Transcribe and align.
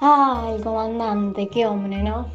Ah, 0.00 0.52
el 0.54 0.62
comandante, 0.62 1.48
qué 1.48 1.66
hombre, 1.66 2.02
¿no? 2.02 2.28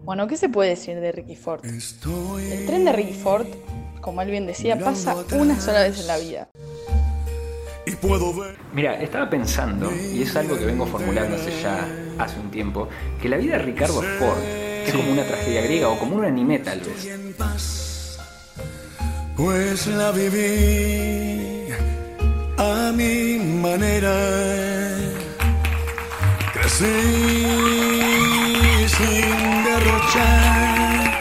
Bueno, 0.00 0.26
¿qué 0.26 0.36
se 0.36 0.48
puede 0.48 0.70
decir 0.70 0.98
de 1.00 1.12
Ricky 1.12 1.36
Ford? 1.36 1.64
El 1.64 2.66
tren 2.66 2.84
de 2.86 2.92
Ricky 2.92 3.12
Ford, 3.12 3.46
como 4.00 4.22
él 4.22 4.30
bien 4.30 4.46
decía, 4.46 4.78
pasa 4.78 5.16
una 5.32 5.60
sola 5.60 5.82
vez 5.82 6.00
en 6.00 6.06
la 6.06 6.16
vida. 6.16 6.48
Mira, 8.72 9.00
estaba 9.00 9.28
pensando, 9.28 9.92
y 9.92 10.22
es 10.22 10.34
algo 10.36 10.56
que 10.56 10.64
vengo 10.64 10.86
formulando 10.86 11.36
hace 11.36 11.60
ya 11.60 11.86
hace 12.18 12.38
un 12.40 12.50
tiempo, 12.50 12.88
que 13.20 13.28
la 13.28 13.36
vida 13.36 13.58
de 13.58 13.64
Ricardo 13.64 14.00
Ford 14.00 14.38
es 14.86 14.92
como 14.92 15.12
una 15.12 15.24
tragedia 15.24 15.62
griega 15.62 15.88
o 15.88 15.98
como 15.98 16.16
un 16.16 16.24
anime 16.24 16.58
tal 16.60 16.80
vez. 16.80 18.18
Pues 19.36 19.86
la 19.88 20.10
viví 20.10 21.68
a 22.56 22.92
mi 22.94 23.38
manera. 23.38 24.67
Sin 26.78 26.86
derrochar, 29.64 31.18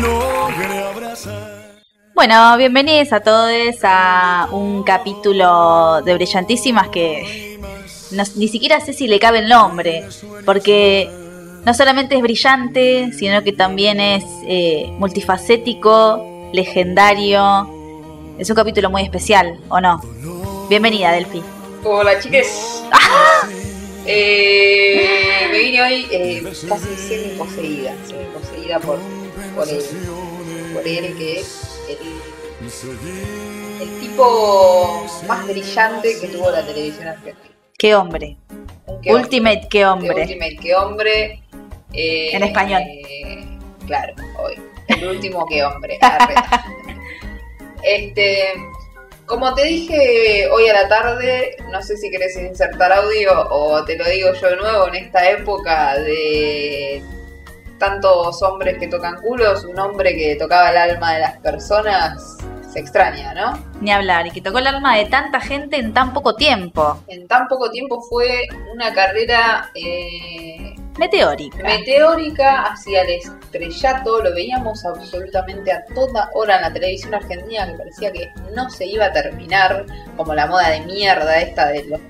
logré 0.00 0.78
abrazar. 0.84 1.80
Bueno, 2.14 2.56
bienvenidos 2.56 3.12
a 3.12 3.18
todos 3.18 3.50
a 3.82 4.46
un 4.52 4.84
capítulo 4.84 6.00
de 6.02 6.14
Brillantísimas 6.14 6.90
que 6.90 7.58
no- 8.12 8.22
ni 8.36 8.46
siquiera 8.46 8.78
sé 8.78 8.92
si 8.92 9.08
le 9.08 9.18
cabe 9.18 9.40
el 9.40 9.48
nombre, 9.48 10.04
porque 10.46 11.10
no 11.64 11.74
solamente 11.74 12.14
es 12.14 12.22
brillante, 12.22 13.10
sino 13.18 13.42
que 13.42 13.52
también 13.52 13.98
es 13.98 14.22
eh, 14.46 14.94
multifacético, 14.96 16.50
legendario. 16.52 17.68
Es 18.38 18.48
un 18.48 18.54
capítulo 18.54 18.90
muy 18.90 19.02
especial, 19.02 19.58
¿o 19.68 19.80
no? 19.80 20.00
Bienvenida, 20.68 21.10
Delphi. 21.10 21.42
Hola 21.82 22.20
chiques. 22.20 22.84
Eh, 24.06 25.48
me 25.50 25.58
vine 25.58 25.82
hoy 25.82 26.06
eh, 26.10 26.42
casi 26.68 26.96
semi 26.96 27.34
poseída, 27.38 27.94
semi 28.06 28.24
poseída 28.26 28.80
por, 28.80 28.98
por 29.54 29.68
él, 29.68 29.82
por 30.74 30.86
él 30.86 31.16
que 31.16 31.40
es 31.40 31.78
el, 31.88 31.98
el 33.82 34.00
tipo 34.00 35.06
más 35.28 35.46
brillante 35.46 36.18
que 36.20 36.28
tuvo 36.28 36.50
la 36.50 36.64
televisión 36.66 37.08
argentina. 37.08 37.54
Qué 37.78 37.94
hombre. 37.94 38.36
Qué 39.02 39.12
Ultimate, 39.14 39.68
qué 39.70 39.86
hombre. 39.86 40.10
hombre. 40.10 40.22
Ultimate, 40.24 40.56
qué 40.60 40.74
hombre. 40.74 41.42
eh, 41.92 42.30
En 42.32 42.42
español. 42.42 42.82
eh, 42.82 43.44
claro, 43.86 44.14
hoy. 44.40 44.54
El 44.88 45.08
último 45.08 45.46
qué 45.46 45.62
hombre. 45.64 45.98
este, 47.82 48.54
como 49.26 49.54
te 49.54 49.64
dije 49.64 50.48
hoy 50.50 50.68
a 50.68 50.74
la 50.74 50.88
tarde, 50.88 51.56
no 51.70 51.82
sé 51.82 51.96
si 51.96 52.10
querés 52.10 52.36
insertar 52.36 52.92
audio 52.92 53.48
o 53.50 53.84
te 53.84 53.96
lo 53.96 54.04
digo 54.04 54.32
yo 54.34 54.50
de 54.50 54.56
nuevo, 54.56 54.88
en 54.88 54.94
esta 54.96 55.28
época 55.30 55.98
de 55.98 57.02
tantos 57.78 58.42
hombres 58.42 58.78
que 58.78 58.88
tocan 58.88 59.16
culos, 59.20 59.64
un 59.64 59.78
hombre 59.78 60.14
que 60.14 60.36
tocaba 60.36 60.70
el 60.70 60.76
alma 60.76 61.14
de 61.14 61.20
las 61.20 61.38
personas 61.38 62.38
se 62.72 62.80
extraña, 62.80 63.34
¿no? 63.34 63.58
Ni 63.80 63.90
hablar, 63.90 64.26
y 64.26 64.30
que 64.30 64.40
tocó 64.40 64.58
el 64.58 64.66
alma 64.66 64.96
de 64.96 65.04
tanta 65.06 65.40
gente 65.40 65.76
en 65.76 65.92
tan 65.92 66.12
poco 66.14 66.34
tiempo. 66.34 67.02
En 67.06 67.28
tan 67.28 67.46
poco 67.46 67.70
tiempo 67.70 68.00
fue 68.02 68.48
una 68.72 68.94
carrera 68.94 69.70
eh, 69.74 70.71
Meteórica. 70.98 71.62
meteórica 71.62 72.62
hacia 72.64 73.02
el 73.02 73.10
estrellato, 73.10 74.22
lo 74.22 74.34
veíamos 74.34 74.84
absolutamente 74.84 75.72
a 75.72 75.84
toda 75.94 76.28
hora 76.34 76.56
en 76.56 76.62
la 76.62 76.72
televisión 76.72 77.14
argentina 77.14 77.66
que 77.66 77.78
parecía 77.78 78.12
que 78.12 78.30
no 78.54 78.68
se 78.68 78.86
iba 78.86 79.06
a 79.06 79.12
terminar, 79.12 79.86
como 80.16 80.34
la 80.34 80.46
moda 80.46 80.68
de 80.68 80.80
mierda 80.82 81.40
esta 81.40 81.68
de 81.68 81.84
los 81.84 82.00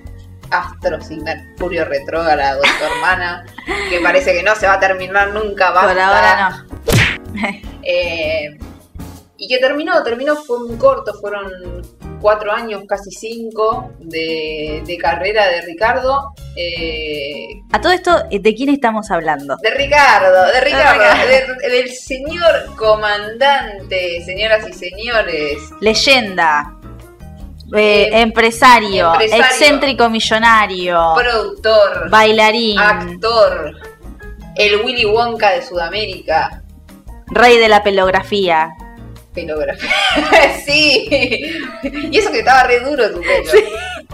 astros 0.51 1.11
y 1.11 1.17
Mercurio 1.19 1.85
retrógrado 1.85 2.61
de 2.61 2.69
tu 2.79 2.85
hermana, 2.85 3.45
que 3.89 4.01
parece 4.01 4.33
que 4.35 4.43
no 4.43 4.55
se 4.57 4.67
va 4.67 4.75
a 4.75 4.81
terminar 4.81 5.29
nunca, 5.33 5.73
Por 5.73 5.85
basta. 5.95 6.07
ahora 6.09 6.51
no. 6.51 6.67
Eh, 7.85 8.59
y 9.39 9.49
que 9.49 9.59
terminó, 9.59 10.03
terminó, 10.03 10.37
fue 10.37 10.61
muy 10.69 10.77
corto, 10.77 11.15
fueron 11.15 11.83
cuatro 12.23 12.53
años, 12.53 12.85
casi 12.89 13.11
cinco, 13.11 13.91
de, 13.99 14.83
de 14.87 14.97
carrera 14.97 15.49
de 15.49 15.61
Ricardo. 15.63 16.33
eh, 16.57 17.49
A 17.73 17.81
todo 17.81 17.93
esto, 17.93 18.17
¿de 18.31 18.55
quién 18.55 18.69
estamos 18.71 19.11
hablando? 19.11 19.57
de 19.63 19.71
Ricardo, 19.73 20.47
de 20.53 20.61
Ricardo, 20.61 21.03
Ricardo. 21.03 21.55
de- 21.63 21.69
del 21.71 21.89
señor 21.91 22.75
comandante, 22.77 24.23
señoras 24.25 24.67
y 24.69 24.73
señores. 24.73 25.59
Leyenda. 25.81 26.77
eh, 27.75 28.11
Eh, 28.13 28.21
empresario, 28.21 29.13
empresario. 29.13 29.45
excéntrico 29.45 30.11
millonario, 30.11 31.15
Productor, 31.17 32.11
bailarín, 32.11 32.79
actor, 32.79 33.75
el 34.57 34.83
Willy 34.85 35.07
Wonka 35.07 35.53
de 35.53 35.63
Sudamérica, 35.63 36.63
rey 37.29 37.57
de 37.57 37.69
la 37.71 37.83
pelografía. 37.83 38.69
Pelógrafo. 39.33 39.87
sí, 40.65 41.09
y 41.83 42.19
eso 42.19 42.31
que 42.31 42.41
estaba 42.41 42.65
re 42.65 42.81
duro 42.81 43.11
tu 43.11 43.21
pelo. 43.21 43.53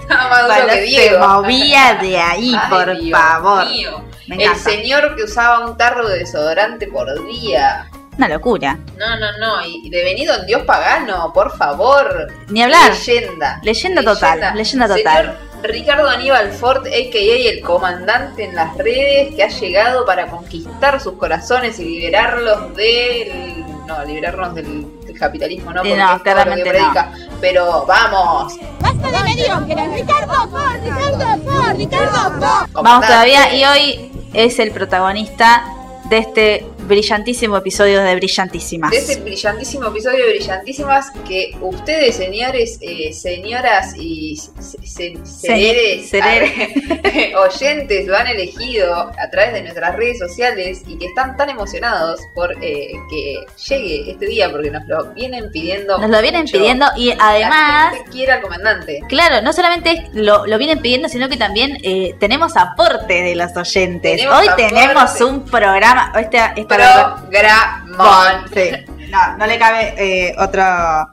Estaba 0.01 0.29
más 0.31 0.43
duro 0.43 0.55
Bueno, 0.55 0.67
que 0.69 0.75
se 0.75 0.83
Diego. 0.87 1.19
movía 1.29 1.99
de 2.01 2.19
ahí, 2.19 2.55
Ay, 2.61 2.71
por 2.71 3.01
Dios 3.01 3.19
favor. 3.21 3.67
mío. 3.67 4.05
El 4.29 4.57
señor 4.57 5.17
que 5.17 5.25
usaba 5.25 5.67
un 5.67 5.77
tarro 5.77 6.09
de 6.09 6.19
desodorante 6.21 6.87
por 6.87 7.27
día. 7.27 7.87
Una 8.17 8.29
locura. 8.29 8.79
No, 8.97 9.17
no, 9.19 9.39
no. 9.39 9.65
Y 9.67 9.89
devenido 9.91 10.35
en 10.35 10.47
Dios 10.47 10.63
pagano, 10.63 11.33
por 11.33 11.57
favor. 11.57 12.27
Ni 12.49 12.63
hablar. 12.63 12.91
Leyenda. 12.91 13.61
Leyenda 13.63 14.03
total, 14.03 14.55
leyenda 14.57 14.89
total. 14.89 15.25
Señor 15.27 15.49
Ricardo 15.63 16.09
Aníbal 16.09 16.53
Ford, 16.53 16.87
a.k.a. 16.87 17.51
el 17.51 17.61
comandante 17.63 18.45
en 18.45 18.55
las 18.55 18.77
redes, 18.77 19.35
que 19.35 19.43
ha 19.45 19.49
llegado 19.49 20.05
para 20.05 20.27
conquistar 20.29 21.01
sus 21.01 21.15
corazones 21.15 21.79
y 21.81 21.85
liberarlos 21.85 22.75
del... 22.77 23.65
No, 23.89 24.05
liberarnos 24.05 24.55
del, 24.55 24.87
del 25.07 25.19
capitalismo, 25.19 25.73
¿no? 25.73 25.83
Sí, 25.83 25.89
Porque 25.89 26.03
no, 26.03 26.05
es 26.05 26.09
todo 26.09 26.17
lo 26.17 26.19
que 26.19 26.33
claramente 26.35 26.71
predica. 26.71 27.13
Pero 27.41 27.87
vamos. 27.87 28.59
¡Basta 28.81 29.11
de 29.11 29.25
mediocres! 29.25 29.93
¡Ricardo 29.95 30.49
Ford! 30.51 30.83
¡Ricardo 30.85 31.43
Ford! 31.43 31.77
¡Ricardo 31.77 32.33
Ford! 32.39 32.71
Vamos 32.73 33.07
todavía 33.07 33.55
y 33.55 33.65
hoy 33.65 34.13
es 34.35 34.59
el 34.59 34.73
protagonista 34.73 35.65
de 36.11 36.19
este 36.19 36.67
brillantísimo 36.89 37.57
episodio 37.57 38.03
de 38.03 38.17
Brillantísimas. 38.17 38.91
de 38.91 38.99
este 38.99 39.21
brillantísimo 39.21 39.87
episodio 39.89 40.25
de 40.27 40.33
Brillantísimas 40.33 41.11
que 41.27 41.57
ustedes, 41.61 42.17
señores, 42.17 42.79
eh, 42.81 43.13
señoras 43.13 43.95
y 43.97 44.37
se- 44.37 44.87
se- 44.87 45.15
sereres, 45.25 46.09
sereres. 46.09 46.53
arre, 47.05 47.37
oyentes, 47.37 48.07
lo 48.07 48.17
han 48.17 48.27
elegido 48.27 48.95
a 48.95 49.31
través 49.31 49.53
de 49.53 49.63
nuestras 49.63 49.95
redes 49.97 50.19
sociales 50.19 50.83
y 50.87 50.99
que 50.99 51.07
están 51.07 51.37
tan 51.37 51.51
emocionados 51.51 52.21
por 52.35 52.53
eh, 52.63 52.93
que 53.11 53.37
llegue 53.69 54.11
este 54.11 54.27
día 54.27 54.51
porque 54.51 54.71
nos 54.71 54.85
lo 54.87 55.13
vienen 55.13 55.51
pidiendo. 55.53 55.99
Nos 55.99 56.11
lo 56.11 56.21
vienen 56.23 56.43
mucho. 56.43 56.59
pidiendo 56.59 56.87
y 56.97 57.13
además 57.19 57.95
quiere 58.11 58.33
al 58.33 58.41
comandante. 58.41 59.01
Claro, 59.09 59.43
no 59.43 59.53
solamente 59.53 60.09
lo, 60.15 60.47
lo 60.47 60.59
vienen 60.59 60.81
pidiendo, 60.81 61.09
sino 61.09 61.29
que 61.29 61.37
también 61.37 61.77
eh, 61.83 62.15
tenemos 62.19 62.57
aporte 62.57 63.23
de 63.23 63.37
los 63.37 63.55
oyentes. 63.57 64.17
Tenemos 64.17 64.39
Hoy 64.41 64.49
aporte. 64.49 64.69
tenemos 64.69 65.21
un 65.21 65.45
programa. 65.45 66.13
Esta, 66.19 66.55
esta 66.57 66.78
Programón. 66.79 68.49
Sí. 68.55 68.71
No, 69.11 69.37
no 69.39 69.47
le 69.47 69.59
cabe 69.59 69.95
eh, 69.97 70.35
otra 70.39 71.09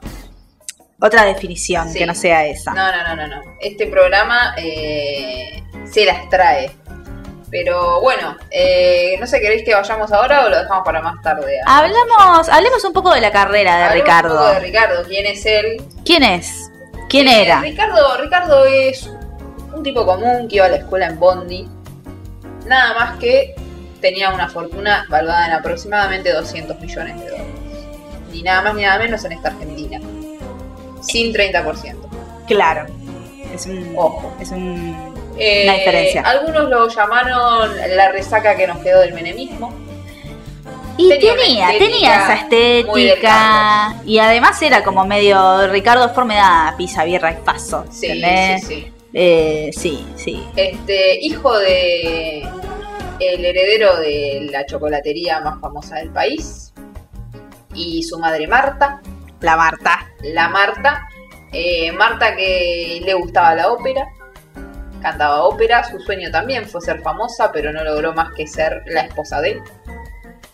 otra 1.00 1.24
definición 1.24 1.88
Sí. 1.90 1.98
que 1.98 2.06
no 2.06 2.14
sea 2.14 2.46
esa. 2.46 2.72
No, 2.72 2.90
no, 2.90 3.02
no, 3.08 3.16
no, 3.16 3.26
no. 3.36 3.42
Este 3.60 3.86
programa 3.86 4.54
eh, 4.56 5.62
se 5.90 6.04
las 6.04 6.28
trae. 6.28 6.70
Pero 7.50 8.00
bueno, 8.00 8.36
eh, 8.50 9.16
no 9.20 9.26
sé, 9.26 9.40
¿queréis 9.40 9.62
que 9.64 9.72
vayamos 9.74 10.10
ahora 10.12 10.44
o 10.44 10.48
lo 10.48 10.58
dejamos 10.58 10.84
para 10.84 11.00
más 11.00 11.22
tarde? 11.22 11.58
Hablamos, 11.64 12.48
hablemos 12.48 12.84
un 12.84 12.92
poco 12.92 13.14
de 13.14 13.20
la 13.20 13.30
carrera 13.30 13.76
de 13.76 13.82
Hablemos 13.84 14.00
un 14.00 14.04
Ricardo. 14.04 14.36
poco 14.36 14.48
de 14.50 14.58
Ricardo, 14.60 15.04
¿quién 15.06 15.26
es 15.26 15.46
él? 15.46 15.82
¿Quién 16.04 16.22
es? 16.24 16.70
¿Quién 17.08 17.28
Eh, 17.28 17.42
era? 17.44 17.60
Ricardo, 17.60 18.16
Ricardo 18.20 18.64
es 18.64 19.06
un 19.72 19.82
tipo 19.84 20.04
común 20.04 20.48
que 20.48 20.56
iba 20.56 20.66
a 20.66 20.70
la 20.70 20.76
escuela 20.78 21.06
en 21.06 21.20
Bondi. 21.20 21.68
Nada 22.66 22.94
más 22.94 23.16
que 23.18 23.54
tenía 24.00 24.30
una 24.30 24.48
fortuna 24.48 25.06
valuada 25.08 25.46
en 25.46 25.52
aproximadamente 25.52 26.32
200 26.32 26.80
millones 26.80 27.18
de 27.20 27.26
dólares. 27.30 27.46
Ni 28.32 28.42
nada 28.42 28.62
más 28.62 28.74
ni 28.74 28.82
nada 28.82 28.98
menos 28.98 29.24
en 29.24 29.32
esta 29.32 29.48
Argentina. 29.48 30.00
Sin 31.02 31.32
30%. 31.32 31.94
Claro. 32.46 32.86
Es 33.54 33.66
un 33.66 33.94
Ojo. 33.96 34.32
es 34.40 34.50
un 34.50 35.14
Eh, 35.38 35.64
Una 35.64 35.74
diferencia. 35.74 36.22
Algunos 36.22 36.68
lo 36.70 36.88
llamaron 36.88 37.70
la 37.94 38.10
resaca 38.10 38.56
que 38.56 38.66
nos 38.66 38.78
quedó 38.78 39.00
del 39.00 39.12
menemismo. 39.14 39.72
Y 40.98 41.10
Tenía 41.10 41.34
tenía, 41.78 42.16
esa 42.22 42.34
estética. 42.34 43.96
Y 44.06 44.18
además 44.18 44.60
era 44.62 44.82
como 44.82 45.04
medio 45.04 45.68
Ricardo 45.68 46.08
Ford 46.14 46.24
me 46.26 46.36
da 46.36 46.74
pizza, 46.78 47.04
birra 47.04 47.32
y 47.32 47.36
paso. 47.44 47.84
Sí, 47.90 48.06
¿entendés? 48.06 48.62
sí, 48.66 48.74
sí. 48.74 48.92
Eh, 49.12 49.70
sí, 49.76 50.06
sí. 50.16 50.42
Este, 50.56 51.18
hijo 51.20 51.56
de 51.58 52.48
el 53.20 53.44
heredero 53.44 53.96
de 53.96 54.48
la 54.50 54.64
chocolatería 54.66 55.40
más 55.40 55.60
famosa 55.60 55.96
del 55.96 56.10
país. 56.10 56.72
Y 57.74 58.02
su 58.02 58.18
madre 58.18 58.46
Marta, 58.46 59.00
La 59.40 59.56
Marta. 59.56 60.06
la 60.22 60.48
Marta. 60.48 61.08
Eh, 61.52 61.92
Marta 61.92 62.34
que 62.34 63.00
le 63.04 63.14
gustaba 63.14 63.54
la 63.54 63.70
ópera. 63.70 64.06
cantaba 65.02 65.44
ópera, 65.44 65.84
su 65.84 66.00
sueño 66.00 66.30
también 66.32 66.66
fue 66.66 66.80
ser 66.80 67.00
famosa, 67.02 67.52
pero 67.52 67.70
no 67.72 67.84
logró 67.84 68.12
más 68.12 68.32
que 68.32 68.46
ser 68.46 68.82
la 68.86 69.02
esposa 69.02 69.40
de 69.40 69.52
él, 69.52 69.62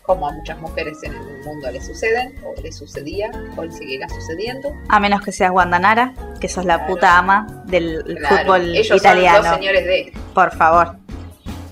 como 0.03 0.27
a 0.27 0.31
muchas 0.33 0.59
mujeres 0.59 0.97
en 1.03 1.13
el 1.13 1.43
mundo 1.45 1.71
le 1.71 1.81
suceden, 1.81 2.35
o 2.45 2.61
le 2.61 2.71
sucedía, 2.71 3.31
o 3.55 3.63
le 3.63 3.71
seguirá 3.71 4.07
sucediendo. 4.09 4.69
A 4.89 4.99
menos 4.99 5.21
que 5.21 5.31
seas 5.31 5.49
Guandanara, 5.49 6.13
que 6.39 6.47
sos 6.49 6.65
la 6.65 6.75
Claro. 6.79 6.93
puta 6.93 7.17
ama 7.17 7.63
del 7.65 8.03
Claro, 8.17 8.37
fútbol 8.37 8.61
ellos 8.75 8.87
son 8.89 8.97
italiano. 8.97 9.37
los 9.43 9.55
señores 9.55 9.85
de 9.85 10.13
Por 10.35 10.51
favor. 10.55 10.97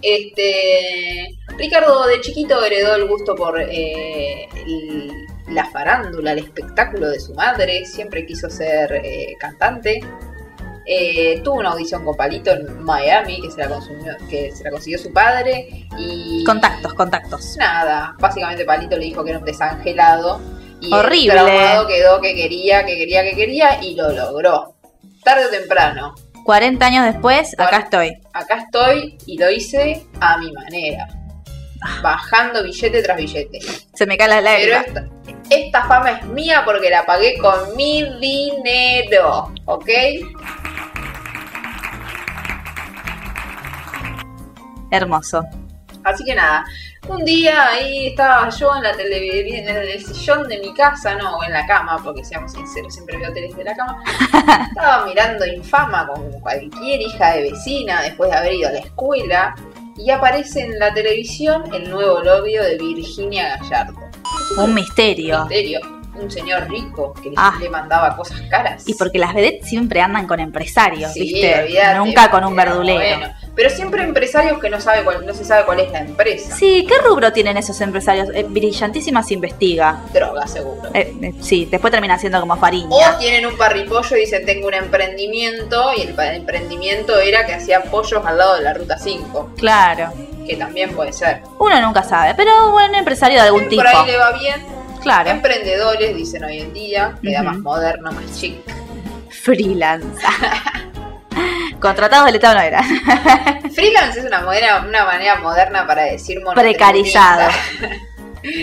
Este, 0.01 1.37
Ricardo 1.57 2.05
de 2.07 2.21
chiquito 2.21 2.63
heredó 2.63 2.95
el 2.95 3.07
gusto 3.07 3.35
por 3.35 3.59
eh, 3.61 4.47
el- 4.67 5.11
la 5.53 5.65
farándula, 5.65 6.31
el 6.31 6.39
espectáculo 6.39 7.09
de 7.09 7.19
su 7.19 7.33
madre, 7.33 7.85
siempre 7.85 8.25
quiso 8.25 8.49
ser 8.49 8.93
eh, 9.03 9.35
cantante. 9.39 9.99
Eh, 10.85 11.41
tuvo 11.43 11.55
una 11.59 11.69
audición 11.71 12.03
con 12.03 12.15
Palito 12.17 12.51
en 12.51 12.81
Miami 12.83 13.39
que 13.41 13.51
se 13.51 13.57
la, 13.59 13.69
consumió- 13.69 14.17
que 14.29 14.51
se 14.51 14.63
la 14.63 14.71
consiguió 14.71 14.97
su 14.97 15.13
padre 15.13 15.87
y 15.97 16.43
Contactos, 16.43 16.93
contactos. 16.95 17.55
nada, 17.57 18.15
básicamente 18.19 18.65
Palito 18.65 18.97
le 18.97 19.05
dijo 19.05 19.23
que 19.23 19.29
era 19.31 19.39
un 19.39 19.45
desangelado 19.45 20.41
y 20.79 20.91
Horrible. 20.91 21.33
traumado 21.33 21.87
quedó 21.87 22.19
que 22.19 22.33
quería, 22.33 22.83
que 22.85 22.95
quería, 22.97 23.23
que 23.23 23.35
quería 23.35 23.83
y 23.83 23.93
lo 23.95 24.09
logró. 24.11 24.73
Tarde 25.23 25.45
o 25.45 25.49
temprano, 25.49 26.15
40 26.43 26.85
años 26.85 27.05
después, 27.05 27.53
acá 27.59 27.77
estoy. 27.79 28.17
acá 28.33 28.55
estoy 28.65 29.17
y 29.25 29.37
lo 29.37 29.49
hice 29.51 30.05
a 30.19 30.37
mi 30.37 30.51
manera. 30.51 31.07
Bajando 32.03 32.63
billete 32.63 33.01
tras 33.01 33.17
billete. 33.17 33.59
Se 33.93 34.05
me 34.05 34.17
cae 34.17 34.27
la 34.27 34.35
Pero 34.41 34.75
lágrima. 34.75 34.77
esta, 34.79 35.05
esta 35.49 35.83
fama 35.85 36.11
es 36.11 36.25
mía 36.27 36.61
porque 36.63 36.89
la 36.89 37.05
pagué 37.05 37.37
con 37.39 37.75
mi 37.75 38.03
dinero. 38.19 39.51
¿Ok? 39.65 39.89
Hermoso. 44.91 45.43
Así 46.03 46.23
que 46.23 46.35
nada. 46.35 46.63
Un 47.07 47.25
día 47.25 47.69
ahí 47.69 48.07
estaba 48.07 48.47
yo 48.49 48.75
en 48.75 48.83
la 48.83 48.91
televisión, 48.93 49.67
en 49.67 49.75
el 49.75 50.05
sillón 50.05 50.47
de 50.47 50.59
mi 50.59 50.73
casa, 50.73 51.15
no, 51.15 51.37
o 51.37 51.43
en 51.43 51.51
la 51.51 51.65
cama, 51.65 51.99
porque 52.03 52.23
seamos 52.23 52.51
sinceros, 52.51 52.93
siempre 52.93 53.17
veo 53.17 53.33
teles 53.33 53.55
de 53.55 53.63
la 53.63 53.75
cama. 53.75 54.03
Estaba 54.69 55.05
mirando 55.05 55.45
Infama 55.45 56.07
con 56.07 56.31
cualquier 56.41 57.01
hija 57.01 57.33
de 57.33 57.51
vecina 57.51 58.03
después 58.03 58.29
de 58.29 58.37
haber 58.37 58.53
ido 58.53 58.69
a 58.69 58.73
la 58.73 58.79
escuela. 58.79 59.55
Y 59.97 60.09
aparece 60.09 60.61
en 60.61 60.79
la 60.79 60.93
televisión 60.93 61.63
el 61.73 61.89
nuevo 61.89 62.23
novio 62.23 62.63
de 62.63 62.77
Virginia 62.77 63.57
Gallardo. 63.57 63.99
Un 64.57 64.73
misterio. 64.73 65.41
misterio. 65.41 66.00
Un 66.21 66.29
señor 66.31 66.69
rico 66.69 67.13
que 67.21 67.29
le- 67.29 67.35
Ah. 67.37 67.53
le 67.59 67.69
mandaba 67.69 68.15
cosas 68.15 68.41
caras. 68.49 68.83
Y 68.87 68.93
porque 68.93 69.17
las 69.17 69.33
vedettes 69.33 69.67
siempre 69.67 70.01
andan 70.01 70.27
con 70.27 70.39
empresarios, 70.39 71.13
Sí, 71.13 71.21
¿viste? 71.21 71.63
olvídate, 71.63 71.97
Nunca 71.97 72.29
con 72.29 72.43
un 72.45 72.55
verdulero. 72.55 73.17
bueno. 73.17 73.33
Pero 73.55 73.69
siempre 73.69 74.03
empresarios 74.03 74.59
que 74.59 74.69
no 74.69 74.79
sabe 74.79 75.03
cuál, 75.03 75.25
no 75.25 75.33
se 75.33 75.43
sabe 75.43 75.65
cuál 75.65 75.79
es 75.81 75.91
la 75.91 75.99
empresa. 75.99 76.55
Sí, 76.55 76.85
¿qué 76.87 76.95
rubro 76.99 77.33
tienen 77.33 77.57
esos 77.57 77.79
empresarios? 77.81 78.29
Eh, 78.33 78.45
Brillantísima 78.47 79.23
se 79.23 79.33
investiga. 79.33 79.99
Droga, 80.13 80.47
seguro. 80.47 80.89
Eh, 80.93 81.13
eh, 81.21 81.33
sí, 81.41 81.67
después 81.69 81.91
termina 81.91 82.17
siendo 82.17 82.39
como 82.39 82.53
O 82.53 82.57
fariña. 82.57 83.17
tienen 83.19 83.45
un 83.45 83.57
parripollo 83.57 84.15
y 84.15 84.21
dicen 84.21 84.45
tengo 84.45 84.67
un 84.67 84.73
emprendimiento 84.75 85.91
y 85.97 86.01
el 86.03 86.15
emprendimiento 86.17 87.19
era 87.19 87.45
que 87.45 87.53
hacía 87.55 87.81
pollos 87.83 88.21
al 88.25 88.37
lado 88.37 88.55
de 88.55 88.61
la 88.61 88.73
ruta 88.73 88.97
5, 88.97 89.51
Claro. 89.57 90.11
que 90.47 90.55
también 90.55 90.93
puede 90.95 91.11
ser. 91.11 91.41
Uno 91.59 91.81
nunca 91.81 92.03
sabe, 92.03 92.33
pero 92.35 92.71
bueno, 92.71 92.97
empresario 92.97 93.37
de 93.41 93.47
algún 93.47 93.67
tipo. 93.67 93.81
Por 93.83 93.87
ahí 93.95 94.05
le 94.07 94.17
va 94.17 94.31
bien. 94.31 94.65
Claro. 95.01 95.29
Emprendedores, 95.29 96.15
dicen 96.15 96.43
hoy 96.43 96.59
en 96.59 96.73
día, 96.73 97.17
queda 97.21 97.41
más 97.43 97.57
moderno, 97.59 98.11
más 98.11 98.39
chic. 98.39 98.55
Freelance. 99.29 100.21
Contratados 101.79 102.27
del 102.27 102.35
Estado 102.35 102.55
no 102.55 102.61
era. 102.61 102.83
Freelance 103.73 104.19
es 104.19 104.25
una, 104.25 104.41
manera, 104.41 104.81
una 104.87 105.05
manera 105.05 105.35
moderna 105.39 105.87
para 105.87 106.03
decir 106.03 106.39
Precarizado. 106.53 107.49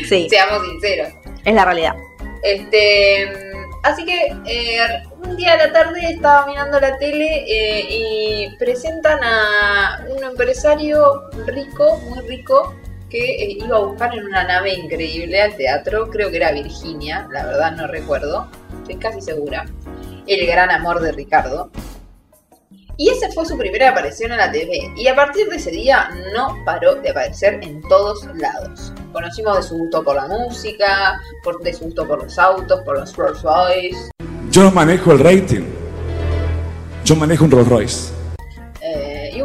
Sí, 0.08 0.28
Seamos 0.30 0.64
sinceros. 0.66 1.08
es 1.44 1.54
la 1.54 1.64
realidad. 1.64 1.94
Este, 2.42 3.32
así 3.82 4.04
que 4.04 4.36
eh, 4.46 4.78
un 5.24 5.36
día 5.36 5.54
a 5.54 5.56
la 5.56 5.72
tarde 5.72 6.00
estaba 6.12 6.46
mirando 6.46 6.78
la 6.78 6.96
tele 6.98 7.44
eh, 7.48 7.86
y 7.90 8.56
presentan 8.58 9.18
a 9.22 10.04
un 10.08 10.22
empresario 10.22 11.28
rico, 11.46 11.98
muy 12.08 12.20
rico, 12.28 12.74
que 13.08 13.42
eh, 13.42 13.58
iba 13.60 13.76
a 13.76 13.80
buscar 13.80 14.14
en 14.14 14.24
una 14.24 14.44
nave 14.44 14.74
increíble 14.74 15.40
al 15.40 15.56
teatro, 15.56 16.08
creo 16.10 16.30
que 16.30 16.36
era 16.36 16.52
Virginia, 16.52 17.26
la 17.32 17.46
verdad 17.46 17.72
no 17.72 17.86
recuerdo, 17.86 18.48
estoy 18.80 18.96
casi 18.96 19.20
segura, 19.20 19.64
el 20.26 20.46
gran 20.46 20.70
amor 20.70 21.00
de 21.00 21.12
Ricardo. 21.12 21.70
Y 23.00 23.10
esa 23.10 23.30
fue 23.30 23.46
su 23.46 23.56
primera 23.56 23.90
aparición 23.90 24.32
en 24.32 24.38
la 24.38 24.50
TV. 24.50 24.92
Y 24.96 25.06
a 25.06 25.14
partir 25.14 25.48
de 25.48 25.56
ese 25.56 25.70
día 25.70 26.10
no 26.34 26.56
paró 26.64 26.96
de 26.96 27.10
aparecer 27.10 27.60
en 27.62 27.80
todos 27.82 28.26
lados. 28.34 28.92
Conocimos 29.12 29.56
de 29.56 29.62
su 29.62 29.78
gusto 29.78 30.02
por 30.02 30.16
la 30.16 30.26
música, 30.26 31.20
por, 31.44 31.62
de 31.62 31.72
su 31.72 31.84
gusto 31.84 32.08
por 32.08 32.24
los 32.24 32.36
autos, 32.40 32.80
por 32.80 32.98
los 32.98 33.16
Rolls 33.16 33.42
Royce. 33.42 34.10
Yo 34.50 34.64
no 34.64 34.72
manejo 34.72 35.12
el 35.12 35.20
rating. 35.20 35.64
Yo 37.04 37.14
manejo 37.14 37.44
un 37.44 37.52
Rolls 37.52 37.68
Royce. 37.68 38.17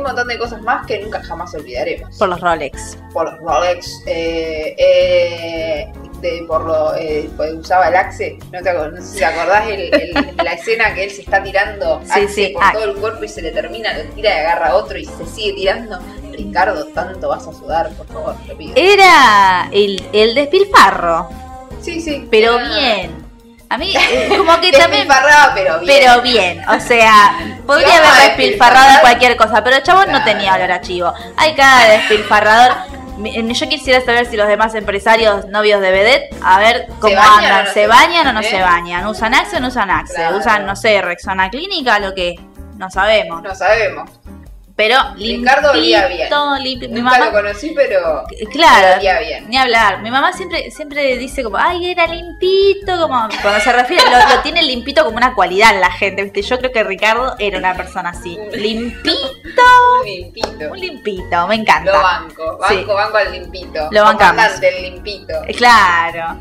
Un 0.03 0.07
montón 0.09 0.27
de 0.27 0.37
cosas 0.37 0.61
más 0.61 0.85
que 0.85 0.99
nunca 0.99 1.23
jamás 1.23 1.53
olvidaremos. 1.55 2.17
Por 2.17 2.29
los 2.29 2.39
Rolex. 2.41 2.97
Por 3.13 3.25
los 3.31 3.39
Rolex, 3.39 4.03
eh, 4.05 4.75
eh, 4.77 5.91
de- 6.19 6.43
por 6.47 6.65
lo 6.65 6.95
eh, 6.95 7.29
pues 7.35 7.53
usaba 7.53 7.87
el 7.87 7.95
Axe. 7.95 8.37
No, 8.51 8.61
te 8.61 8.73
no 8.73 9.01
sé 9.01 9.07
si 9.07 9.17
te 9.19 9.25
acordás 9.25 9.67
el- 9.67 9.93
el- 9.93 10.35
la 10.37 10.53
escena 10.53 10.93
que 10.93 11.05
él 11.05 11.11
se 11.11 11.21
está 11.21 11.41
tirando 11.43 12.01
Sí, 12.05 12.11
Axe 12.21 12.27
sí, 12.27 12.47
por 12.53 12.71
todo 12.71 12.83
el 12.85 12.93
cuerpo 12.95 13.23
y 13.23 13.27
se 13.29 13.41
le 13.41 13.51
termina, 13.51 13.93
lo 13.97 14.03
tira 14.13 14.29
y 14.29 14.37
agarra 14.39 14.67
a 14.69 14.75
otro 14.75 14.97
y 14.97 15.05
se 15.05 15.25
sigue 15.25 15.53
tirando. 15.53 15.99
Ricardo, 16.31 16.85
tanto 16.87 17.29
vas 17.29 17.47
a 17.47 17.53
sudar, 17.53 17.89
por 17.91 18.07
favor, 18.07 18.35
te 18.47 18.55
pido. 18.55 18.73
Era 18.75 19.69
el, 19.71 20.03
el 20.13 20.33
despilfarro, 20.35 21.29
Sí, 21.81 22.01
sí. 22.01 22.27
pero 22.31 22.57
era- 22.59 22.67
bien. 22.77 23.22
A 23.73 23.77
mí, 23.77 23.91
eh, 23.95 24.29
como 24.37 24.59
que 24.61 24.71
también. 24.71 25.07
Pero 25.55 25.79
bien. 25.79 25.99
Pero 25.99 26.21
bien, 26.21 26.69
o 26.69 26.79
sea, 26.79 27.37
podría 27.65 27.97
haber 27.97 28.27
despilfarrado 28.37 28.91
en 28.95 28.99
cualquier 28.99 29.35
cosa, 29.35 29.63
pero 29.63 29.77
el 29.77 29.83
chabón 29.83 30.11
no 30.11 30.23
tenía 30.23 30.53
olor 30.53 30.71
a 30.71 30.79
chivo. 30.81 31.11
Hay 31.37 31.55
cada 31.55 31.85
despilfarrador. 31.89 32.75
Mi- 33.17 33.31
Yo 33.53 33.69
quisiera 33.69 33.99
saber 34.01 34.27
si 34.27 34.37
los 34.37 34.47
demás 34.47 34.75
empresarios 34.75 35.45
novios 35.47 35.81
de 35.81 35.91
Vedette, 35.91 36.35
a 36.43 36.59
ver 36.59 36.87
cómo 36.99 37.15
andan. 37.19 37.73
¿Se 37.73 37.87
bañan 37.87 38.27
o 38.27 38.33
no 38.33 38.39
bañan, 38.41 38.43
se 38.51 38.57
eh? 38.57 38.61
bañan? 38.61 39.07
¿Usan 39.07 39.33
Axe 39.33 39.57
o 39.57 39.59
no 39.59 39.67
usan 39.69 39.89
Axe? 39.89 40.13
Claro. 40.15 40.37
¿Usan, 40.37 40.65
no 40.67 40.75
sé, 40.75 41.01
Rexona 41.01 41.49
Clínica? 41.49 41.97
Lo 41.99 42.13
que 42.13 42.35
no 42.77 42.89
sabemos. 42.91 43.41
No 43.41 43.55
sabemos. 43.55 44.09
Pero 44.75 44.97
Ricardo 45.15 45.69
olía 45.71 46.07
bien. 46.07 46.27
limpito. 46.63 46.91
Mi 46.91 46.99
Nunca 47.01 47.11
mamá, 47.19 47.25
lo 47.27 47.31
conocí, 47.31 47.73
pero 47.75 48.23
Claro, 48.51 48.97
olía 48.97 49.19
bien. 49.19 49.47
ni 49.47 49.55
hablar. 49.55 50.01
Mi 50.01 50.09
mamá 50.09 50.33
siempre 50.33 50.71
siempre 50.71 51.15
dice 51.17 51.43
como, 51.43 51.57
ay, 51.57 51.91
era 51.91 52.07
limpito, 52.07 52.99
como 52.99 53.27
cuando 53.43 53.59
se 53.59 53.71
refiere, 53.71 54.03
lo, 54.09 54.35
lo 54.35 54.41
tiene 54.41 54.63
limpito 54.63 55.05
como 55.05 55.17
una 55.17 55.35
cualidad 55.35 55.79
la 55.79 55.91
gente, 55.91 56.23
¿viste? 56.23 56.41
Yo 56.41 56.57
creo 56.57 56.71
que 56.71 56.83
Ricardo 56.83 57.35
era 57.37 57.59
una 57.59 57.75
persona 57.75 58.09
así. 58.09 58.35
Limpito, 58.53 59.61
Un 60.01 60.05
limpito. 60.07 60.71
un 60.71 60.79
limpito, 60.79 61.47
me 61.47 61.55
encanta. 61.55 61.91
Lo 61.91 62.01
banco, 62.01 62.57
banco, 62.57 62.67
Sí. 62.73 62.83
banco 62.85 63.17
al 63.17 63.31
limpito. 63.31 63.87
Lo 63.91 64.03
bancamos. 64.03 64.31
Comandante 64.43 64.75
el 64.77 64.83
limpito. 64.93 65.33
Claro. 65.55 66.39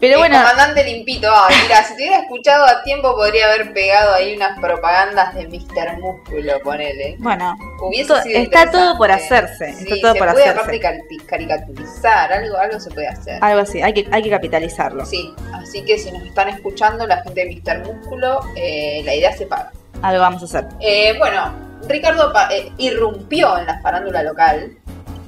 Pero 0.00 0.14
el 0.14 0.18
bueno, 0.20 0.36
comandante 0.38 0.84
limpito. 0.84 1.28
Ah, 1.30 1.48
mira, 1.62 1.82
si 1.82 1.96
te 1.96 2.02
hubiera 2.04 2.18
escuchado 2.20 2.64
a 2.66 2.82
tiempo 2.84 3.14
podría 3.16 3.46
haber 3.46 3.72
pegado 3.72 4.14
ahí 4.14 4.36
unas 4.36 4.58
propagandas 4.60 5.34
de 5.34 5.48
Mr. 5.48 5.98
Músculo, 6.00 6.52
ponele. 6.62 7.16
bueno, 7.18 7.56
Hubiese 7.82 8.08
To- 8.14 8.22
sido 8.22 8.38
está 8.40 8.70
todo 8.70 8.96
por 8.96 9.10
hacerse, 9.10 9.72
Sí, 9.74 9.84
está 9.88 9.96
todo 10.00 10.12
se 10.14 10.18
por 10.18 10.28
puede 10.32 10.44
hacerse. 10.44 10.60
aparte 10.60 10.80
cari- 10.80 11.26
caricaturizar, 11.26 12.32
algo, 12.32 12.56
algo 12.58 12.80
se 12.80 12.90
puede 12.90 13.08
hacer. 13.08 13.38
algo 13.42 13.60
así, 13.60 13.82
hay 13.82 13.92
que, 13.92 14.06
hay 14.10 14.22
que 14.22 14.30
capitalizarlo. 14.30 15.04
Sí, 15.06 15.32
así 15.54 15.84
que 15.84 15.98
si 15.98 16.10
nos 16.12 16.22
están 16.22 16.48
escuchando 16.48 17.06
la 17.06 17.22
gente 17.22 17.44
de 17.44 17.60
Mr. 17.62 17.84
Músculo, 17.86 18.40
eh, 18.56 19.02
la 19.04 19.14
idea 19.14 19.32
se 19.36 19.46
paga. 19.46 19.72
Algo 20.02 20.20
vamos 20.20 20.42
a 20.42 20.44
hacer. 20.44 20.68
Eh, 20.80 21.14
bueno, 21.18 21.52
Ricardo 21.88 22.32
pa- 22.32 22.48
eh, 22.52 22.70
irrumpió 22.78 23.58
en 23.58 23.66
la 23.66 23.80
farándula 23.80 24.22
local 24.22 24.76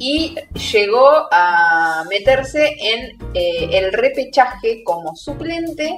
y 0.00 0.34
llegó 0.72 1.28
a 1.30 2.04
meterse 2.08 2.74
en 2.80 3.18
eh, 3.34 3.68
el 3.72 3.92
repechaje 3.92 4.82
como 4.82 5.14
suplente 5.14 5.94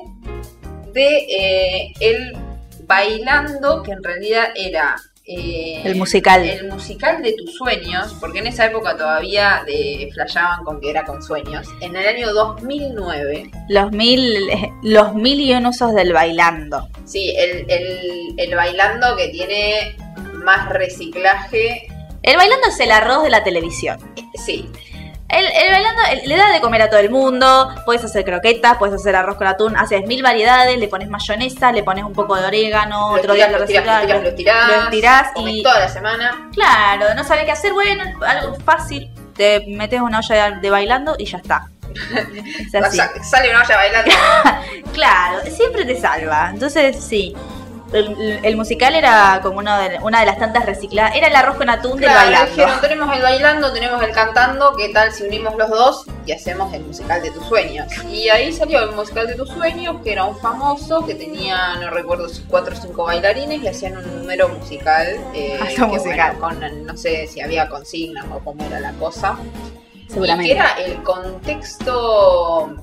de 0.92 1.16
eh, 1.30 1.92
el 2.00 2.37
bailando, 2.85 3.82
que 3.82 3.92
en 3.92 4.02
realidad 4.02 4.49
era 4.56 4.97
eh, 5.25 5.80
El 5.85 5.94
musical. 5.94 6.44
el 6.44 6.68
musical 6.68 7.23
de 7.23 7.32
tus 7.35 7.54
sueños, 7.54 8.16
porque 8.18 8.40
en 8.40 8.49
esa 8.49 8.66
época 8.66 8.97
todavía 8.97 9.62
de, 9.64 10.11
con 10.64 10.80
que 10.80 10.90
era 10.90 11.04
con 11.04 11.23
sueños. 11.23 11.68
En 11.80 11.94
el 11.94 12.06
año 12.06 12.35
2009 12.35 13.50
Los 13.68 13.92
mil, 13.92 14.49
los 14.82 15.14
mil 15.14 15.40
y 15.40 15.54
un 15.54 15.66
usos 15.66 15.94
del 15.94 16.12
bailando. 16.12 16.88
Sí, 17.04 17.32
el, 17.37 17.71
el, 17.71 18.35
el 18.37 18.54
bailando 18.56 19.14
que 19.16 19.28
tiene 19.28 19.97
más 20.42 20.68
reciclaje. 20.71 21.87
El 22.23 22.37
bailando 22.37 22.69
es 22.69 22.79
el 22.81 22.91
arroz 22.93 23.23
de 23.25 23.31
la 23.31 23.43
televisión. 23.43 23.99
Sí, 24.35 24.71
El, 25.29 25.47
el 25.47 25.73
bailando 25.73 26.02
el- 26.11 26.29
le 26.29 26.37
da 26.37 26.50
de 26.52 26.61
comer 26.61 26.83
a 26.83 26.91
todo 26.91 27.00
el 27.00 27.11
mundo. 27.11 27.75
Puedes 27.87 28.05
hacer 28.05 28.25
croquetas, 28.25 28.76
puedes 28.79 28.95
hacer 28.95 29.17
arroz 29.17 29.37
con 29.37 29.47
atún, 29.47 29.76
haces 29.76 30.07
mil 30.07 30.23
variedades, 30.23 30.76
le 30.79 30.88
pones 30.88 31.09
mayonesa, 31.09 31.73
le 31.73 31.83
pones 31.83 32.05
un 32.05 32.12
poco 32.12 32.37
de 32.37 32.45
orégano, 32.47 33.12
Lo 33.14 33.19
otro 33.21 33.35
día 33.35 33.49
lo 33.49 33.59
lo 33.59 33.64
estirás, 33.64 34.07
lo 34.07 34.29
estirás, 34.29 34.69
lo 34.69 34.75
estirás, 34.85 35.31
y 35.37 35.62
toda 35.62 35.81
la 35.81 35.88
semana. 35.88 36.50
claro, 36.52 37.14
no 37.14 37.25
sabes 37.25 37.45
qué 37.47 37.52
hacer, 37.52 37.73
bueno, 37.73 38.05
algo 38.26 38.55
fácil, 38.64 39.11
te 39.35 39.64
metes 39.69 40.00
una 40.00 40.19
olla 40.19 40.50
de, 40.50 40.61
de 40.61 40.71
bailando 40.71 41.14
y 41.19 41.25
ya 41.25 41.38
está. 41.38 41.69
Es 42.67 42.75
así. 42.75 42.97
Sa- 42.99 43.25
Sale 43.25 43.50
una 43.50 43.62
olla 43.64 43.76
bailando. 43.76 44.11
Claro, 44.93 45.41
siempre 45.50 45.85
te 45.87 45.99
salva. 45.99 46.50
Entonces, 46.52 47.02
sí. 47.02 47.35
El, 47.93 48.41
el 48.43 48.57
musical 48.57 48.95
era 48.95 49.41
como 49.43 49.59
uno 49.59 49.77
de, 49.79 49.99
una 50.03 50.21
de 50.21 50.27
las 50.27 50.39
tantas 50.39 50.65
recicladas. 50.67 51.15
Era 51.15 51.29
el 51.29 51.37
arroz 51.37 51.57
con 51.57 51.69
atún 51.69 51.93
del 52.01 52.11
Claro, 52.11 52.21
bailando. 52.31 52.51
dijeron, 52.51 52.81
tenemos 52.81 53.17
el 53.17 53.23
bailando, 53.23 53.73
tenemos 53.73 54.03
el 54.03 54.13
cantando, 54.13 54.75
¿qué 54.77 54.89
tal 54.91 55.13
si 55.13 55.25
unimos 55.25 55.55
los 55.57 55.69
dos 55.69 56.05
y 56.25 56.33
hacemos 56.33 56.73
el 56.73 56.85
musical 56.85 57.23
de 57.23 57.31
tus 57.31 57.47
sueños? 57.47 57.87
Y 58.11 58.29
ahí 58.31 58.53
salió 58.53 58.83
el 58.83 58.93
musical 58.93 59.27
de 59.27 59.35
tus 59.35 59.51
sueños, 59.51 59.97
que 60.03 60.13
era 60.13 60.25
un 60.25 60.39
famoso, 60.39 61.05
que 61.05 61.15
tenía, 61.15 61.75
no 61.77 61.91
recuerdo 61.91 62.29
si 62.29 62.43
cuatro 62.43 62.75
o 62.77 62.81
cinco 62.81 63.05
bailarines 63.05 63.63
y 63.63 63.69
hacían 63.69 63.97
un 63.97 64.21
número 64.21 64.49
musical. 64.49 65.09
eh, 65.35 65.59
que, 65.75 65.85
musical. 65.85 66.37
bueno, 66.39 66.59
con, 66.61 66.87
no 66.87 66.97
sé 66.97 67.27
si 67.27 67.41
había 67.41 67.69
consignas 67.69 68.25
o 68.33 68.39
cómo 68.41 68.65
era 68.65 68.81
la 68.81 68.93
cosa. 68.93 69.37
Seguramente. 70.09 70.53
Y 70.53 70.55
que 70.55 70.61
era 70.61 70.73
el 70.85 71.03
contexto 71.03 72.75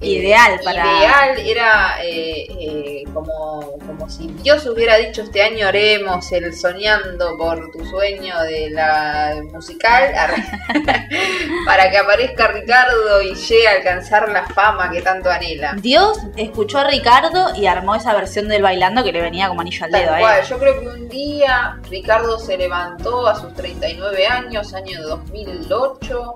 eh, 0.00 0.06
Ideal 0.08 0.60
para- 0.64 0.86
Ideal 0.98 1.38
era 1.38 1.96
eh, 2.02 2.46
eh, 2.58 3.04
como, 3.12 3.76
como 3.86 4.08
si 4.08 4.28
Dios 4.42 4.64
hubiera 4.66 4.96
dicho 4.96 5.22
este 5.22 5.42
año 5.42 5.66
haremos 5.66 6.30
el 6.32 6.54
soñando 6.54 7.36
por 7.36 7.70
tu 7.70 7.84
sueño 7.84 8.40
de 8.42 8.70
la 8.70 9.34
musical 9.52 10.12
para 11.66 11.90
que 11.90 11.98
aparezca 11.98 12.48
Ricardo 12.48 13.22
y 13.22 13.34
llegue 13.34 13.68
a 13.68 13.72
alcanzar 13.72 14.28
la 14.30 14.46
fama 14.46 14.90
que 14.90 15.02
tanto 15.02 15.30
anhela. 15.30 15.74
Dios 15.80 16.18
escuchó 16.36 16.78
a 16.78 16.84
Ricardo 16.84 17.54
y 17.56 17.66
armó 17.66 17.94
esa 17.94 18.14
versión 18.14 18.48
del 18.48 18.62
bailando 18.62 19.04
que 19.04 19.12
le 19.12 19.20
venía 19.20 19.48
como 19.48 19.60
anillo 19.60 19.84
al 19.84 19.90
Tal 19.90 20.00
dedo 20.02 20.14
a 20.14 20.18
cual, 20.18 20.42
yo 20.44 20.58
creo 20.58 20.80
que 20.80 20.86
un 20.88 21.08
día 21.08 21.78
Ricardo 21.90 22.38
se 22.38 22.56
levantó 22.56 23.26
a 23.26 23.34
sus 23.38 23.52
39 23.54 24.26
años, 24.26 24.72
año 24.74 25.02
2008, 25.02 26.34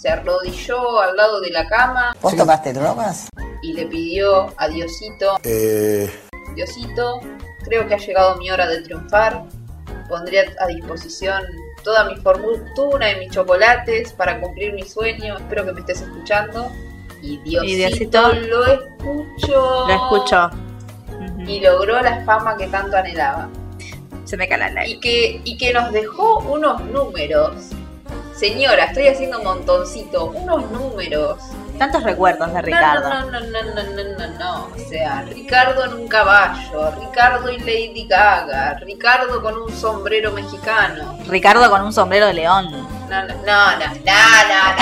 se 0.00 0.08
arrodilló 0.08 1.00
al 1.00 1.14
lado 1.14 1.40
de 1.40 1.50
la 1.50 1.66
cama 1.68 2.16
¿Vos 2.22 2.34
tomaste 2.34 2.72
drogas? 2.72 3.28
y 3.62 3.74
le 3.74 3.84
pidió 3.84 4.48
a 4.56 4.68
Diosito, 4.68 5.36
Diosito, 6.54 7.20
creo 7.64 7.86
que 7.86 7.94
ha 7.94 7.98
llegado 7.98 8.36
mi 8.36 8.50
hora 8.50 8.66
de 8.66 8.80
triunfar, 8.80 9.44
pondré 10.08 10.46
a 10.58 10.66
disposición 10.66 11.42
toda 11.84 12.04
mi 12.04 12.16
fortuna 12.16 13.12
y 13.12 13.18
mis 13.18 13.30
chocolates 13.30 14.14
para 14.14 14.40
cumplir 14.40 14.72
mi 14.72 14.82
sueño, 14.82 15.36
espero 15.36 15.66
que 15.66 15.72
me 15.72 15.80
estés 15.80 16.00
escuchando. 16.00 16.70
Y 17.20 17.36
Diosito, 17.38 17.64
Y 17.64 17.74
Diosito 17.76 18.32
lo 18.32 18.66
escuchó. 18.66 19.86
Lo 19.86 19.94
escuchó. 19.94 20.50
Y 21.46 21.60
logró 21.60 22.00
la 22.00 22.24
fama 22.24 22.56
que 22.56 22.66
tanto 22.68 22.96
anhelaba. 22.96 23.50
Se 24.24 24.38
me 24.38 24.48
cala 24.48 24.70
la 24.70 24.86
Y 24.86 24.98
que, 25.00 25.42
y 25.44 25.58
que 25.58 25.74
nos 25.74 25.92
dejó 25.92 26.38
unos 26.38 26.80
números. 26.84 27.72
Señora, 28.40 28.84
estoy 28.86 29.06
haciendo 29.06 29.36
un 29.36 29.44
montoncito. 29.44 30.30
Unos 30.30 30.70
números. 30.70 31.42
Tantos 31.78 32.02
recuerdos 32.02 32.50
de 32.54 32.62
Ricardo. 32.62 33.06
No, 33.06 33.30
no, 33.30 33.40
no, 33.40 33.40
no, 33.40 33.62
no, 33.62 33.82
no, 33.82 34.18
no, 34.18 34.38
no. 34.38 34.68
O 34.74 34.88
sea, 34.88 35.20
Ricardo 35.28 35.84
en 35.84 35.92
un 35.92 36.08
caballo, 36.08 36.90
Ricardo 36.98 37.50
y 37.50 37.58
Lady 37.58 38.06
Gaga, 38.08 38.78
Ricardo 38.80 39.42
con 39.42 39.58
un 39.58 39.70
sombrero 39.70 40.32
mexicano. 40.32 41.18
Ricardo 41.26 41.68
con 41.68 41.82
un 41.82 41.92
sombrero 41.92 42.28
de 42.28 42.32
león. 42.32 42.88
No, 43.10 43.22
no, 43.26 43.34
no, 43.34 43.42
no, 43.44 43.76
no, 43.76 43.86
no, 43.86 44.76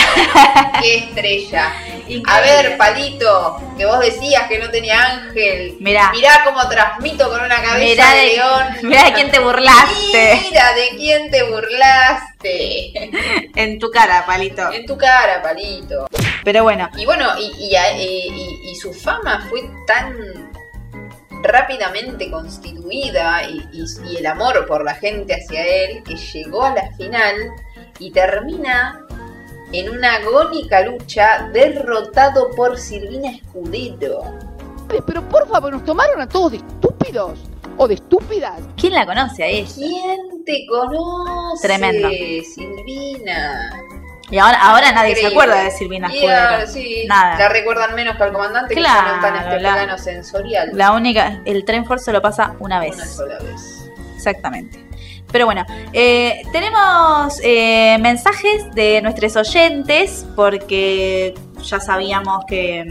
no. 0.64 0.72
Qué 0.82 0.96
estrella. 0.96 1.72
A 2.26 2.40
ver, 2.40 2.76
Palito, 2.76 3.56
que 3.76 3.84
vos 3.86 4.00
decías 4.00 4.44
que 4.48 4.58
no 4.58 4.70
tenía 4.70 5.02
ángel. 5.02 5.76
Mirá. 5.80 6.10
Mirá 6.12 6.42
cómo 6.44 6.66
transmito 6.68 7.28
con 7.28 7.40
una 7.40 7.56
cabeza 7.62 7.78
Mirá 7.78 8.10
de, 8.12 8.20
de- 8.20 8.26
león. 8.36 8.66
mirá 8.82 9.04
de 9.04 9.12
quién 9.14 9.30
te 9.30 9.38
burlaste. 9.38 10.40
Mira 10.50 10.72
de 10.74 10.88
quién 10.96 11.30
te 11.30 11.42
burlaste. 11.44 13.10
En 13.56 13.78
tu 13.80 13.90
cara, 13.90 14.24
palito. 14.26 14.70
En 14.72 14.86
tu 14.86 14.96
cara, 14.96 15.42
Palito. 15.42 16.06
Pero 16.44 16.62
bueno, 16.62 16.88
Y 16.96 17.04
bueno, 17.06 17.36
y, 17.38 17.50
y- 17.58 17.76
y- 17.76 18.70
y 18.70 18.74
su 18.76 18.92
fama 18.94 19.44
fue 19.50 19.68
tan 19.86 20.14
rápidamente 21.42 22.30
constituida 22.30 23.42
y, 23.44 23.58
y- 23.72 24.10
y 24.12 24.16
el 24.18 24.26
amor 24.26 24.66
por 24.66 24.84
la 24.84 24.94
gente 24.94 25.34
hacia 25.34 25.64
él 25.66 26.02
que 26.04 26.14
llegó 26.16 26.64
a 26.64 26.74
la 26.74 26.90
final 26.96 27.34
y 27.98 28.10
termina 28.10 29.00
en 29.72 29.90
una 29.90 30.14
agónica 30.16 30.80
lucha 30.82 31.48
derrotado 31.52 32.50
por 32.56 32.78
Silvina 32.78 33.30
Escudero. 33.30 34.22
Pero 35.06 35.28
por 35.28 35.46
favor, 35.48 35.72
nos 35.72 35.84
tomaron 35.84 36.20
a 36.20 36.28
todos 36.28 36.52
de 36.52 36.58
estúpidos 36.58 37.38
o 37.76 37.86
de 37.86 37.94
estúpidas. 37.94 38.60
¿quién 38.76 38.94
la 38.94 39.04
conoce 39.04 39.44
a 39.44 39.46
ella? 39.46 39.70
¿Quién 39.74 40.44
te 40.44 40.66
conoce? 40.66 41.66
Tremendo. 41.66 42.08
Silvina. 42.08 43.70
Y 44.30 44.38
ahora, 44.38 44.58
ahora 44.60 44.92
nadie 44.92 45.16
se 45.16 45.26
acuerda 45.26 45.64
de 45.64 45.70
Silvina 45.70 46.08
Escudero. 46.08 46.38
ahora 46.38 46.66
sí, 46.66 47.04
Nada. 47.08 47.38
la 47.38 47.48
recuerdan 47.48 47.94
menos 47.94 48.16
que 48.16 48.22
al 48.24 48.32
comandante 48.32 48.74
que 48.74 48.80
Claro, 48.80 49.06
ya 49.22 49.30
no 49.30 49.56
está 49.56 49.82
en 49.82 49.90
este 49.90 50.02
sensorial. 50.12 50.70
La 50.74 50.92
única, 50.92 51.40
el 51.46 51.64
tren 51.64 51.86
Ford 51.86 51.98
se 51.98 52.12
lo 52.12 52.20
pasa 52.20 52.54
una 52.58 52.78
vez. 52.80 52.94
Una 52.96 53.06
sola 53.06 53.38
vez. 53.38 53.90
Exactamente. 54.16 54.87
Pero 55.30 55.44
bueno, 55.44 55.64
eh, 55.92 56.42
tenemos 56.52 57.40
eh, 57.42 57.98
mensajes 58.00 58.74
de 58.74 59.02
nuestros 59.02 59.36
oyentes 59.36 60.26
porque 60.34 61.34
ya 61.62 61.80
sabíamos 61.80 62.44
que, 62.46 62.90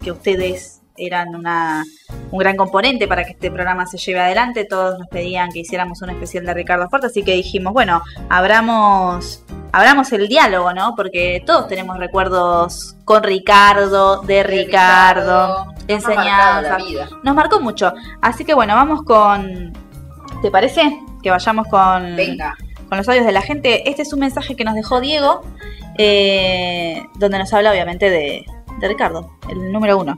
que 0.00 0.12
ustedes 0.12 0.82
eran 0.96 1.34
una, 1.34 1.84
un 2.30 2.38
gran 2.38 2.56
componente 2.56 3.08
para 3.08 3.24
que 3.24 3.32
este 3.32 3.50
programa 3.50 3.86
se 3.86 3.98
lleve 3.98 4.20
adelante. 4.20 4.64
Todos 4.64 4.98
nos 4.98 5.08
pedían 5.08 5.50
que 5.50 5.60
hiciéramos 5.60 6.02
un 6.02 6.10
especial 6.10 6.44
de 6.46 6.54
Ricardo 6.54 6.88
Ford, 6.88 7.04
así 7.04 7.22
que 7.22 7.34
dijimos, 7.34 7.72
bueno, 7.72 8.02
abramos, 8.28 9.44
abramos 9.72 10.12
el 10.12 10.28
diálogo, 10.28 10.72
¿no? 10.72 10.94
Porque 10.94 11.42
todos 11.46 11.68
tenemos 11.68 11.98
recuerdos 11.98 12.96
con 13.04 13.22
Ricardo, 13.22 14.22
de, 14.22 14.42
Ricardo, 14.42 15.72
Ricardo, 15.88 16.68
la 16.68 16.76
vida. 16.76 17.08
Nos 17.22 17.34
marcó 17.34 17.60
mucho. 17.60 17.92
Así 18.20 18.44
que 18.44 18.54
bueno, 18.54 18.74
vamos 18.74 19.02
con... 19.02 19.72
¿Te 20.42 20.50
parece? 20.50 20.98
Que 21.22 21.30
vayamos 21.30 21.66
con, 21.68 22.16
Venga. 22.16 22.56
con 22.88 22.98
los 22.98 23.08
audios 23.08 23.26
de 23.26 23.32
la 23.32 23.42
gente. 23.42 23.88
Este 23.88 24.02
es 24.02 24.12
un 24.12 24.20
mensaje 24.20 24.56
que 24.56 24.64
nos 24.64 24.74
dejó 24.74 25.00
Diego, 25.00 25.42
eh, 25.98 27.02
donde 27.14 27.38
nos 27.38 27.52
habla 27.52 27.70
obviamente 27.70 28.10
de, 28.10 28.44
de 28.80 28.88
Ricardo, 28.88 29.38
el 29.48 29.72
número 29.72 29.98
uno. 29.98 30.16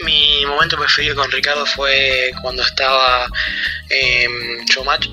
Mi 0.00 0.44
momento 0.46 0.76
preferido 0.76 1.14
con 1.14 1.30
Ricardo 1.30 1.64
fue 1.64 2.32
cuando 2.42 2.62
estaba 2.62 3.26
en 3.88 4.64
Showmatch, 4.66 5.08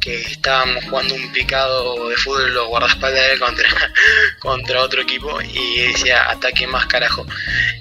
que 0.00 0.20
estábamos 0.20 0.84
jugando 0.84 1.14
un 1.14 1.32
picado 1.32 2.08
de 2.08 2.16
fútbol 2.16 2.54
los 2.54 2.68
guardaespaldas 2.68 3.20
de 3.20 3.32
él 3.32 3.38
contra, 3.40 3.68
contra 4.38 4.82
otro 4.82 5.02
equipo 5.02 5.40
y 5.40 5.80
decía 5.80 6.30
ataque 6.30 6.66
más 6.66 6.86
carajo. 6.86 7.26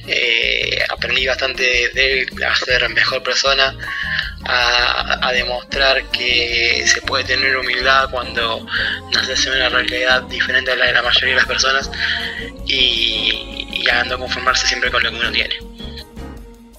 Eh, 0.07 0.83
aprendí 0.89 1.27
bastante 1.27 1.89
de 1.93 2.21
él 2.21 2.43
a 2.43 2.55
ser 2.55 2.89
mejor 2.89 3.21
persona, 3.23 3.75
a, 4.47 5.27
a 5.27 5.31
demostrar 5.33 6.03
que 6.11 6.83
se 6.87 7.01
puede 7.01 7.23
tener 7.25 7.57
humildad 7.57 8.09
cuando 8.11 8.65
naces 9.13 9.45
en 9.47 9.53
una 9.53 9.69
realidad 9.69 10.21
diferente 10.23 10.71
a 10.71 10.75
la 10.75 10.85
de 10.85 10.93
la 10.93 11.01
mayoría 11.03 11.29
de 11.29 11.35
las 11.35 11.45
personas 11.45 11.91
y, 12.65 13.67
y 13.83 13.89
a 13.89 14.03
no 14.05 14.17
conformarse 14.17 14.67
siempre 14.67 14.91
con 14.91 15.03
lo 15.03 15.11
que 15.11 15.17
uno 15.19 15.31
tiene. 15.31 15.55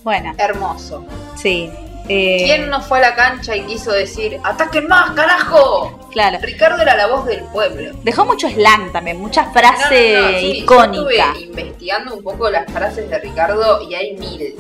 Bueno, 0.03 0.35
Hermoso. 0.39 1.05
sí. 1.37 1.71
eh, 2.09 2.43
¿Quién 2.47 2.71
no 2.71 2.81
fue 2.81 2.99
a 2.99 3.03
la 3.03 3.15
cancha 3.15 3.55
y 3.55 3.63
quiso 3.67 3.93
decir 3.93 4.39
¡Ataquen 4.43 4.87
más, 4.89 5.11
carajo! 5.11 6.09
Claro. 6.13 6.39
Ricardo 6.41 6.81
era 6.83 6.97
la 6.97 7.07
voz 7.09 7.27
del 7.27 7.43
pueblo. 7.53 7.93
Dejó 8.03 8.25
mucho 8.25 8.49
slang 8.49 8.91
también, 8.93 9.19
mucha 9.19 9.51
frase 9.51 10.15
No, 10.15 10.23
no, 10.23 10.31
no, 10.33 10.39
sí, 10.39 10.47
yo 10.47 10.63
icónica. 10.65 11.33
estuve 11.33 11.45
investigando 11.45 12.15
un 12.15 12.23
poco 12.25 12.49
las 12.51 12.71
frases 12.73 13.11
de 13.11 13.19
Ricardo 13.19 13.83
y 13.89 13.95
hay 13.95 14.15
mil, 14.17 14.55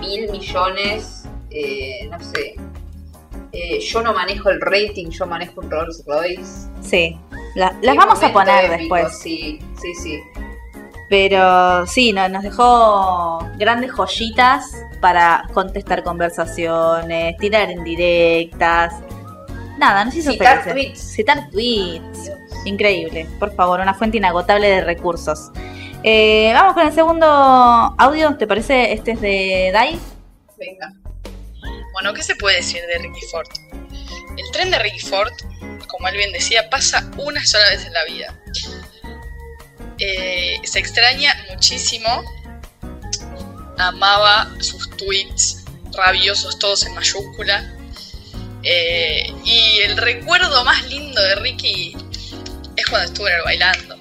mil 0.00 0.30
millones, 0.30 1.23
eh, 1.54 2.08
no 2.10 2.18
sé. 2.20 2.54
Eh, 3.52 3.78
yo 3.80 4.02
no 4.02 4.12
manejo 4.12 4.50
el 4.50 4.60
rating, 4.60 5.10
yo 5.10 5.26
manejo 5.26 5.60
un 5.60 5.70
Rolls 5.70 6.02
Royce. 6.06 6.68
Sí. 6.82 7.16
La- 7.54 7.76
las 7.82 7.94
vamos 7.96 8.20
a 8.22 8.32
poner 8.32 8.64
épico, 8.72 8.96
después. 8.96 9.18
Sí, 9.18 9.60
sí, 9.80 9.94
sí. 10.02 10.20
Pero 11.08 11.86
sí, 11.86 12.12
no- 12.12 12.28
nos 12.28 12.42
dejó 12.42 13.48
grandes 13.58 13.92
joyitas 13.92 14.72
para 15.00 15.44
contestar 15.52 16.02
conversaciones, 16.02 17.36
tirar 17.36 17.70
en 17.70 17.84
directas. 17.84 18.94
Nada, 19.78 20.04
nos 20.04 20.14
hizo 20.14 20.32
Citar 20.32 20.62
felices. 20.64 20.92
tweets. 20.92 21.14
Citar 21.14 21.50
tweets. 21.50 22.32
Increíble. 22.64 23.26
Por 23.38 23.54
favor, 23.54 23.80
una 23.80 23.94
fuente 23.94 24.16
inagotable 24.16 24.68
de 24.68 24.80
recursos. 24.80 25.50
Eh, 26.02 26.50
vamos 26.54 26.74
con 26.74 26.86
el 26.86 26.92
segundo 26.92 27.26
audio. 27.26 28.36
¿Te 28.36 28.46
parece? 28.46 28.92
Este 28.92 29.12
es 29.12 29.20
de 29.20 29.70
Dai. 29.72 29.98
Venga. 30.58 30.92
Bueno, 31.94 32.12
¿qué 32.12 32.22
se 32.22 32.34
puede 32.36 32.56
decir 32.56 32.82
de 32.86 32.98
Ricky 32.98 33.24
Ford? 33.30 33.46
El 34.36 34.50
tren 34.52 34.70
de 34.70 34.78
Ricky 34.80 35.00
Ford, 35.00 35.32
como 35.86 36.08
él 36.08 36.16
bien 36.16 36.32
decía, 36.32 36.68
pasa 36.68 37.08
una 37.16 37.44
sola 37.46 37.70
vez 37.70 37.84
en 37.86 37.92
la 37.92 38.04
vida. 38.04 38.40
eh, 39.98 40.58
se 40.64 40.80
extraña 40.80 41.32
muchísimo. 41.50 42.24
Amaba 43.78 44.50
sus 44.60 44.90
tweets 44.96 45.64
rabiosos, 45.92 46.58
todos 46.58 46.84
en 46.84 46.94
mayúscula. 46.94 47.72
Eh, 48.64 49.32
y 49.44 49.78
el 49.84 49.96
recuerdo 49.96 50.64
más 50.64 50.84
lindo 50.88 51.22
de 51.22 51.36
Ricky 51.36 51.96
es 52.76 52.86
cuando 52.86 53.06
estuvo 53.06 53.28
en 53.28 53.34
el 53.36 53.42
bailando. 53.42 53.96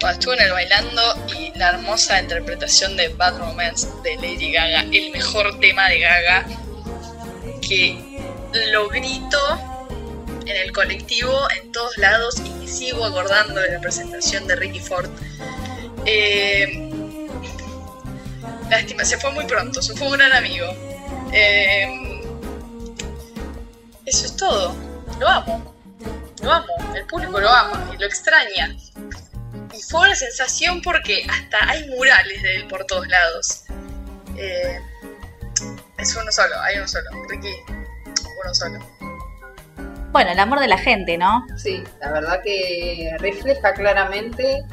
Cuando 0.00 0.12
estuvo 0.12 0.32
en 0.32 0.40
el 0.40 0.52
bailando 0.52 1.26
y 1.38 1.58
la 1.58 1.70
hermosa 1.70 2.20
interpretación 2.22 2.96
de 2.96 3.08
Bad 3.08 3.36
Romance 3.38 3.86
de 4.02 4.16
Lady 4.16 4.52
Gaga, 4.52 4.86
el 4.92 5.10
mejor 5.10 5.60
tema 5.60 5.88
de 5.90 6.00
Gaga, 6.00 6.46
lo 8.72 8.88
grito 8.88 9.38
en 10.46 10.56
el 10.56 10.72
colectivo, 10.72 11.32
en 11.62 11.70
todos 11.70 11.96
lados, 11.98 12.42
y 12.44 12.50
me 12.50 12.66
sigo 12.66 13.04
acordando 13.04 13.60
de 13.60 13.72
la 13.72 13.80
presentación 13.80 14.46
de 14.46 14.56
Ricky 14.56 14.80
Ford. 14.80 15.08
Eh, 16.04 16.90
lástima, 18.68 19.04
se 19.04 19.18
fue 19.18 19.30
muy 19.32 19.44
pronto, 19.44 19.80
se 19.80 19.94
fue 19.94 20.08
un 20.08 20.14
gran 20.14 20.32
amigo. 20.32 20.66
Eh, 21.32 22.20
eso 24.06 24.26
es 24.26 24.36
todo. 24.36 24.74
Lo 25.20 25.28
amo. 25.28 25.74
Lo 26.42 26.52
amo. 26.52 26.66
El 26.96 27.06
público 27.06 27.38
lo 27.38 27.48
ama 27.48 27.90
y 27.94 27.98
lo 27.98 28.06
extraña. 28.06 28.76
Y 29.72 29.82
fue 29.82 30.00
una 30.00 30.16
sensación 30.16 30.82
porque 30.82 31.24
hasta 31.28 31.70
hay 31.70 31.88
murales 31.90 32.42
de 32.42 32.56
él 32.56 32.66
por 32.66 32.84
todos 32.86 33.06
lados. 33.06 33.64
Eh, 34.36 34.80
es 36.00 36.16
uno 36.16 36.30
solo, 36.32 36.54
hay 36.60 36.76
uno 36.78 36.88
solo. 36.88 37.10
Ricky, 37.28 37.54
uno 38.44 38.54
solo. 38.54 38.78
Bueno, 40.12 40.30
el 40.32 40.38
amor 40.40 40.58
de 40.60 40.66
la 40.68 40.78
gente, 40.78 41.16
¿no? 41.16 41.44
Sí, 41.56 41.84
la 42.00 42.10
verdad 42.12 42.40
que 42.42 43.10
refleja 43.18 43.72
claramente 43.74 44.64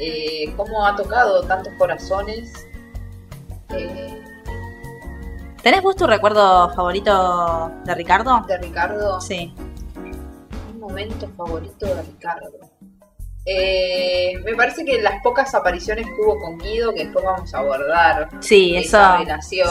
eh, 0.00 0.52
cómo 0.56 0.86
ha 0.86 0.96
tocado 0.96 1.42
tantos 1.46 1.72
corazones. 1.78 2.50
Eh, 3.70 4.18
¿Tenés 5.62 5.82
vos 5.82 5.94
tu 5.94 6.06
recuerdo 6.06 6.72
favorito 6.74 7.70
de 7.84 7.94
Ricardo? 7.94 8.42
de 8.48 8.58
Ricardo, 8.58 9.20
Sí. 9.20 9.54
un 10.72 10.80
momento 10.80 11.28
favorito 11.36 11.86
de 11.86 12.02
Ricardo. 12.02 12.50
Eh, 13.44 14.34
me 14.44 14.54
parece 14.54 14.84
que 14.84 15.02
las 15.02 15.20
pocas 15.22 15.52
apariciones 15.54 16.06
que 16.06 16.12
hubo 16.24 16.38
con 16.38 16.58
Guido, 16.58 16.94
que 16.94 17.04
después 17.04 17.24
vamos 17.24 17.52
a 17.52 17.58
abordar, 17.58 18.28
Sí, 18.40 18.76
eso 18.76 18.98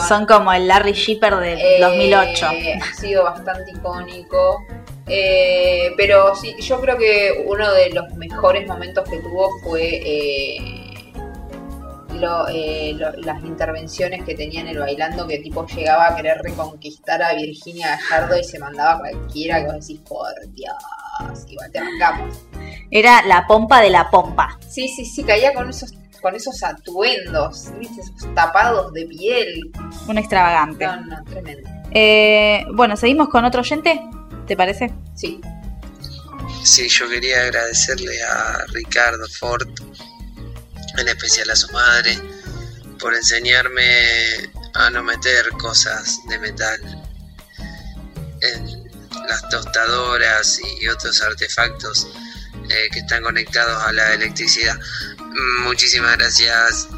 son 0.08 0.26
como 0.26 0.52
el 0.52 0.68
Larry 0.68 0.92
Shipper 0.92 1.36
del 1.36 1.58
Eh, 1.58 1.80
2008. 1.80 2.46
Ha 2.82 2.94
sido 2.94 3.24
bastante 3.24 3.70
icónico. 3.70 4.62
Eh, 5.08 5.90
pero 5.96 6.34
sí, 6.36 6.54
yo 6.60 6.80
creo 6.80 6.96
que 6.96 7.44
uno 7.46 7.72
de 7.72 7.90
los 7.90 8.12
mejores 8.14 8.66
momentos 8.68 9.08
que 9.08 9.18
tuvo 9.18 9.48
fue 9.64 10.00
eh, 10.04 11.12
lo- 12.14 12.46
eh, 12.48 12.92
lo- 12.96 13.10
las 13.22 13.42
intervenciones 13.42 14.22
que 14.24 14.34
tenía 14.34 14.60
en 14.60 14.68
el 14.68 14.78
bailando, 14.78 15.26
que 15.26 15.38
tipo 15.38 15.66
llegaba 15.66 16.06
a 16.08 16.14
querer 16.16 16.38
reconquistar 16.42 17.20
a 17.22 17.34
Virginia 17.34 17.98
Gallardo 18.10 18.38
y 18.38 18.44
se 18.44 18.58
mandaba 18.60 18.92
a 18.92 18.98
cualquiera 19.00 19.58
que 19.60 19.72
vos 19.72 19.86
decís, 19.86 20.00
por 20.08 20.28
Dios, 20.54 20.74
Era 22.90 23.22
la 23.26 23.46
pompa 23.46 23.80
de 23.80 23.90
la 23.90 24.10
pompa. 24.10 24.58
Sí, 24.68 24.88
sí, 24.88 25.04
sí, 25.04 25.22
caía 25.22 25.52
con 25.54 25.68
esos, 25.68 25.92
con 26.20 26.34
esos 26.34 26.62
atuendos, 26.62 27.68
¿viste? 27.78 28.00
esos 28.00 28.34
tapados 28.34 28.92
de 28.92 29.06
piel. 29.06 29.72
Un 30.08 30.18
extravagante. 30.18 30.86
No, 30.86 31.00
no, 31.00 31.24
tremendo. 31.24 31.68
Eh, 31.92 32.64
bueno, 32.72 32.96
seguimos 32.96 33.28
con 33.28 33.44
otro 33.44 33.60
oyente, 33.60 34.00
¿te 34.46 34.56
parece? 34.56 34.92
Sí. 35.14 35.40
Sí, 36.64 36.88
yo 36.88 37.08
quería 37.08 37.40
agradecerle 37.42 38.22
a 38.22 38.64
Ricardo 38.72 39.26
Ford, 39.38 39.68
en 40.98 41.08
especial 41.08 41.50
a 41.50 41.56
su 41.56 41.70
madre, 41.72 42.16
por 42.98 43.14
enseñarme 43.14 43.82
a 44.74 44.90
no 44.90 45.02
meter 45.02 45.50
cosas 45.58 46.20
de 46.28 46.38
metal 46.38 46.80
en 48.40 48.81
las 49.28 49.48
tostadoras 49.48 50.60
y 50.80 50.88
otros 50.88 51.22
artefactos 51.22 52.08
eh, 52.68 52.88
que 52.92 52.98
están 53.00 53.22
conectados 53.22 53.82
a 53.82 53.92
la 53.92 54.14
electricidad. 54.14 54.76
Muchísimas 55.64 56.16
gracias. 56.16 56.88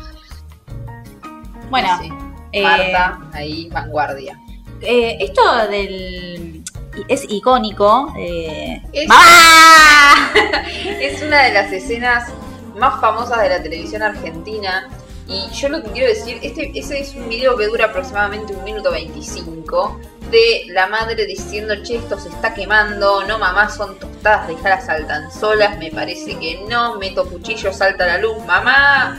Bueno, 1.70 1.98
Sí. 2.02 2.12
eh, 2.52 2.62
Marta, 2.62 3.18
ahí, 3.32 3.68
vanguardia. 3.70 4.38
eh, 4.80 5.16
esto 5.20 5.42
del 5.70 6.62
es 7.08 7.24
icónico. 7.28 8.12
eh, 8.18 8.80
Es-. 8.92 9.08
Es 11.00 11.22
una 11.22 11.42
de 11.44 11.52
las 11.52 11.72
escenas 11.72 12.30
más 12.76 13.00
famosas 13.00 13.40
de 13.42 13.48
la 13.48 13.62
televisión 13.62 14.02
argentina. 14.02 14.88
Y 15.26 15.48
yo 15.52 15.68
lo 15.70 15.82
que 15.82 15.90
quiero 15.90 16.08
decir, 16.08 16.38
este, 16.42 16.70
ese 16.78 17.00
es 17.00 17.14
un 17.14 17.28
video 17.28 17.56
que 17.56 17.66
dura 17.66 17.86
aproximadamente 17.86 18.52
un 18.54 18.62
minuto 18.64 18.90
25 18.90 19.98
de 20.34 20.72
la 20.72 20.88
madre 20.88 21.26
diciendo, 21.26 21.74
che, 21.84 21.96
esto 21.96 22.18
se 22.18 22.28
está 22.28 22.52
quemando, 22.52 23.24
no 23.26 23.38
mamá, 23.38 23.68
son 23.70 23.96
tostadas, 23.98 24.48
dejalas 24.48 24.84
saltan 24.84 25.30
solas, 25.30 25.78
me 25.78 25.90
parece 25.92 26.36
que 26.38 26.64
no, 26.68 26.96
meto 26.98 27.24
cuchillo, 27.28 27.72
salta 27.72 28.04
la 28.06 28.18
luz, 28.18 28.44
mamá. 28.44 29.16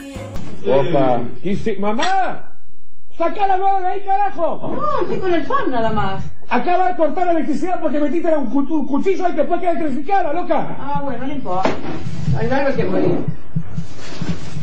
Opa. 0.68 1.22
¿Y 1.42 1.56
si- 1.56 1.78
¡Mamá! 1.78 2.52
¡Saca 3.18 3.48
la 3.48 3.56
mano 3.56 3.80
de 3.80 3.88
ahí, 3.88 4.02
carajo! 4.06 4.76
No, 4.76 5.02
estoy 5.04 5.20
con 5.20 5.34
el 5.34 5.46
fan 5.46 5.72
nada 5.72 5.90
más. 5.92 6.24
Acaba 6.50 6.90
de 6.90 6.98
cortar 6.98 7.28
la 7.28 7.32
electricidad 7.32 7.80
porque 7.82 8.00
metiste 8.00 8.36
un, 8.36 8.48
cu- 8.50 8.74
un 8.76 8.86
cuchillo 8.88 9.26
ahí 9.26 9.32
que 9.32 9.38
después 9.40 9.62
queda 9.62 9.72
electrificada, 9.72 10.34
loca. 10.34 10.76
Ah, 10.80 11.00
bueno, 11.02 11.26
no 11.26 11.34
importa. 11.34 11.70
Hay 12.38 12.50
algo 12.50 12.76
que 12.76 12.84
morir. 12.84 13.18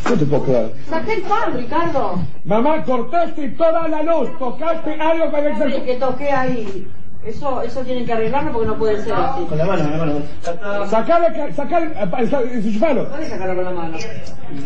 No 0.08 0.16
te 0.18 0.26
puedo 0.26 0.42
creer. 0.44 0.72
Saqué 0.88 1.12
el 1.14 1.22
fan, 1.22 1.54
Ricardo. 1.56 2.18
Mamá, 2.44 2.84
cortaste 2.84 3.48
toda 3.50 3.88
la 3.88 4.02
luz, 4.02 4.28
tocaste 4.38 4.94
algo 5.00 5.30
que 5.30 5.36
había 5.36 5.56
Sí, 5.76 5.80
que 5.82 5.94
toqué 5.96 6.30
ahí. 6.30 6.88
Eso, 7.24 7.62
eso 7.62 7.80
tienen 7.82 8.04
que 8.04 8.12
arreglarlo 8.12 8.50
porque 8.52 8.66
no 8.66 8.76
puede 8.76 9.00
ser 9.04 9.12
así. 9.14 9.44
Con 9.44 9.56
la 9.56 9.64
mano, 9.64 9.82
con 9.84 9.90
la 9.92 10.04
mano. 10.06 10.86
Sacale, 10.86 11.26
ca- 11.32 11.52
sacale, 11.52 11.92
enchufalo. 12.52 13.08
Puedes 13.10 13.28
sacarlo 13.28 13.54
con 13.54 13.64
la 13.64 13.70
mano. 13.70 13.96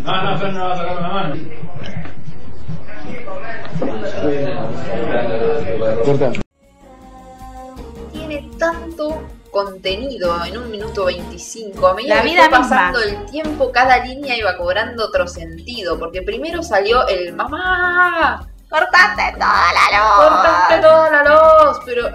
No, 0.05 0.22
no, 0.33 0.38
pero 0.40 0.53
no 0.53 0.61
va 0.68 0.72
a 0.72 0.77
sacar 0.79 0.94
con 0.94 1.03
la 1.03 1.09
mano. 1.11 1.35
Corta. 6.05 6.33
Tiene 8.12 8.49
tanto 8.59 9.22
contenido 9.57 10.45
en 10.45 10.59
un 10.59 10.71
minuto 10.71 11.07
25. 11.07 11.87
A 11.87 11.95
medida 11.95 12.16
La 12.16 12.23
que 12.23 12.29
vida 12.29 12.49
fue 12.49 12.59
misma. 12.59 12.69
pasando 12.69 13.01
el 13.01 13.27
tiempo, 13.27 13.73
cada 13.73 14.05
línea 14.05 14.37
iba 14.37 14.55
cobrando 14.59 15.07
otro 15.07 15.27
sentido. 15.27 15.99
Porque 15.99 16.21
primero 16.23 16.62
salió 16.62 17.09
el 17.09 17.33
mamá. 17.33 18.47
Cortaste 18.69 19.33
toda 19.33 19.73
la 19.73 19.99
luz. 19.99 20.16
Cortaste 20.29 20.79
toda 20.81 21.11
la 21.11 21.23
luz, 21.25 21.79
pero. 21.87 22.09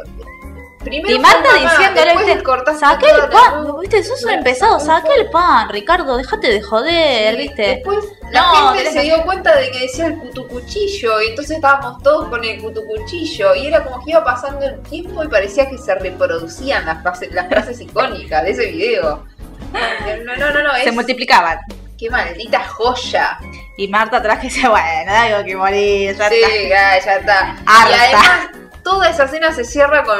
Primero 0.83 1.15
Y 1.15 1.19
Marta 1.19 1.49
diciéndole, 1.53 2.11
viste, 2.17 2.41
toda 2.41 3.23
el 3.25 3.29
pan, 3.29 3.63
luz. 3.67 3.79
viste, 3.81 4.03
sos 4.03 4.23
un 4.23 4.31
empezado, 4.31 4.79
saqué 4.79 5.09
el 5.19 5.29
pan, 5.29 5.69
Ricardo, 5.69 6.17
déjate 6.17 6.47
de 6.49 6.61
joder, 6.61 7.35
Sí, 7.35 7.41
viste. 7.41 7.61
Después 7.61 7.99
la 8.31 8.41
No, 8.41 8.73
gente 8.73 8.91
se 8.91 9.01
dio 9.01 9.23
cuenta 9.23 9.55
de 9.55 9.69
que 9.71 9.79
decía 9.81 10.07
el 10.07 10.17
cutucuchillo 10.17 11.21
y 11.21 11.27
entonces 11.27 11.57
estábamos 11.57 12.01
todos 12.01 12.29
con 12.29 12.43
el 12.43 12.59
cutucuchillo 12.61 13.53
y 13.55 13.67
era 13.67 13.83
como 13.83 14.03
que 14.03 14.11
iba 14.11 14.23
pasando 14.23 14.65
el 14.65 14.81
tiempo 14.81 15.23
y 15.23 15.27
parecía 15.27 15.69
que 15.69 15.77
se 15.77 15.93
reproducían 15.95 16.85
las 16.85 17.01
frases, 17.03 17.31
las 17.31 17.47
frases 17.47 17.79
icónicas 17.81 18.43
de 18.43 18.51
ese 18.51 18.65
video. 18.71 19.25
No, 19.71 20.35
no, 20.37 20.51
no, 20.51 20.63
no, 20.63 20.75
Se 20.83 20.91
multiplicaban. 20.91 21.59
qué 21.97 22.09
maldita 22.09 22.59
joya. 22.67 23.37
Y 23.77 23.87
Marta 23.87 24.17
atrás 24.17 24.39
que 24.39 24.47
dice, 24.47 24.67
bueno, 24.67 25.11
algo 25.13 25.43
que 25.45 25.55
morir, 25.55 26.15
ya 26.17 26.29
Sí, 26.29 26.35
está. 26.43 26.99
ya, 26.99 27.15
está. 27.17 27.55
Y 27.57 27.63
Harta. 27.67 28.03
además 28.03 28.49
toda 28.83 29.09
esa 29.09 29.25
escena 29.25 29.51
se 29.53 29.63
cierra 29.63 30.03
con 30.03 30.19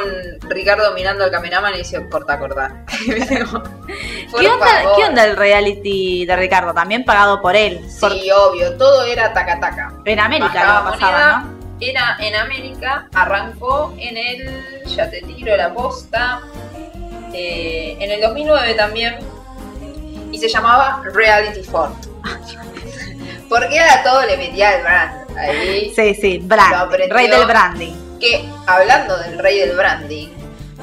Ricardo 0.50 0.94
mirando 0.94 1.24
al 1.24 1.32
cameraman 1.32 1.74
y 1.76 1.80
dice, 1.80 2.08
corta, 2.10 2.38
corta. 2.40 2.86
¿Qué 3.08 4.48
onda, 4.48 4.66
favor. 4.66 4.96
¿Qué 4.98 5.04
onda 5.06 5.26
el 5.26 5.36
reality 5.36 6.26
de 6.26 6.36
Ricardo? 6.36 6.74
También 6.74 7.04
pagado 7.04 7.42
por 7.42 7.56
él. 7.56 7.82
Por- 8.00 8.12
Sí, 8.14 8.30
obvio, 8.32 8.78
todo 8.78 9.04
era 9.04 9.34
taca 9.34 9.60
taca. 9.60 9.94
en 10.06 10.20
América 10.20 10.54
Bajaba 10.54 10.80
lo 10.80 10.92
pasaba, 10.92 11.12
moneda, 11.12 11.40
¿no? 11.40 11.62
Era 11.80 12.18
en 12.20 12.36
América, 12.36 13.08
arrancó 13.14 13.94
en 13.98 14.16
el, 14.18 14.86
ya 14.86 15.10
te 15.10 15.22
tiro 15.22 15.56
la 15.58 15.74
posta, 15.74 16.42
eh, 17.34 17.98
en 18.00 18.12
el 18.12 18.22
2009 18.22 18.74
también, 18.76 19.18
y 20.32 20.38
se 20.38 20.48
llamaba 20.48 21.02
Reality 21.14 21.64
Ford. 21.64 21.92
Porque 23.50 23.76
era 23.76 24.02
todo 24.04 24.26
le 24.26 24.38
metía 24.38 24.76
el 24.78 24.84
brand 24.84 25.38
ahí. 25.38 25.92
Sí, 25.96 26.14
sí, 26.14 26.38
brand, 26.44 26.94
rey 27.10 27.28
del 27.28 27.46
branding. 27.46 28.01
Que 28.22 28.48
hablando 28.68 29.18
del 29.18 29.40
rey 29.40 29.60
del 29.60 29.76
branding, 29.76 30.28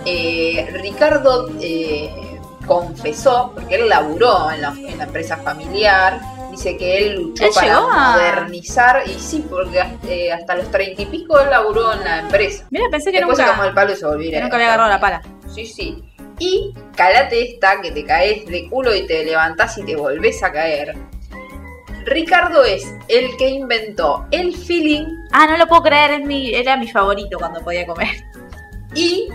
eh, 0.04 0.68
Ricardo 0.82 1.48
eh, 1.60 2.10
confesó, 2.66 3.52
porque 3.54 3.76
él 3.76 3.88
laburó 3.88 4.50
en 4.50 4.60
la, 4.62 4.68
en 4.70 4.98
la 4.98 5.04
empresa 5.04 5.36
familiar, 5.38 6.20
dice 6.50 6.76
que 6.76 6.98
él 6.98 7.14
luchó 7.14 7.44
Él 7.44 7.50
para 7.54 7.76
a- 7.76 8.12
modernizar, 8.12 9.02
y 9.06 9.14
sí, 9.14 9.44
porque 9.48 9.80
eh, 10.08 10.32
hasta 10.32 10.56
los 10.56 10.70
treinta 10.70 11.02
y 11.02 11.06
pico 11.06 11.38
él 11.38 11.48
laburó 11.50 11.92
en 11.94 12.04
la 12.04 12.18
empresa. 12.20 12.66
Mira, 12.70 12.86
pensé 12.90 13.12
que 13.12 13.18
Después 13.18 13.36
se 13.38 13.44
nunca, 13.44 13.54
tomó 13.56 13.68
el 13.68 13.74
palo 13.74 13.92
y 13.92 13.96
se 13.96 14.06
volvió 14.06 14.30
que 14.30 14.40
nunca 14.40 14.56
había 14.56 14.66
agarrado 14.68 14.90
la 14.90 15.00
pala. 15.00 15.22
Sí, 15.54 15.64
sí. 15.66 16.02
Y 16.40 16.74
calate 16.96 17.52
esta, 17.54 17.80
que 17.80 17.90
te 17.92 18.04
caes 18.04 18.46
de 18.46 18.68
culo 18.68 18.94
y 18.94 19.06
te 19.06 19.24
levantás 19.24 19.78
y 19.78 19.84
te 19.84 19.96
volvés 19.96 20.42
a 20.42 20.52
caer. 20.52 20.94
Ricardo 22.08 22.64
es 22.64 22.84
el 23.08 23.36
que 23.36 23.48
inventó 23.50 24.26
el 24.30 24.56
feeling 24.56 25.18
Ah, 25.32 25.46
no 25.46 25.56
lo 25.56 25.66
puedo 25.66 25.82
creer, 25.82 26.12
es 26.12 26.24
mi, 26.26 26.54
era 26.54 26.76
mi 26.76 26.88
favorito 26.88 27.38
cuando 27.38 27.60
podía 27.60 27.86
comer. 27.86 28.08
y 28.94 29.28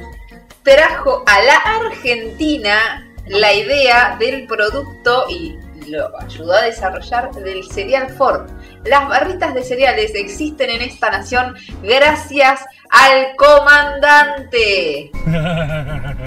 trajo 0.63 1.23
a 1.25 1.41
la 1.43 1.55
Argentina 1.87 3.07
la 3.27 3.53
idea 3.53 4.15
del 4.19 4.47
producto 4.47 5.25
y 5.29 5.57
lo 5.89 6.09
ayudó 6.21 6.53
a 6.53 6.61
desarrollar 6.63 7.31
del 7.33 7.63
cereal 7.65 8.09
Ford. 8.09 8.49
Las 8.85 9.07
barritas 9.07 9.53
de 9.53 9.63
cereales 9.63 10.13
existen 10.15 10.69
en 10.69 10.81
esta 10.81 11.09
nación 11.11 11.55
gracias 11.81 12.61
al 12.89 13.35
comandante. 13.35 15.11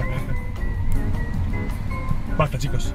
Basta, 2.37 2.59
chicos. 2.59 2.93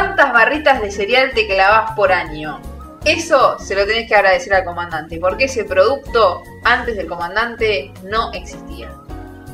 ¿Cuántas 0.00 0.32
barritas 0.32 0.80
de 0.80 0.90
cereal 0.90 1.30
te 1.34 1.46
clavas 1.46 1.90
por 1.92 2.10
año? 2.10 2.58
Eso 3.04 3.58
se 3.58 3.74
lo 3.74 3.86
tenés 3.86 4.08
que 4.08 4.14
agradecer 4.14 4.54
al 4.54 4.64
comandante, 4.64 5.18
porque 5.20 5.44
ese 5.44 5.64
producto 5.64 6.42
antes 6.64 6.96
del 6.96 7.06
comandante 7.06 7.92
no 8.04 8.32
existía. 8.32 8.90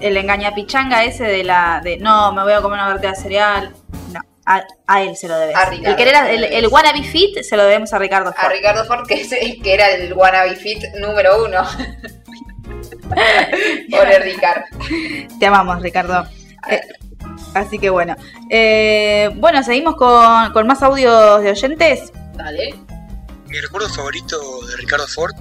El 0.00 0.16
engañapichanga 0.16 1.02
ese 1.02 1.24
de 1.24 1.42
la. 1.42 1.80
de 1.82 1.96
no, 1.96 2.32
me 2.32 2.44
voy 2.44 2.52
a 2.52 2.60
comer 2.60 2.78
una 2.78 2.86
barrita 2.88 3.10
de 3.10 3.16
cereal. 3.16 3.74
No, 4.12 4.20
a, 4.46 4.62
a 4.86 5.02
él 5.02 5.16
se 5.16 5.26
lo 5.26 5.36
debes. 5.36 5.56
A 5.56 5.68
Ricardo 5.68 5.96
el, 5.98 6.06
se 6.06 6.12
lo 6.38 6.46
el, 6.46 6.54
el 6.64 6.66
wannabe 6.68 7.02
fit 7.02 7.42
se 7.42 7.56
lo 7.56 7.64
debemos 7.64 7.92
a 7.92 7.98
Ricardo 7.98 8.30
A 8.30 8.32
Ford. 8.32 8.52
Ricardo 8.52 8.84
Ford, 8.84 9.04
que, 9.08 9.22
es- 9.22 9.28
que 9.62 9.74
era 9.74 9.88
el 9.90 10.12
wannabe 10.12 10.54
fit 10.54 10.80
número 11.00 11.44
uno. 11.44 11.64
Pobre 13.90 14.18
Ricardo. 14.20 14.64
Te 15.40 15.46
amamos, 15.46 15.82
Ricardo. 15.82 16.24
Eh, 16.68 16.80
así 17.56 17.78
que 17.78 17.90
bueno. 17.90 18.14
Eh, 18.50 19.30
bueno, 19.36 19.62
seguimos 19.62 19.96
con, 19.96 20.52
con 20.52 20.66
más 20.66 20.82
audios 20.82 21.42
de 21.42 21.50
oyentes. 21.50 22.12
Dale. 22.34 22.74
Mi 23.48 23.60
recuerdo 23.60 23.88
favorito 23.88 24.38
de 24.66 24.76
Ricardo 24.76 25.06
Ford 25.08 25.34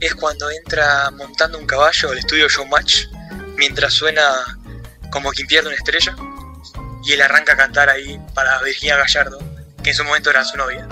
es 0.00 0.14
cuando 0.14 0.50
entra 0.50 1.10
montando 1.12 1.58
un 1.58 1.66
caballo 1.66 2.10
al 2.10 2.18
estudio 2.18 2.48
Showmatch 2.48 3.06
mientras 3.56 3.94
suena 3.94 4.22
como 5.10 5.30
quien 5.30 5.46
pierde 5.46 5.68
una 5.68 5.76
estrella 5.76 6.14
y 7.04 7.12
él 7.12 7.22
arranca 7.22 7.52
a 7.52 7.56
cantar 7.56 7.88
ahí 7.88 8.20
para 8.34 8.60
Virginia 8.62 8.96
Gallardo, 8.96 9.38
que 9.82 9.90
en 9.90 9.96
su 9.96 10.04
momento 10.04 10.30
era 10.30 10.44
su 10.44 10.56
novia. 10.56 10.88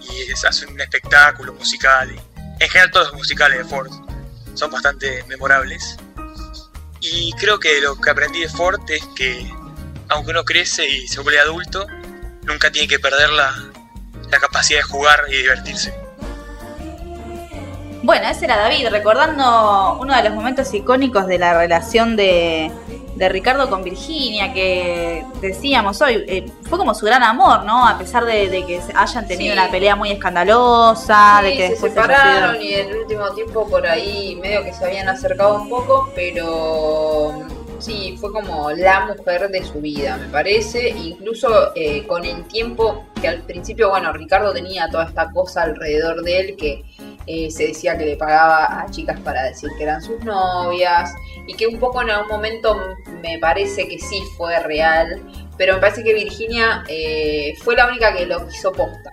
Y 0.00 0.30
es- 0.32 0.44
hace 0.44 0.66
un 0.66 0.80
espectáculo 0.80 1.52
musical. 1.54 2.10
Y, 2.14 2.18
en 2.64 2.70
general 2.70 2.90
todos 2.90 3.08
los 3.08 3.16
musicales 3.16 3.58
de 3.58 3.64
Ford 3.64 3.90
son 4.54 4.70
bastante 4.70 5.22
memorables. 5.28 5.96
Y 7.12 7.32
creo 7.34 7.58
que 7.60 7.80
lo 7.80 7.96
que 7.96 8.10
aprendí 8.10 8.40
de 8.40 8.48
Ford 8.48 8.80
es 8.88 9.04
que 9.14 9.48
aunque 10.08 10.30
uno 10.30 10.44
crece 10.44 10.88
y 10.88 11.06
se 11.08 11.20
vuelve 11.20 11.40
adulto, 11.40 11.86
nunca 12.42 12.70
tiene 12.70 12.88
que 12.88 12.98
perder 12.98 13.30
la, 13.30 13.54
la 14.30 14.38
capacidad 14.38 14.80
de 14.80 14.82
jugar 14.84 15.24
y 15.28 15.36
divertirse. 15.36 15.94
Bueno, 18.02 18.28
ese 18.28 18.44
era 18.44 18.56
David, 18.56 18.88
recordando 18.90 19.98
uno 20.00 20.14
de 20.14 20.22
los 20.22 20.34
momentos 20.34 20.72
icónicos 20.72 21.26
de 21.26 21.38
la 21.38 21.58
relación 21.58 22.14
de, 22.16 22.70
de 23.16 23.28
Ricardo 23.30 23.68
con 23.70 23.82
Virginia, 23.82 24.52
que 24.52 25.24
decíamos 25.40 26.00
hoy, 26.02 26.22
eh, 26.28 26.46
fue 26.68 26.78
como 26.78 26.94
su 26.94 27.06
gran 27.06 27.22
amor, 27.22 27.64
¿no? 27.64 27.86
A 27.88 27.96
pesar 27.98 28.24
de, 28.26 28.48
de 28.50 28.64
que 28.66 28.80
se- 28.82 28.92
hayan 28.94 29.26
tenido 29.26 29.54
Sí. 29.54 29.58
una 29.58 29.70
pelea 29.70 29.96
muy 29.96 30.10
escandalosa, 30.10 31.40
de 31.42 31.50
que 31.56 31.62
se 31.64 31.68
después 31.72 31.92
separaron 31.94 32.60
y 32.62 32.74
en 32.74 32.88
el 32.90 32.96
último 32.98 33.28
tiempo 33.30 33.66
por 33.68 33.86
ahí 33.86 34.36
medio 34.40 34.62
que 34.64 34.72
se 34.72 34.84
habían 34.84 35.08
acercado 35.08 35.62
un 35.62 35.68
poco, 35.70 36.10
pero 36.14 37.42
sí, 37.78 38.16
fue 38.20 38.32
como 38.32 38.70
la 38.72 39.06
mujer 39.16 39.48
de 39.50 39.64
su 39.64 39.80
vida, 39.80 40.16
me 40.18 40.26
parece. 40.28 40.90
Incluso 40.90 41.72
eh, 41.74 42.06
con 42.06 42.24
el 42.24 42.44
tiempo, 42.44 43.04
que 43.20 43.28
al 43.28 43.40
principio, 43.42 43.88
bueno, 43.90 44.12
Ricardo 44.12 44.52
tenía 44.52 44.88
toda 44.90 45.04
esta 45.06 45.30
cosa 45.30 45.62
alrededor 45.62 46.22
de 46.22 46.40
él 46.40 46.56
que 46.56 46.84
eh, 47.26 47.50
se 47.50 47.68
decía 47.68 47.98
que 47.98 48.06
le 48.06 48.16
pagaba 48.16 48.82
a 48.82 48.90
chicas 48.90 49.18
para 49.20 49.44
decir 49.44 49.70
que 49.76 49.82
eran 49.82 50.02
sus 50.02 50.22
novias 50.24 51.12
y 51.46 51.54
que 51.54 51.66
un 51.66 51.78
poco 51.78 52.02
en 52.02 52.10
algún 52.10 52.28
momento 52.28 52.76
me 53.20 53.38
parece 53.38 53.88
que 53.88 53.98
sí 53.98 54.22
fue 54.36 54.58
real, 54.60 55.22
pero 55.56 55.74
me 55.74 55.80
parece 55.80 56.04
que 56.04 56.14
Virginia 56.14 56.84
eh, 56.88 57.54
fue 57.62 57.74
la 57.74 57.88
única 57.88 58.14
que 58.14 58.26
lo 58.26 58.46
quiso 58.46 58.72
posta. 58.72 59.10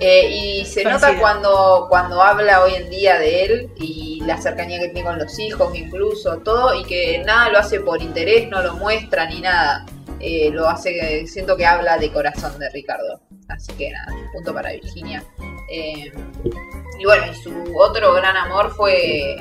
Eh, 0.00 0.30
y 0.30 0.64
se 0.64 0.84
nota 0.84 1.18
cuando, 1.18 1.86
cuando 1.88 2.22
habla 2.22 2.62
hoy 2.62 2.74
en 2.76 2.88
día 2.88 3.18
de 3.18 3.44
él 3.44 3.70
y 3.76 4.22
la 4.24 4.40
cercanía 4.40 4.78
que 4.78 4.90
tiene 4.90 5.08
con 5.08 5.18
los 5.18 5.36
hijos, 5.40 5.76
incluso 5.76 6.38
todo, 6.38 6.78
y 6.80 6.84
que 6.84 7.22
nada 7.24 7.48
lo 7.48 7.58
hace 7.58 7.80
por 7.80 8.00
interés, 8.00 8.48
no 8.48 8.62
lo 8.62 8.74
muestra 8.74 9.26
ni 9.26 9.40
nada. 9.40 9.86
Eh, 10.20 10.50
lo 10.52 10.68
hace, 10.68 11.26
siento 11.26 11.56
que 11.56 11.66
habla 11.66 11.98
de 11.98 12.12
corazón 12.12 12.58
de 12.58 12.68
Ricardo. 12.70 13.20
Así 13.48 13.72
que 13.72 13.90
nada, 13.90 14.12
punto 14.32 14.54
para 14.54 14.72
Virginia. 14.72 15.24
Eh, 15.70 16.12
y 16.98 17.04
bueno, 17.04 17.24
y 17.30 17.34
su 17.34 17.52
otro 17.78 18.14
gran 18.14 18.36
amor 18.36 18.70
fue 18.74 19.36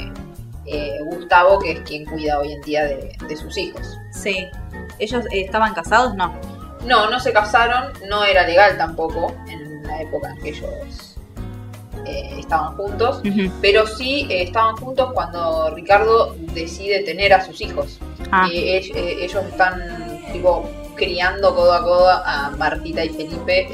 eh, 0.66 0.98
Gustavo, 1.06 1.60
que 1.60 1.72
es 1.72 1.80
quien 1.82 2.06
cuida 2.06 2.40
hoy 2.40 2.52
en 2.52 2.62
día 2.62 2.86
de, 2.86 3.16
de 3.28 3.38
sus 3.38 3.58
hijos. 3.58 3.98
Sí. 4.12 4.46
¿Ellos 5.00 5.26
estaban 5.32 5.74
casados? 5.74 6.16
No. 6.16 6.34
No, 6.86 7.10
no 7.10 7.20
se 7.20 7.34
casaron, 7.34 7.94
no 8.08 8.24
era 8.24 8.46
legal 8.48 8.78
tampoco 8.78 9.34
en 9.48 9.84
la 9.84 10.02
época 10.02 10.30
en 10.30 10.42
que 10.42 10.50
ellos 10.50 11.18
eh, 12.06 12.36
estaban 12.40 12.76
juntos, 12.78 13.22
pero 13.62 13.86
sí 13.86 14.28
eh, 14.30 14.44
estaban 14.44 14.78
juntos 14.78 15.12
cuando 15.14 15.70
Ricardo 15.76 16.36
decide 16.54 17.02
tener 17.02 17.34
a 17.34 17.44
sus 17.44 17.60
hijos. 17.60 18.00
Ah. 18.32 18.48
Eh, 18.52 18.82
ellos 19.22 19.44
están 19.46 20.22
tipo 20.32 20.70
criando 20.96 21.54
codo 21.54 21.74
a 21.74 21.84
codo 21.84 22.10
a 22.10 22.52
Martita 22.58 23.04
y 23.04 23.10
Felipe 23.10 23.68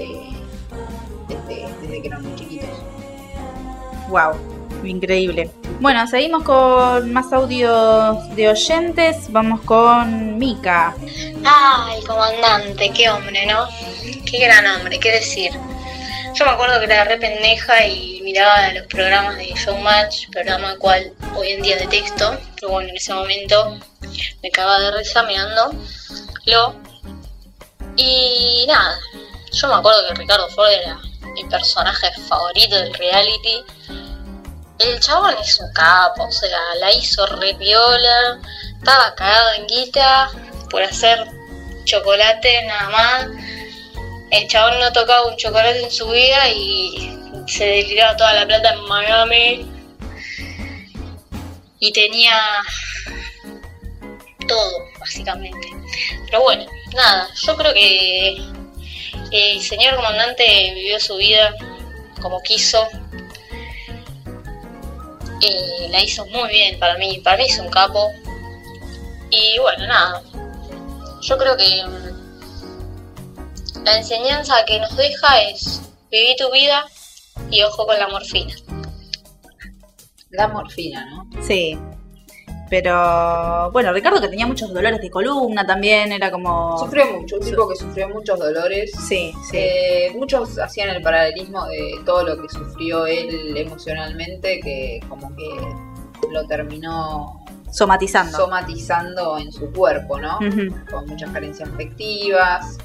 desde, 1.28 1.68
desde 1.94 2.02
que 2.02 2.08
eran 2.08 2.24
muy 2.24 2.36
chiquitos. 2.36 2.70
Wow, 4.10 4.34
increíble. 4.84 5.50
Bueno, 5.80 6.06
seguimos 6.08 6.44
con 6.44 7.12
más 7.14 7.32
audios 7.32 8.36
de 8.36 8.50
oyentes. 8.50 9.32
Vamos 9.32 9.62
con 9.62 10.38
Mika. 10.38 10.96
Ah, 11.46 11.94
el 11.96 12.06
comandante, 12.06 12.92
qué 12.92 13.10
hombre, 13.10 13.46
¿no? 13.46 13.68
Qué 14.26 14.40
gran 14.40 14.66
hombre, 14.68 15.00
qué 15.00 15.12
decir. 15.12 15.52
Yo 16.34 16.46
me 16.46 16.52
acuerdo 16.52 16.80
que 16.80 16.86
era 16.86 17.04
re 17.04 17.18
pendeja 17.18 17.86
y 17.86 18.22
miraba 18.24 18.74
los 18.74 18.88
programas 18.88 19.38
de 19.38 19.54
Showmatch, 19.54 20.30
programa 20.32 20.76
cual 20.78 21.14
hoy 21.36 21.52
en 21.52 21.62
día 21.62 21.78
detesto, 21.78 22.40
pero 22.56 22.72
bueno, 22.72 22.90
en 22.90 22.96
ese 22.96 23.14
momento 23.14 23.78
me 24.42 24.50
cagaba 24.50 24.80
de 24.80 24.98
risa 24.98 25.24
mirando 25.24 25.76
lo. 26.46 26.76
Y 27.96 28.66
nada, 28.68 28.98
yo 29.52 29.68
me 29.68 29.76
acuerdo 29.76 30.00
que 30.08 30.16
Ricardo 30.16 30.50
Ford 30.50 30.72
era 30.72 31.00
mi 31.34 31.44
personaje 31.46 32.12
favorito 32.28 32.76
del 32.76 32.94
reality. 32.94 33.64
El 34.80 35.00
chabón 35.00 35.36
es 35.42 35.60
un 35.60 35.72
capo, 35.74 36.26
o 36.26 36.32
sea, 36.32 36.58
la 36.80 36.92
hizo 36.92 37.26
re 37.26 37.54
piola, 37.56 38.40
estaba 38.78 39.14
cagado 39.16 39.54
en 39.54 39.68
guita 39.68 40.32
por 40.70 40.84
hacer 40.84 41.26
chocolate 41.86 42.66
nada 42.66 42.90
más. 42.90 43.28
El 44.32 44.48
chabón 44.48 44.80
no 44.80 44.92
tocaba 44.92 45.28
un 45.28 45.38
chocolate 45.38 45.84
en 45.84 45.92
su 45.92 46.08
vida 46.10 46.50
y 46.50 47.14
se 47.48 47.66
deliraba 47.66 48.18
toda 48.18 48.34
la 48.34 48.48
plata 48.48 48.74
en 48.74 48.82
Miami. 48.86 49.70
Y 51.80 51.92
tenía 51.92 52.40
todo, 54.48 54.72
básicamente. 55.00 55.68
Pero 56.26 56.42
bueno, 56.42 56.66
nada, 56.96 57.28
yo 57.36 57.56
creo 57.56 57.74
que 57.74 58.63
el 59.34 59.62
señor 59.62 59.96
comandante 59.96 60.72
vivió 60.76 61.00
su 61.00 61.16
vida 61.16 61.56
como 62.22 62.42
quiso. 62.44 62.88
Y 65.42 65.88
la 65.90 66.02
hizo 66.02 66.26
muy 66.28 66.50
bien 66.50 66.80
para 66.80 66.98
mí, 66.98 67.20
para 67.24 67.38
mí 67.38 67.46
es 67.46 67.58
un 67.58 67.70
capo. 67.70 68.12
Y 69.32 69.58
bueno, 69.60 69.88
nada, 69.88 70.22
yo 71.22 71.38
creo 71.38 71.58
que 71.58 71.84
mm, 71.84 73.84
la 73.84 73.98
enseñanza 73.98 74.64
que 74.66 74.80
nos 74.80 74.96
deja 74.96 75.42
es 75.42 75.82
vivir 76.12 76.36
tu 76.38 76.52
vida 76.52 76.86
y 77.50 77.64
ojo 77.64 77.88
con 77.88 77.98
la 77.98 78.08
morfina. 78.08 78.54
La 80.30 80.48
morfina, 80.48 81.06
¿no? 81.06 81.28
Sí. 81.42 81.76
Pero 82.74 83.70
bueno, 83.72 83.94
Ricardo 83.94 84.20
que 84.20 84.30
tenía 84.30 84.48
muchos 84.48 84.74
dolores 84.74 85.00
de 85.00 85.12
columna 85.12 85.64
también, 85.64 86.12
era 86.12 86.32
como... 86.32 86.76
Sufrió 86.80 87.06
mucho, 87.20 87.36
un 87.36 87.46
tipo 87.46 87.70
que 87.70 87.76
sufrió 87.76 88.10
muchos 88.10 88.40
dolores. 88.40 88.92
Sí, 89.08 89.32
sí. 89.52 89.58
Eh, 89.60 90.12
muchos 90.16 90.58
hacían 90.58 90.90
el 90.90 91.04
paralelismo 91.04 91.68
de 91.68 92.00
todo 92.04 92.24
lo 92.24 92.42
que 92.42 92.50
sufrió 92.50 93.06
él 93.06 93.56
emocionalmente, 93.56 94.60
que 94.60 95.00
como 95.08 95.30
que 95.36 95.50
lo 96.32 96.48
terminó 96.48 97.46
Somatizando. 97.72 98.36
somatizando 98.40 99.38
en 99.38 99.52
su 99.52 99.72
cuerpo, 99.72 100.20
¿no? 100.20 100.40
Con 100.90 101.06
muchas 101.06 101.30
carencias 101.30 101.70
afectivas, 101.70 102.80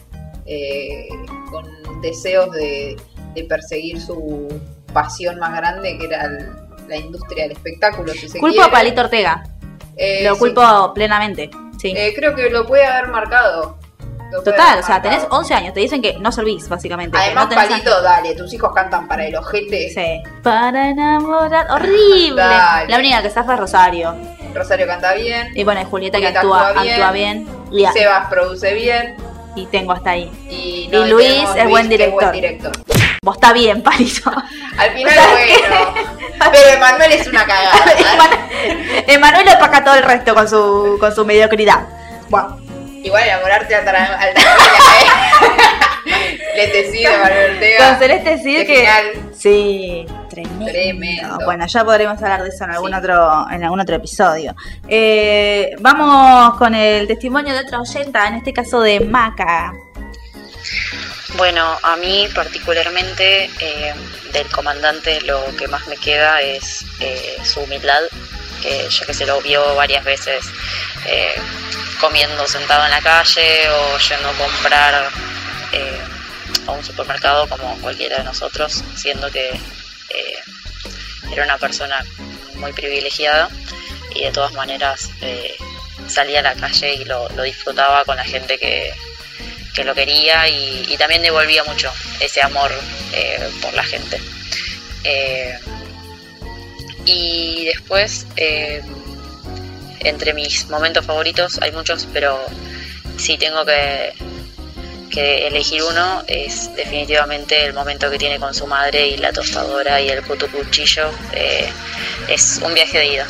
eh, 0.45 1.09
con 1.51 1.65
deseos 2.03 2.51
de, 2.53 2.95
de 3.35 3.45
perseguir 3.45 3.99
su 4.03 4.49
pasión 4.93 5.39
más 5.39 5.57
grande, 5.57 5.97
que 5.97 6.05
era 6.05 6.27
el- 6.27 6.47
la 6.89 6.97
industria 6.97 7.45
del 7.45 7.53
espectáculo, 7.53 8.13
si 8.13 8.29
se 8.29 8.39
quiere. 8.39 8.61
a 8.63 8.71
Palito 8.71 9.01
Ortega. 9.01 9.43
Eh, 9.99 10.25
Lo 10.25 10.35
sí. 10.35 10.41
culpo 10.41 10.95
plenamente. 10.95 11.51
Sí. 11.79 11.93
Eh, 11.97 12.13
creo 12.15 12.35
que 12.35 12.51
lo 12.51 12.67
puede 12.67 12.85
haber 12.85 13.09
marcado. 13.09 13.77
Total, 14.45 14.79
o 14.79 14.83
sea, 14.83 14.97
marcado. 14.97 15.03
tenés 15.03 15.27
11 15.31 15.55
años, 15.55 15.75
te 15.75 15.81
dicen 15.81 16.03
que 16.03 16.19
no 16.19 16.31
servís, 16.31 16.69
básicamente. 16.69 17.17
Además, 17.17 17.49
no 17.49 17.55
palito, 17.55 18.03
dale, 18.03 18.35
tus 18.35 18.53
hijos 18.53 18.73
cantan 18.75 19.09
para 19.09 19.27
el 19.27 19.35
ojete. 19.35 19.89
Sí. 19.91 20.23
Para 20.43 20.91
enamorar. 20.91 21.71
Horrible. 21.71 22.35
Dale. 22.43 22.89
La 22.91 22.99
única 22.99 23.23
que 23.23 23.31
zafa 23.31 23.55
es 23.55 23.61
Rosario. 23.61 24.15
Rosario 24.55 24.87
canta 24.87 25.15
bien. 25.15 25.49
Y 25.55 25.65
bueno, 25.65 25.81
y 25.81 25.85
Julieta, 25.85 26.19
que 26.19 26.27
Julieta 26.27 26.41
actúa, 26.41 26.69
actúa 26.69 26.83
bien. 26.83 26.95
actúa 26.95 27.13
bien. 27.13 27.49
Y, 27.71 27.87
Sebas 27.87 28.29
produce 28.29 28.75
bien. 28.75 29.17
y 29.57 29.67
tengo 29.67 29.93
hasta 29.93 30.11
ahí. 30.11 30.31
Y, 30.51 30.89
Luis 31.09 31.49
es 31.57 31.69
buen 31.69 31.89
director. 31.89 32.33
director. 32.33 32.73
Vos 33.23 33.37
está 33.37 33.53
bien, 33.53 33.83
Palito. 33.83 34.31
Al 34.79 34.91
final, 34.93 35.15
bueno. 35.33 36.18
Pero 36.53 36.69
Emanuel 36.77 37.13
es 37.13 37.27
una 37.27 37.45
cagada. 37.45 37.73
Emanuel 39.07 39.49
opaca 39.57 39.85
todo 39.85 39.95
el 39.95 40.03
resto 40.03 40.35
con 40.35 40.49
su, 40.49 40.97
con 41.01 41.15
su 41.15 41.25
mediocridad. 41.25 41.81
Bueno, 42.29 42.59
Igual 43.03 43.25
enamorarte 43.25 43.75
al 43.77 43.85
tara- 43.85 44.19
al 44.19 44.35
taramela, 44.35 44.67
¿eh? 45.01 46.39
Letecito, 46.57 47.11
Manuel 47.23 47.53
Ortega. 47.55 47.89
con 47.91 47.99
Celeste 48.01 48.41
Qué 48.43 48.67
que. 48.67 48.89
Sí, 49.33 50.07
tremendo. 50.29 50.67
Tremendo. 50.67 51.39
Bueno, 51.45 51.67
ya 51.67 51.85
podremos 51.85 52.21
hablar 52.21 52.43
de 52.43 52.49
eso 52.49 52.65
en 52.65 52.71
algún 52.73 52.93
otro, 52.93 53.47
en 53.53 53.63
algún 53.63 53.79
otro 53.81 53.95
episodio. 53.95 54.57
Eh, 54.89 55.77
vamos 55.79 56.55
con 56.59 56.75
el 56.75 57.07
testimonio 57.07 57.55
de 57.55 57.61
otra 57.61 57.81
oyenta, 57.81 58.27
en 58.27 58.35
este 58.35 58.53
caso 58.53 58.81
de 58.81 58.99
Maca. 59.01 59.73
Bueno, 61.37 61.79
a 61.83 61.97
mí 61.97 62.27
particularmente 62.35 63.51
eh, 63.61 63.95
del 64.33 64.49
comandante 64.49 65.21
lo 65.23 65.45
que 65.57 65.69
más 65.69 65.87
me 65.87 65.97
queda 65.97 66.41
es 66.41 66.85
eh, 67.01 67.37
su 67.45 67.61
humildad, 67.61 68.03
que 68.63 68.89
ya 68.89 69.07
que 69.07 69.15
se 69.15 69.27
lo 69.27 69.41
vio 69.43 69.75
varias 69.75 70.05
veces 70.05 70.47
eh, 71.07 71.35
comiendo 72.01 72.47
sentado 72.47 72.85
en 72.85 72.91
la 72.91 73.03
calle 73.03 73.69
o 73.71 73.99
yendo 73.99 74.29
a 74.29 74.33
comprar 74.33 75.11
eh, 75.73 76.01
a 76.67 76.73
un 76.73 76.85
supermercado 76.85 77.47
como 77.49 77.79
cualquiera 77.81 78.19
de 78.19 78.25
nosotros, 78.25 78.83
siendo 78.97 79.31
que 79.31 79.61
era 81.31 81.45
una 81.45 81.59
persona 81.59 82.03
muy 82.55 82.73
privilegiada 82.73 83.51
y 84.15 84.25
de 84.25 84.33
todas 84.33 84.53
maneras 84.55 85.11
salía 86.09 86.41
a 86.41 86.43
la 86.43 86.55
calle 86.55 86.95
y 86.95 87.05
lo, 87.05 87.29
lo 87.31 87.43
disfrutaba 87.43 88.05
con 88.05 88.17
la 88.17 88.25
gente 88.25 88.59
que, 88.59 88.93
que 89.79 89.85
lo 89.85 89.95
quería 89.95 90.49
y, 90.49 90.87
y 90.89 90.97
también 90.97 91.23
devolvía 91.23 91.63
mucho 91.63 91.93
ese 92.19 92.43
amor 92.43 92.73
eh, 93.13 93.49
por 93.63 93.73
la 93.75 93.85
gente. 93.85 94.21
Eh, 95.05 95.57
y 97.05 97.67
después, 97.67 98.27
eh, 98.37 98.83
entre 100.01 100.35
mis 100.35 100.69
momentos 100.69 101.07
favoritos 101.07 101.61
hay 101.63 101.71
muchos, 101.71 102.09
pero 102.13 102.41
si 103.19 103.39
tengo 103.39 103.65
que, 103.65 104.13
que 105.13 105.47
elegir 105.47 105.81
uno, 105.85 106.25
es 106.27 106.75
definitivamente 106.75 107.65
el 107.65 107.73
momento 107.73 108.11
que 108.11 108.19
tiene 108.19 108.41
con 108.41 108.53
su 108.55 108.67
madre 108.67 109.07
y 109.07 109.17
la 109.17 109.33
tostadora 109.33 110.01
y 110.01 110.09
el 110.09 110.25
puto 110.25 110.51
cuchillo. 110.51 111.09
Eh, 111.33 111.69
es 112.27 112.61
un 112.65 112.75
viaje 112.75 112.99
de 112.99 113.07
ida. 113.07 113.27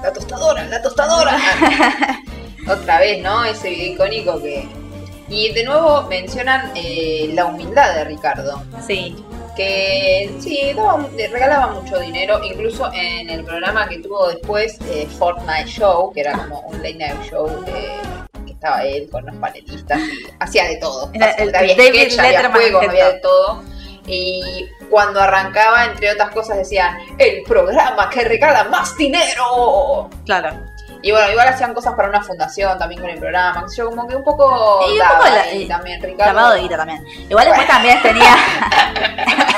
La 0.00 0.12
tostadora, 0.12 0.64
la 0.66 0.80
tostadora. 0.80 1.36
Otra 2.68 3.00
vez, 3.00 3.20
¿no? 3.20 3.44
Ese 3.44 3.70
video 3.70 3.94
icónico 3.94 4.40
que. 4.40 4.83
Y 5.28 5.52
de 5.52 5.64
nuevo 5.64 6.02
mencionan 6.02 6.72
eh, 6.74 7.30
la 7.34 7.46
humildad 7.46 7.94
de 7.94 8.04
Ricardo. 8.04 8.62
Sí. 8.86 9.16
Que 9.56 10.34
sí, 10.40 10.72
daba 10.74 11.08
regalaba 11.16 11.68
mucho 11.74 11.98
dinero. 11.98 12.40
Incluso 12.44 12.90
en 12.92 13.30
el 13.30 13.44
programa 13.44 13.88
que 13.88 13.98
tuvo 13.98 14.28
después, 14.28 14.78
eh, 14.90 15.06
Fortnite 15.18 15.66
Show, 15.66 16.12
que 16.12 16.20
era 16.20 16.32
como 16.32 16.60
un 16.60 16.76
late 16.78 16.94
night 16.94 17.30
show. 17.30 17.48
eh, 17.68 18.00
que 18.44 18.52
estaba 18.52 18.84
él 18.84 19.08
con 19.10 19.24
los 19.24 19.34
panelistas 19.36 20.00
y 20.00 20.26
hacía 20.40 20.64
de 20.64 20.76
todo. 20.76 21.10
Era 21.14 21.30
el 21.32 21.54
había 21.54 21.76
David 21.76 22.10
sketch, 22.10 22.18
había 22.18 22.50
juegos, 22.50 22.88
había 22.88 23.12
de 23.12 23.20
todo. 23.20 23.62
Y 24.06 24.68
cuando 24.90 25.20
arrancaba, 25.20 25.86
entre 25.86 26.12
otras 26.12 26.30
cosas, 26.30 26.58
decían, 26.58 26.98
el 27.18 27.42
programa 27.44 28.10
que 28.10 28.22
regala 28.22 28.64
más 28.64 28.96
dinero. 28.96 30.10
Claro. 30.26 30.73
Y 31.04 31.12
bueno, 31.12 31.30
igual 31.30 31.48
hacían 31.48 31.74
cosas 31.74 31.94
para 31.94 32.08
una 32.08 32.22
fundación 32.22 32.76
también 32.78 33.00
con 33.00 33.10
el 33.10 33.18
programa. 33.18 33.66
Yo 33.76 33.90
como 33.90 34.06
que 34.08 34.16
un 34.16 34.24
poco... 34.24 34.80
Y 34.88 34.98
un 34.98 35.06
poco 35.06 35.24
la- 35.24 35.50
eh, 35.52 35.66
también, 35.68 36.02
Ricardo. 36.02 36.32
Lavado 36.32 36.54
de 36.54 36.60
guita 36.62 36.76
también. 36.78 37.04
Igual 37.28 37.46
después 37.46 37.68
también 37.68 38.02
tenía. 38.02 38.34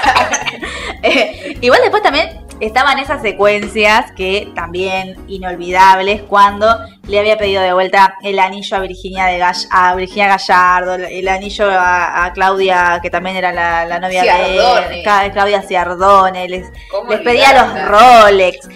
Eh, 1.02 1.56
igual 1.60 1.80
después 1.82 2.02
también 2.02 2.44
estaban 2.58 2.98
esas 2.98 3.20
secuencias 3.22 4.10
que 4.12 4.50
también 4.56 5.14
inolvidables 5.28 6.22
cuando 6.22 6.78
le 7.06 7.20
había 7.20 7.36
pedido 7.36 7.62
de 7.62 7.72
vuelta 7.72 8.16
el 8.22 8.38
anillo 8.40 8.76
a 8.76 8.80
Virginia 8.80 9.26
de 9.26 9.38
Gall- 9.38 9.68
a 9.70 9.94
Virginia 9.94 10.26
Gallardo, 10.28 10.94
el 10.94 11.28
anillo 11.28 11.70
a, 11.70 12.24
a 12.24 12.32
Claudia, 12.32 12.98
que 13.02 13.10
también 13.10 13.36
era 13.36 13.52
la, 13.52 13.84
la 13.84 14.00
novia 14.00 14.22
de 14.22 14.56
él, 14.56 15.02
Claudia 15.32 15.62
Ciardone, 15.62 16.48
les, 16.48 16.72
¿Cómo 16.90 17.10
les 17.10 17.20
pedía 17.20 17.52
los? 17.52 17.88
Rolex. 17.88 18.68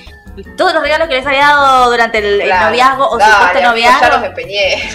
Todos 0.57 0.75
los 0.75 0.83
regalos 0.83 1.09
que 1.09 1.15
les 1.15 1.27
había 1.27 1.47
dado 1.47 1.91
durante 1.91 2.19
el, 2.19 2.39
noviazgo 2.49 3.09
o 3.09 3.19
Dale, 3.19 3.33
supuesto 3.33 3.61
noviazgo. 3.69 4.01
Ya 4.01 4.17
los 4.17 4.25
empeñé. 4.27 4.91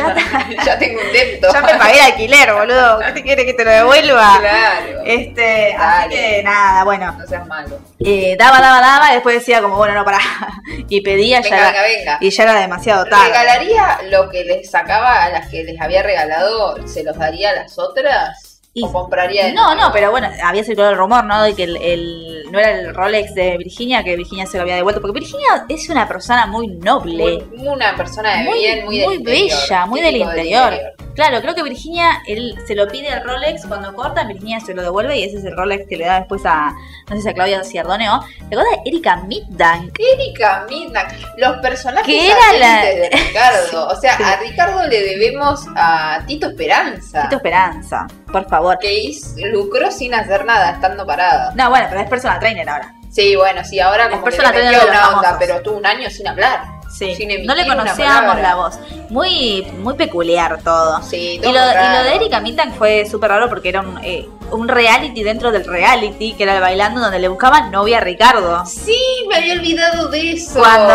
Ya, 0.65 0.77
tengo 0.79 1.01
un 1.01 1.13
débito. 1.13 1.47
Ya 1.51 1.62
me 1.62 1.75
pagué 1.75 1.99
el 1.99 2.05
alquiler, 2.05 2.53
boludo. 2.53 2.99
¿Qué 3.05 3.12
te 3.12 3.23
quiere 3.23 3.45
que 3.45 3.53
te 3.53 3.65
lo 3.65 3.71
devuelva? 3.71 4.38
Claro. 4.39 5.01
Este, 5.05 5.73
así 5.75 6.10
que 6.10 6.43
nada, 6.43 6.84
bueno. 6.84 7.12
No 7.17 7.27
seas 7.27 7.45
malo. 7.47 7.79
Eh, 7.99 8.36
daba, 8.38 8.60
daba, 8.60 8.81
daba, 8.81 9.12
y 9.12 9.13
después 9.15 9.36
decía 9.36 9.62
como, 9.62 9.77
bueno, 9.77 9.93
no, 9.93 10.05
pará. 10.05 10.19
Y 10.88 11.01
pedía, 11.01 11.41
Venga, 11.41 11.58
ya 11.58 11.65
venga, 11.67 11.81
venga. 11.81 12.17
y 12.21 12.29
ya 12.29 12.43
era 12.43 12.53
demasiado 12.60 13.05
tarde. 13.05 13.27
¿Regalaría 13.27 13.99
lo 14.10 14.29
que 14.29 14.43
les 14.43 14.69
sacaba 14.69 15.23
a 15.23 15.29
las 15.29 15.47
que 15.49 15.63
les 15.63 15.79
había 15.79 16.03
regalado? 16.03 16.75
¿Se 16.88 17.03
los 17.03 17.17
daría 17.17 17.51
a 17.51 17.55
las 17.55 17.79
otras? 17.79 18.44
¿O 18.81 18.91
compraría 18.91 19.45
de 19.47 19.53
No, 19.53 19.73
no, 19.73 19.89
pero 19.93 20.11
bueno, 20.11 20.27
había 20.43 20.63
circulado 20.63 20.91
el 20.93 20.97
rumor, 20.99 21.23
¿no? 21.23 21.41
De 21.43 21.53
que 21.55 21.63
el, 21.63 21.77
el- 21.77 22.43
no 22.51 22.59
era 22.59 22.71
el 22.71 22.93
Rolex 22.93 23.33
de 23.33 23.57
Virginia, 23.57 24.03
que 24.03 24.15
Virginia 24.17 24.45
se 24.45 24.57
lo 24.57 24.63
había 24.63 24.75
devuelto. 24.75 24.99
Porque 25.01 25.19
Virginia 25.19 25.65
es 25.69 25.89
una 25.89 26.07
persona 26.07 26.45
muy 26.45 26.67
noble. 26.67 27.45
Muy- 27.53 27.67
una 27.67 27.95
persona 27.95 28.38
de 28.38 28.43
muy, 28.43 28.59
bien, 28.59 28.85
muy, 28.85 28.97
del 28.97 29.05
muy 29.07 29.15
interior, 29.15 29.59
bella, 29.59 29.85
muy 29.85 30.01
del 30.01 30.17
interior. 30.17 30.73
Claro, 31.15 31.41
creo 31.41 31.56
que 31.56 31.63
Virginia, 31.63 32.21
él 32.28 32.56
se 32.67 32.75
lo 32.75 32.88
pide 32.88 33.10
al 33.10 33.23
Rolex 33.23 33.65
cuando 33.65 33.93
corta, 33.95 34.25
Virginia 34.25 34.60
se 34.60 34.73
lo 34.73 34.82
devuelve 34.82 35.17
y 35.17 35.23
ese 35.23 35.38
es 35.38 35.45
el 35.45 35.56
Rolex 35.56 35.88
que 35.88 35.95
le 35.95 36.06
da 36.06 36.19
después 36.19 36.41
a, 36.45 36.73
no 37.10 37.15
sé 37.15 37.21
si 37.21 37.30
a 37.30 37.34
Claudia 37.34 37.63
Ciardone 37.63 38.10
o. 38.10 38.19
¿Te 38.19 38.56
acuerdas 38.56 38.65
de 38.84 38.89
Erika 38.89 39.15
Middank? 39.17 39.97
Erika 39.97 40.65
Midnack, 40.69 41.15
los 41.38 41.58
personajes 41.58 42.06
Que 42.06 42.30
era 42.32 42.54
la- 42.60 42.86
de 42.86 43.10
Ricardo. 43.12 43.88
O 43.95 43.95
sea, 43.95 44.15
a 44.15 44.36
Ricardo 44.41 44.86
le 44.88 45.01
debemos 45.01 45.62
a 45.75 46.19
Tito 46.28 46.47
Esperanza. 46.49 47.21
Tito 47.23 47.38
Esperanza, 47.38 48.08
por 48.32 48.47
favor. 48.49 48.78
Que 48.80 48.93
hizo- 48.93 49.36
lucró 49.51 49.89
sin 49.91 50.13
hacer 50.13 50.43
nada, 50.45 50.71
estando 50.71 51.06
parada. 51.06 51.51
No, 51.56 51.69
bueno, 51.69 51.88
pero 51.89 52.01
es 52.01 52.10
personal 52.10 52.39
trainer 52.39 52.67
ahora. 52.69 52.93
Sí, 53.10 53.36
bueno, 53.38 53.63
sí, 53.63 53.80
ahora 53.80 54.10
como 54.10 54.17
que 54.25 54.32
personal 54.32 54.51
le 54.54 54.60
trainer 54.60 54.73
metió 54.82 54.89
una 54.91 55.08
onda, 55.10 55.21
famosos. 55.30 55.38
pero 55.39 55.62
tuvo 55.62 55.78
un 55.78 55.86
año 55.86 56.10
sin 56.10 56.28
hablar. 56.28 56.74
Sí, 56.97 57.13
Sin 57.15 57.45
no 57.45 57.53
le 57.55 57.67
conocíamos 57.67 58.39
la 58.39 58.55
voz. 58.55 58.79
Muy, 59.10 59.63
muy 59.79 59.95
peculiar 59.95 60.62
todo. 60.63 61.01
Sí, 61.03 61.39
y, 61.39 61.39
lo, 61.41 61.49
y 61.49 61.53
raro. 61.53 61.97
lo 61.97 62.03
de 62.05 62.15
Erika 62.15 62.39
Middank 62.39 62.73
fue 62.75 63.05
súper 63.05 63.31
raro 63.31 63.49
porque 63.49 63.67
era 63.69 63.81
un, 63.81 63.99
eh, 64.01 64.27
un 64.51 64.67
reality 64.69 65.21
dentro 65.23 65.51
del 65.51 65.65
reality, 65.65 66.34
que 66.34 66.43
era 66.43 66.55
el 66.55 66.62
bailando, 66.62 67.01
donde 67.01 67.19
le 67.19 67.27
buscaban 67.27 67.69
novia 67.69 67.97
a 67.97 68.01
Ricardo. 68.01 68.65
Sí, 68.65 68.97
me 69.27 69.36
había 69.36 69.53
olvidado 69.55 70.08
de 70.10 70.31
eso. 70.31 70.60
Cuando, 70.60 70.93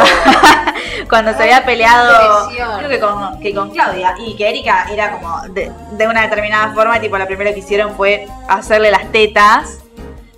cuando 1.09 1.35
se 1.35 1.43
había 1.43 1.65
peleado, 1.65 2.49
creo 2.79 2.89
que 2.89 3.01
con, 3.01 3.41
que 3.41 3.55
con 3.55 3.71
Claudia, 3.71 4.15
y 4.27 4.35
que 4.37 4.49
Erika 4.49 4.87
era 4.91 5.13
como 5.13 5.43
de, 5.51 5.71
de 5.93 6.07
una 6.07 6.23
determinada 6.23 6.73
forma, 6.73 6.99
tipo, 7.01 7.19
lo 7.19 7.27
primero 7.27 7.53
que 7.53 7.59
hicieron 7.61 7.95
fue 7.95 8.27
hacerle 8.49 8.91
las 8.91 9.11
tetas. 9.13 9.81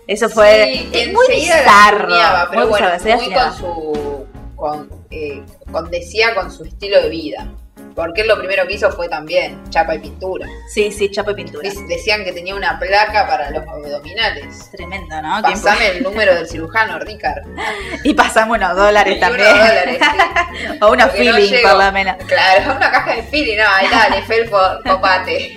Eso 0.08 0.28
fue 0.28 0.88
Sí, 0.92 1.12
muy 1.12 1.26
la 1.28 1.34
bizarro. 1.34 2.08
muy 2.52 2.64
bueno, 2.66 2.88
muy 3.04 3.32
con 3.32 3.56
su. 3.56 4.26
Con, 4.56 5.01
eh, 5.12 5.42
condecía 5.70 6.34
con 6.34 6.50
su 6.50 6.64
estilo 6.64 7.00
de 7.02 7.08
vida. 7.08 7.52
Porque 7.94 8.22
él 8.22 8.28
lo 8.28 8.38
primero 8.38 8.66
que 8.66 8.74
hizo 8.74 8.90
fue 8.90 9.06
también 9.06 9.60
chapa 9.68 9.94
y 9.94 9.98
pintura. 9.98 10.46
Sí, 10.72 10.90
sí, 10.90 11.10
chapa 11.10 11.32
y 11.32 11.34
pintura. 11.34 11.68
Dec- 11.68 11.86
Decían 11.88 12.24
que 12.24 12.32
tenía 12.32 12.54
una 12.54 12.78
placa 12.78 13.26
para 13.26 13.50
los 13.50 13.66
abdominales. 13.68 14.70
Tremendo, 14.70 15.20
¿no? 15.20 15.42
Pasame 15.42 15.88
el 15.98 16.02
número 16.02 16.34
del 16.34 16.48
cirujano, 16.48 16.98
Ricard. 17.00 17.42
Y 18.04 18.14
pasamos 18.14 18.56
unos 18.56 18.74
dólares 18.76 19.16
Y 19.18 19.20
también. 19.20 19.46
unos 19.46 19.58
dólares, 19.68 19.98
sí. 20.00 20.78
o 20.80 20.90
unos 20.92 21.06
Porque 21.08 21.24
no 21.24 21.34
feeling, 21.34 21.50
llego. 21.50 21.68
por 21.68 21.84
lo 21.84 21.92
menos. 21.92 22.16
Claro, 22.26 22.76
una 22.76 22.90
caja 22.90 23.14
de 23.16 23.22
feeling. 23.24 23.56
No, 23.58 23.64
ahí 23.74 23.86
dale, 23.90 24.22
Felpo, 24.26 24.58
copate. 24.88 25.54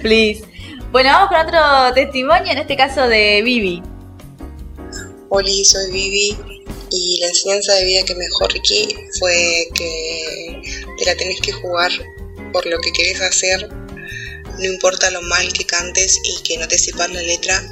Please. 0.00 0.44
Bueno, 0.92 1.10
vamos 1.10 1.28
con 1.28 1.40
otro 1.46 1.92
testimonio, 1.94 2.52
en 2.52 2.58
este 2.58 2.76
caso 2.76 3.08
de 3.08 3.42
Vivi. 3.42 3.82
Hola, 5.30 5.48
soy 5.64 5.90
Vivi 5.92 6.38
y 6.90 7.18
la 7.20 7.28
enseñanza 7.28 7.74
de 7.74 7.84
vida 7.84 8.04
que 8.04 8.14
me 8.14 8.24
dejó 8.24 8.48
Ricky 8.48 8.88
fue 9.18 9.68
que 9.74 10.62
te 10.98 11.04
la 11.04 11.16
tenés 11.16 11.40
que 11.40 11.52
jugar 11.52 11.90
por 12.52 12.66
lo 12.66 12.78
que 12.80 12.92
querés 12.92 13.20
hacer, 13.20 13.68
no 14.58 14.64
importa 14.64 15.10
lo 15.10 15.22
mal 15.22 15.52
que 15.52 15.64
cantes 15.64 16.18
y 16.24 16.42
que 16.42 16.58
no 16.58 16.66
te 16.66 16.78
sepas 16.78 17.10
la 17.10 17.22
letra, 17.22 17.62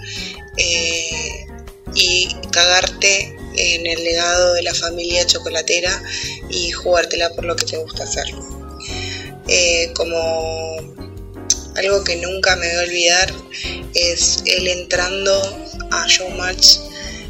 eh, 0.57 1.46
y 1.94 2.29
cagarte 2.52 3.35
en 3.57 3.87
el 3.87 4.05
legado 4.05 4.55
de 4.55 4.62
la 4.62 4.74
familia 4.74 5.26
chocolatera 5.26 6.02
y 6.50 6.70
jugártela 6.70 7.31
por 7.31 7.44
lo 7.44 7.57
que 7.57 7.64
te 7.64 7.79
gusta 7.79 8.05
hacer. 8.05 8.26
Eh, 9.48 9.90
como 9.94 10.76
algo 11.76 12.05
que 12.05 12.16
nunca 12.16 12.57
me 12.57 12.68
voy 12.68 12.76
a 12.76 12.81
olvidar 12.81 13.35
es 13.94 14.42
él 14.46 14.68
entrando 14.68 15.40
a 15.90 16.07
Showmatch 16.07 16.79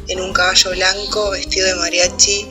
en 0.07 0.21
un 0.21 0.33
caballo 0.33 0.71
blanco 0.71 1.31
vestido 1.31 1.67
de 1.67 1.75
mariachi 1.75 2.47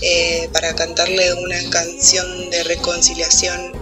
eh, 0.00 0.48
para 0.52 0.74
cantarle 0.74 1.34
una 1.34 1.58
canción 1.70 2.50
de 2.50 2.62
reconciliación 2.64 3.72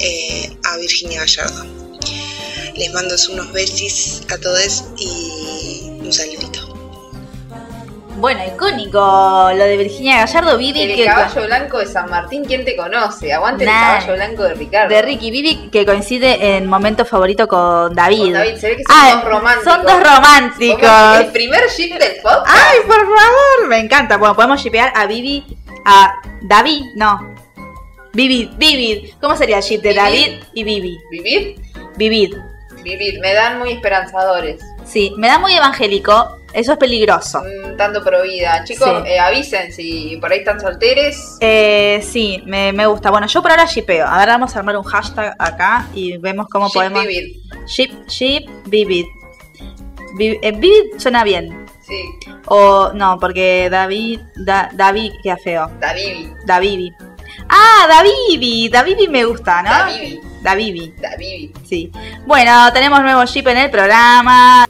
eh, 0.00 0.56
a 0.64 0.76
Virginia 0.78 1.20
Gallardo. 1.20 1.64
Les 2.76 2.92
mando 2.92 3.14
unos 3.30 3.52
besis 3.52 4.22
a 4.28 4.38
todos 4.38 4.84
y 4.98 5.88
un 6.00 6.12
saludito. 6.12 6.65
Bueno, 8.18 8.40
icónico 8.46 8.98
lo 9.54 9.64
de 9.64 9.76
Virginia 9.76 10.20
Gallardo, 10.24 10.56
Vivi. 10.56 10.80
El 10.82 10.96
que 10.96 11.04
caballo 11.04 11.42
blanco 11.46 11.78
de 11.78 11.86
San 11.86 12.08
Martín, 12.08 12.44
¿quién 12.46 12.64
te 12.64 12.74
conoce? 12.74 13.32
Aguante 13.32 13.66
Nah. 13.66 13.72
el 13.98 13.98
caballo 14.04 14.14
blanco 14.14 14.42
de 14.44 14.54
Ricardo. 14.54 14.94
de 14.94 15.02
Ricky 15.02 15.30
Vivi 15.30 15.68
que 15.70 15.84
coincide 15.84 16.56
en 16.56 16.66
momento 16.66 17.04
favorito 17.04 17.46
con 17.46 17.94
David. 17.94 18.22
Con 18.24 18.32
David, 18.32 18.56
se 18.56 18.68
ve 18.70 18.76
que 18.78 18.84
son 18.84 18.96
Ah, 18.98 19.10
dos 19.16 19.24
románticos. 19.24 19.72
Son 19.74 19.82
dos 19.84 20.02
románticos. 20.02 21.20
El 21.20 21.26
primer 21.26 21.68
ship 21.68 21.92
del 21.98 22.16
pop. 22.22 22.42
Ay, 22.46 22.78
por 22.86 22.96
favor, 23.00 23.68
me 23.68 23.78
encanta. 23.80 24.16
Bueno, 24.16 24.34
podemos 24.34 24.62
shipear 24.62 24.92
a 24.96 25.06
Vivi, 25.06 25.44
a 25.84 26.14
David, 26.42 26.82
no. 26.94 27.34
Vivid, 28.14 28.50
Vivid. 28.56 29.10
¿Cómo 29.20 29.36
sería 29.36 29.58
el 29.58 29.62
ship 29.62 29.82
de 29.82 29.90
Vivid. 29.90 30.00
David 30.02 30.32
y 30.54 30.64
Vivi? 30.64 30.98
¿Vivir? 31.10 31.56
Vivid. 31.96 32.34
Vivir. 32.82 33.20
Me 33.20 33.34
dan 33.34 33.58
muy 33.58 33.72
esperanzadores. 33.72 34.58
Sí, 34.86 35.12
me 35.18 35.28
da 35.28 35.38
muy 35.38 35.52
evangélico. 35.54 36.38
Eso 36.56 36.72
es 36.72 36.78
peligroso. 36.78 37.42
Mm, 37.42 37.76
tanto 37.76 38.02
pro 38.02 38.22
vida. 38.22 38.64
Chicos, 38.64 38.88
Sí. 39.04 39.10
eh, 39.10 39.18
avisen 39.20 39.72
si 39.72 40.16
por 40.20 40.32
ahí 40.32 40.38
están 40.38 40.58
solteres. 40.58 41.36
Eh, 41.40 42.00
sí, 42.02 42.42
me, 42.46 42.72
me 42.72 42.86
gusta. 42.86 43.10
Bueno, 43.10 43.26
yo 43.26 43.42
por 43.42 43.50
ahora 43.50 43.66
shipeo. 43.66 44.06
A 44.06 44.16
ver, 44.18 44.28
vamos 44.28 44.56
a 44.56 44.58
armar 44.60 44.76
un 44.78 44.82
hashtag 44.84 45.34
acá 45.38 45.86
y 45.94 46.16
vemos 46.16 46.46
cómo 46.50 46.68
Ship 46.68 46.72
podemos. 46.74 47.06
Vivid. 47.06 47.36
Ship, 47.66 47.90
ship, 48.08 48.48
vivid. 48.66 49.04
Vi- 50.16 50.38
eh, 50.40 50.52
vivid 50.52 50.98
suena 50.98 51.24
bien. 51.24 51.66
Sí. 51.86 52.00
O 52.46 52.90
no, 52.94 53.18
porque 53.20 53.68
David, 53.70 54.20
da- 54.36 54.70
David 54.72 55.12
queda 55.22 55.36
feo. 55.36 55.70
Davivi. 55.78 56.32
Davivi. 56.46 56.92
Ah, 57.50 57.86
Davivi. 57.86 58.68
Davivi 58.70 59.08
me 59.08 59.24
gusta, 59.26 59.62
¿no? 59.62 59.70
Davivi. 59.70 60.20
Davivi. 60.40 60.94
Davivi. 61.00 61.52
Sí. 61.68 61.92
Bueno, 62.26 62.72
tenemos 62.72 63.02
nuevo 63.02 63.24
ship 63.26 63.46
en 63.48 63.58
el 63.58 63.70
programa. 63.70 64.64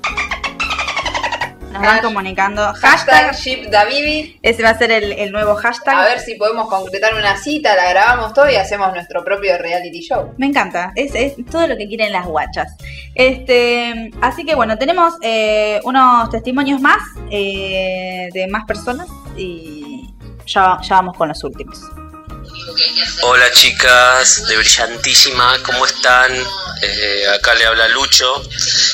Nos 1.76 1.86
van 1.86 2.02
comunicando. 2.02 2.62
Hashtag 2.74 3.26
Hashtag. 3.26 3.36
Ship 3.36 3.70
Davivi. 3.70 4.38
Ese 4.42 4.62
va 4.62 4.70
a 4.70 4.78
ser 4.78 4.90
el, 4.90 5.12
el 5.12 5.32
nuevo 5.32 5.54
hashtag. 5.54 5.94
A 5.94 6.04
ver 6.04 6.20
si 6.20 6.34
podemos 6.34 6.68
concretar 6.68 7.14
una 7.14 7.36
cita, 7.36 7.74
la 7.76 7.88
grabamos 7.90 8.32
todo 8.32 8.50
y 8.50 8.56
hacemos 8.56 8.92
nuestro 8.92 9.24
propio 9.24 9.56
reality 9.58 10.00
show. 10.00 10.34
Me 10.38 10.46
encanta, 10.46 10.92
es, 10.94 11.14
es 11.14 11.34
todo 11.50 11.66
lo 11.66 11.76
que 11.76 11.86
quieren 11.86 12.12
las 12.12 12.26
guachas. 12.26 12.76
Este, 13.14 14.10
así 14.20 14.44
que 14.44 14.54
bueno, 14.54 14.78
tenemos 14.78 15.14
eh, 15.22 15.80
unos 15.84 16.30
testimonios 16.30 16.80
más 16.80 17.02
eh, 17.30 18.28
de 18.32 18.46
más 18.48 18.64
personas 18.64 19.08
y 19.36 20.14
ya, 20.46 20.78
ya 20.82 20.96
vamos 20.96 21.16
con 21.16 21.28
los 21.28 21.42
últimos. 21.44 21.80
Hola 23.22 23.50
chicas 23.52 24.42
de 24.48 24.56
Brillantísima, 24.56 25.62
¿cómo 25.62 25.86
están? 25.86 26.34
Eh, 26.82 27.22
acá 27.34 27.54
le 27.54 27.64
habla 27.64 27.86
Lucho 27.88 28.42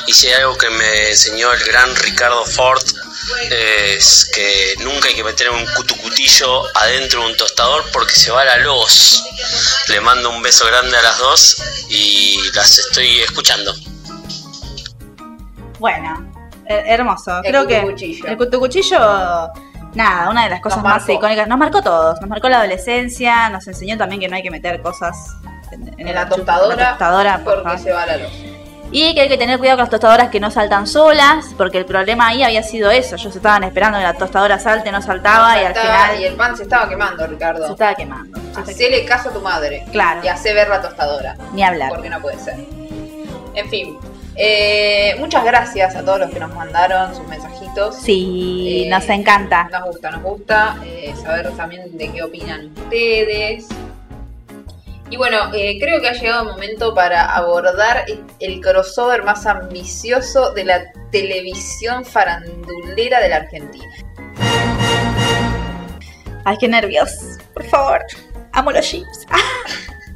y 0.06 0.12
si 0.12 0.26
hay 0.28 0.34
algo 0.42 0.58
que 0.58 0.68
me 0.68 1.10
enseñó 1.10 1.50
el 1.52 1.64
gran 1.64 1.94
Ricardo 1.96 2.44
Ford 2.44 2.82
es 3.50 4.30
que 4.34 4.74
nunca 4.80 5.08
hay 5.08 5.14
que 5.14 5.24
meter 5.24 5.48
un 5.50 5.64
cutucutillo 5.74 6.64
adentro 6.76 7.20
de 7.22 7.26
un 7.30 7.36
tostador 7.36 7.84
porque 7.92 8.14
se 8.14 8.30
va 8.30 8.44
la 8.44 8.58
luz. 8.58 9.22
Le 9.88 10.00
mando 10.00 10.28
un 10.30 10.42
beso 10.42 10.66
grande 10.66 10.96
a 10.96 11.02
las 11.02 11.18
dos 11.18 11.56
y 11.88 12.38
las 12.54 12.78
estoy 12.78 13.20
escuchando. 13.20 13.74
Bueno, 15.78 16.30
her- 16.68 16.84
hermoso. 16.86 17.38
El 17.42 17.50
Creo 17.50 17.66
que 17.66 17.76
el 18.26 18.36
cutucuchillo, 18.36 19.50
nada, 19.94 20.30
una 20.30 20.44
de 20.44 20.50
las 20.50 20.60
cosas 20.60 20.82
más 20.82 21.08
icónicas. 21.08 21.48
Nos 21.48 21.58
marcó 21.58 21.82
todos, 21.82 22.20
nos 22.20 22.28
marcó 22.28 22.48
la 22.48 22.58
adolescencia, 22.58 23.48
nos 23.50 23.66
enseñó 23.66 23.96
también 23.96 24.20
que 24.20 24.28
no 24.28 24.36
hay 24.36 24.42
que 24.42 24.50
meter 24.50 24.80
cosas 24.82 25.36
en, 25.70 25.94
En 25.98 26.14
la 26.14 26.28
tostadora, 26.28 26.76
la 26.76 26.88
tostadora, 26.90 27.38
por 27.44 27.62
porque 27.62 27.78
se 27.78 27.92
va 27.92 28.06
la 28.06 28.16
luz. 28.18 28.32
Y 28.94 29.14
que 29.14 29.22
hay 29.22 29.28
que 29.28 29.38
tener 29.38 29.58
cuidado 29.58 29.78
con 29.78 29.84
las 29.84 29.90
tostadoras 29.90 30.28
que 30.28 30.38
no 30.38 30.50
saltan 30.50 30.86
solas, 30.86 31.46
porque 31.56 31.78
el 31.78 31.86
problema 31.86 32.28
ahí 32.28 32.42
había 32.42 32.62
sido 32.62 32.90
eso. 32.90 33.16
Ellos 33.16 33.34
estaban 33.34 33.64
esperando 33.64 33.96
que 33.96 34.04
la 34.04 34.12
tostadora 34.12 34.58
salte, 34.58 34.92
no 34.92 35.00
saltaba 35.00 35.60
y 35.62 35.64
al 35.64 35.74
final 35.74 36.20
y 36.20 36.24
el 36.24 36.34
pan 36.34 36.54
se 36.54 36.64
estaba 36.64 36.86
quemando, 36.90 37.26
Ricardo. 37.26 37.66
se 37.66 37.72
estaba 37.72 37.94
quemando. 37.94 38.38
Hacele 38.54 39.06
caso 39.06 39.30
a 39.30 39.32
tu 39.32 39.40
madre. 39.40 39.86
Claro. 39.92 40.20
Y 40.22 40.28
hace 40.28 40.52
ver 40.52 40.68
la 40.68 40.82
tostadora. 40.82 41.36
Ni 41.54 41.62
hablar. 41.62 41.88
Porque 41.88 42.10
no 42.10 42.20
puede 42.20 42.38
ser. 42.38 42.56
En 43.54 43.68
fin. 43.70 43.98
Eh, 44.36 45.14
muchas 45.18 45.44
gracias 45.44 45.94
a 45.94 46.04
todos 46.04 46.20
los 46.20 46.30
que 46.30 46.40
nos 46.40 46.54
mandaron 46.54 47.14
sus 47.14 47.26
mensajitos. 47.28 47.96
Sí, 47.96 48.84
Eh, 48.86 48.90
nos 48.90 49.08
encanta. 49.08 49.68
Nos 49.70 49.84
gusta, 49.84 50.10
nos 50.10 50.22
gusta 50.22 50.76
eh, 50.84 51.14
saber 51.22 51.50
también 51.52 51.96
de 51.96 52.10
qué 52.12 52.22
opinan 52.22 52.72
ustedes. 52.76 53.66
Y 55.10 55.16
bueno, 55.18 55.50
creo 55.50 56.00
que 56.00 56.08
ha 56.08 56.12
llegado 56.12 56.42
el 56.44 56.48
momento 56.48 56.94
para 56.94 57.34
abordar 57.34 58.06
el 58.40 58.60
crossover 58.62 59.22
más 59.24 59.44
ambicioso 59.44 60.52
de 60.54 60.64
la 60.64 60.90
televisión 61.10 62.02
farandulera 62.06 63.20
de 63.20 63.28
la 63.28 63.36
Argentina. 63.36 63.84
Ay, 66.44 66.56
qué 66.58 66.66
nervios. 66.66 67.10
Por 67.52 67.64
favor. 67.64 68.00
Amo 68.52 68.70
los 68.72 68.86
chips. 68.86 69.26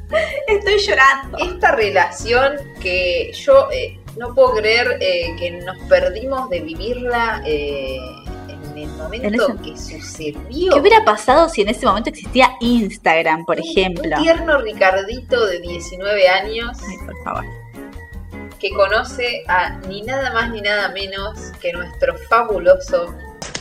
Estoy 0.47 0.77
llorando. 0.79 1.37
Esta 1.37 1.71
relación 1.73 2.53
que 2.81 3.31
yo 3.33 3.69
eh, 3.71 3.99
no 4.17 4.33
puedo 4.33 4.53
creer 4.55 4.97
eh, 5.01 5.35
que 5.39 5.51
nos 5.51 5.77
perdimos 5.89 6.49
de 6.49 6.59
vivirla 6.61 7.41
eh, 7.45 7.99
en 8.49 8.77
el 8.77 8.89
momento 8.89 9.27
En 9.27 9.35
ese- 9.35 9.55
que 9.63 9.77
sucedió. 9.77 10.73
¿Qué 10.73 10.79
hubiera 10.79 11.03
pasado 11.05 11.49
si 11.49 11.61
en 11.61 11.69
ese 11.69 11.85
momento 11.85 12.09
existía 12.09 12.51
Instagram, 12.59 13.45
por 13.45 13.59
ejemplo? 13.59 14.03
Un 14.17 14.23
tierno 14.23 14.59
Ricardito 14.61 15.45
de 15.45 15.59
19 15.59 16.27
años 16.29 16.77
Ay, 16.87 16.97
por 17.05 17.23
favor. 17.23 17.43
que 18.59 18.71
conoce 18.71 19.43
a 19.47 19.77
ni 19.87 20.01
nada 20.01 20.33
más 20.33 20.51
ni 20.51 20.61
nada 20.61 20.89
menos 20.89 21.51
que 21.61 21.73
nuestro 21.73 22.15
fabuloso 22.29 23.13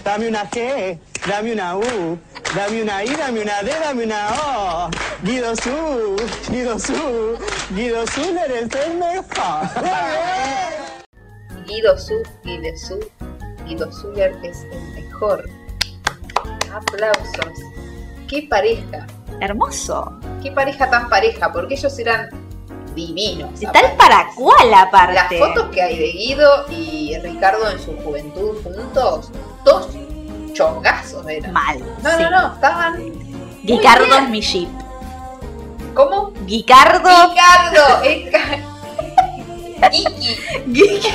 Dame 0.06 0.28
una 0.28 0.48
G, 0.48 1.00
dame 1.26 1.52
una 1.52 1.76
U, 1.76 2.16
dame 2.54 2.82
una 2.82 3.02
I, 3.02 3.08
dame 3.16 3.42
una 3.42 3.60
D, 3.60 3.72
dame 3.80 4.04
una 4.04 4.28
O. 4.30 4.90
Guido 5.24 5.56
Su, 5.56 6.14
Guido 6.48 6.78
Su, 6.78 7.36
Guido 7.74 8.06
Su, 8.06 8.20
eres 8.38 8.68
el 8.86 8.98
mejor. 8.98 9.68
Guido 11.66 11.98
Su, 11.98 12.22
Guido 12.44 12.76
Su, 12.76 13.00
Guido 13.66 13.90
Zuller 13.90 14.38
es 14.44 14.62
el 14.70 14.80
mejor. 14.94 15.44
Aplausos. 16.72 17.58
¡Qué 18.28 18.46
pareja! 18.48 19.08
Hermoso. 19.40 20.20
¡Qué 20.40 20.52
pareja 20.52 20.88
tan 20.88 21.08
pareja! 21.08 21.52
Porque 21.52 21.74
ellos 21.74 21.98
eran 21.98 22.28
divinos. 22.94 23.60
Está 23.60 23.80
el 23.80 23.96
para 23.96 24.28
cuál 24.36 24.72
aparte. 24.72 25.14
Las 25.14 25.34
fotos 25.34 25.68
que 25.72 25.82
hay 25.82 25.98
de 25.98 26.12
Guido 26.12 26.66
y 26.70 27.18
Ricardo 27.18 27.68
en 27.70 27.78
su 27.80 27.96
juventud 27.98 28.56
juntos, 28.62 29.30
dos 29.66 29.88
chongazos 30.54 31.26
eran. 31.28 31.52
Mal. 31.52 31.78
No, 32.02 32.10
sí. 32.10 32.22
no, 32.22 32.30
no, 32.30 32.54
estaban. 32.54 33.12
Guicardo 33.62 34.16
es 34.16 34.28
mi 34.30 34.40
jeep. 34.40 34.68
¿Cómo? 35.92 36.32
Guicardo. 36.46 37.10
Ricardo, 37.28 38.02
es 38.04 39.90
Kiki. 39.90 40.36
Giki. 40.72 41.08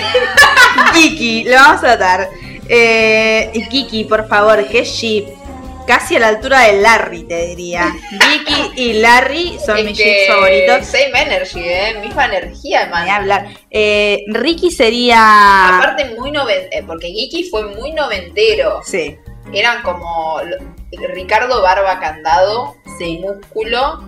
Giki, 0.94 1.44
lo 1.46 1.56
vamos 1.56 1.84
a 1.84 1.98
tratar. 1.98 2.30
Eh, 2.68 3.68
Kiki, 3.70 4.04
por 4.04 4.28
favor, 4.28 4.68
qué 4.68 4.84
jeep. 4.84 5.41
Casi 5.92 6.16
a 6.16 6.20
la 6.20 6.30
altura 6.30 6.62
de 6.62 6.80
Larry, 6.80 7.24
te 7.24 7.48
diría. 7.48 7.94
Giki 8.12 8.82
y 8.82 8.94
Larry 8.94 9.58
son 9.66 9.84
mis 9.84 9.98
jeeps 9.98 10.28
favoritos. 10.30 10.86
Same 10.86 11.22
energy, 11.22 11.60
¿eh? 11.66 11.98
Misma 12.00 12.28
energía, 12.28 12.88
man. 12.90 13.04
Ni 13.04 13.12
hablar. 13.12 13.48
Eh, 13.70 14.24
Ricky 14.28 14.72
sería. 14.72 15.80
Aparte, 15.80 16.16
muy 16.18 16.32
noventero. 16.32 16.88
Porque 16.88 17.08
Kiki 17.08 17.50
fue 17.50 17.76
muy 17.76 17.92
noventero. 17.92 18.80
Sí. 18.86 19.18
Eran 19.52 19.84
como 19.84 20.40
Ricardo 21.14 21.62
Barba 21.62 22.00
Candado, 22.00 22.78
Sí. 22.98 23.20
músculo. 23.22 24.02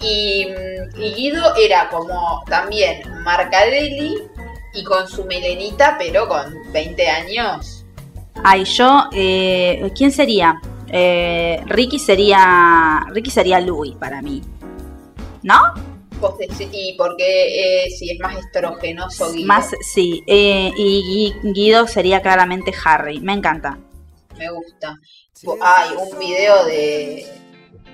Y, 0.00 0.46
mm, 0.46 1.02
y 1.02 1.14
Guido 1.14 1.52
era 1.56 1.88
como 1.88 2.44
también 2.46 3.02
Marcadelli 3.24 4.22
y 4.72 4.84
con 4.84 5.08
su 5.08 5.24
melenita, 5.24 5.96
pero 5.98 6.28
con 6.28 6.70
20 6.70 7.08
años. 7.08 7.84
Ay, 8.44 8.62
yo. 8.66 9.08
Eh, 9.12 9.90
¿Quién 9.96 10.12
sería? 10.12 10.60
Eh, 10.96 11.60
Ricky 11.66 11.98
sería. 11.98 13.04
Ricky 13.10 13.30
sería 13.30 13.58
Louis 13.60 13.94
para 13.96 14.22
mí. 14.22 14.40
¿No? 15.42 15.56
Y 16.72 16.94
porque 16.96 17.84
eh, 17.86 17.90
si 17.90 18.10
es 18.12 18.18
más 18.20 18.36
estrogenoso 18.38 19.30
Guido. 19.32 19.46
Más, 19.46 19.70
sí. 19.82 20.22
Eh, 20.26 20.70
y 20.76 21.32
Gui- 21.42 21.52
Guido 21.52 21.86
sería 21.88 22.22
claramente 22.22 22.72
Harry. 22.84 23.18
Me 23.20 23.32
encanta. 23.34 23.76
Me 24.38 24.48
gusta. 24.50 24.98
Hay 25.60 25.90
un 25.96 26.18
video 26.18 26.64
de, 26.64 27.26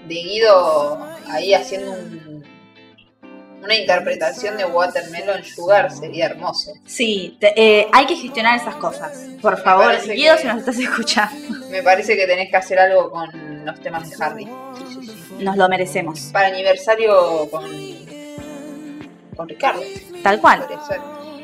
de 0.07 0.15
Guido 0.15 0.99
ahí 1.29 1.55
haciendo 1.55 1.93
un- 1.93 2.40
una 3.63 3.75
interpretación 3.75 4.57
de 4.57 4.65
Watermelon 4.65 5.45
Sugar. 5.45 5.91
Sería 5.91 6.27
hermoso. 6.27 6.73
Sí, 6.87 7.37
te- 7.41 7.53
eh, 7.57 7.89
hay 7.93 8.07
que 8.07 8.17
gestionar 8.17 8.59
esas 8.59 8.77
cosas. 8.77 9.27
Por 9.43 9.61
favor, 9.63 9.93
Guido, 10.07 10.37
si 10.39 10.47
nos 10.47 10.59
estás 10.59 10.79
escuchando, 10.79 11.35
Me 11.71 11.83
parece 11.83 12.17
que 12.17 12.27
tenés 12.27 12.51
que 12.51 12.57
hacer 12.57 12.79
algo 12.79 13.11
con 13.11 13.65
los 13.65 13.81
temas 13.81 14.09
de 14.11 14.25
Harry. 14.25 14.49
nos 15.39 15.57
lo 15.57 15.69
merecemos. 15.69 16.21
Para 16.33 16.49
aniversario 16.49 17.49
con, 17.51 17.65
con 19.37 19.49
Ricardo. 19.49 19.81
Tal 20.23 20.41
cual. 20.41 20.67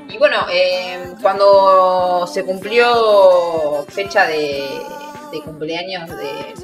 Y 0.08 0.18
bueno, 0.18 0.46
eh, 0.50 0.98
cuando 1.22 2.26
se 2.26 2.44
cumplió 2.44 3.84
fecha 3.88 4.26
de, 4.26 4.64
de 5.32 5.40
cumpleaños 5.42 6.08
de, 6.10 6.54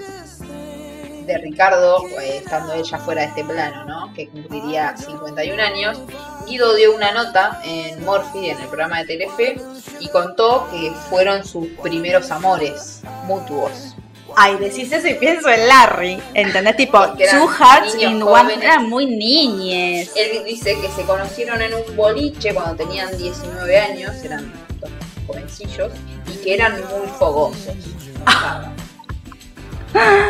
de 1.33 1.39
Ricardo, 1.39 2.07
eh, 2.21 2.39
estando 2.39 2.73
ella 2.75 2.99
fuera 2.99 3.23
de 3.23 3.29
este 3.29 3.45
plano, 3.45 3.85
¿no? 3.85 4.13
que 4.15 4.29
cumpliría 4.29 4.97
51 4.97 5.63
años, 5.63 5.99
Guido 6.47 6.75
dio 6.75 6.95
una 6.95 7.13
nota 7.13 7.61
en 7.65 8.05
Morphy, 8.05 8.51
en 8.51 8.59
el 8.59 8.67
programa 8.67 8.99
de 8.99 9.07
Telefe, 9.07 9.61
y 10.01 10.09
contó 10.09 10.69
que 10.71 10.93
fueron 11.09 11.45
sus 11.45 11.69
primeros 11.83 12.31
amores 12.31 13.03
mutuos. 13.25 13.95
Ay, 14.35 14.57
decís 14.57 14.91
eso 14.91 15.07
y 15.09 15.15
pienso 15.15 15.49
en 15.51 15.69
Larry. 15.69 16.23
¿Entendés? 16.35 16.77
Tipo, 16.77 17.07
two 17.09 17.47
hearts 17.47 17.95
in 17.99 18.23
one. 18.23 18.55
Eran 18.55 18.89
muy 18.89 19.07
niñes. 19.07 20.11
Él 20.17 20.45
dice 20.45 20.77
que 20.81 20.89
se 20.89 21.03
conocieron 21.03 21.61
en 21.61 21.75
un 21.75 21.97
boliche 21.97 22.55
cuando 22.55 22.75
tenían 22.75 23.17
19 23.17 23.79
años, 23.79 24.25
eran 24.25 24.51
dos 24.81 24.91
jovencillos, 25.27 25.93
y 26.33 26.37
que 26.43 26.55
eran 26.55 26.73
muy 26.73 27.09
fogosos. 27.19 27.75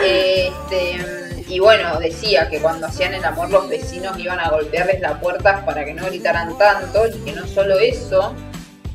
Este, 0.02 1.44
y 1.48 1.58
bueno, 1.60 1.98
decía 1.98 2.48
que 2.48 2.60
cuando 2.60 2.86
hacían 2.86 3.14
el 3.14 3.24
amor 3.24 3.50
los 3.50 3.68
vecinos 3.68 4.18
iban 4.18 4.40
a 4.40 4.50
golpearles 4.50 5.00
la 5.00 5.20
puerta 5.20 5.64
para 5.64 5.84
que 5.84 5.94
no 5.94 6.06
gritaran 6.06 6.56
tanto, 6.58 7.06
y 7.06 7.18
que 7.24 7.32
no 7.32 7.46
solo 7.46 7.78
eso, 7.78 8.34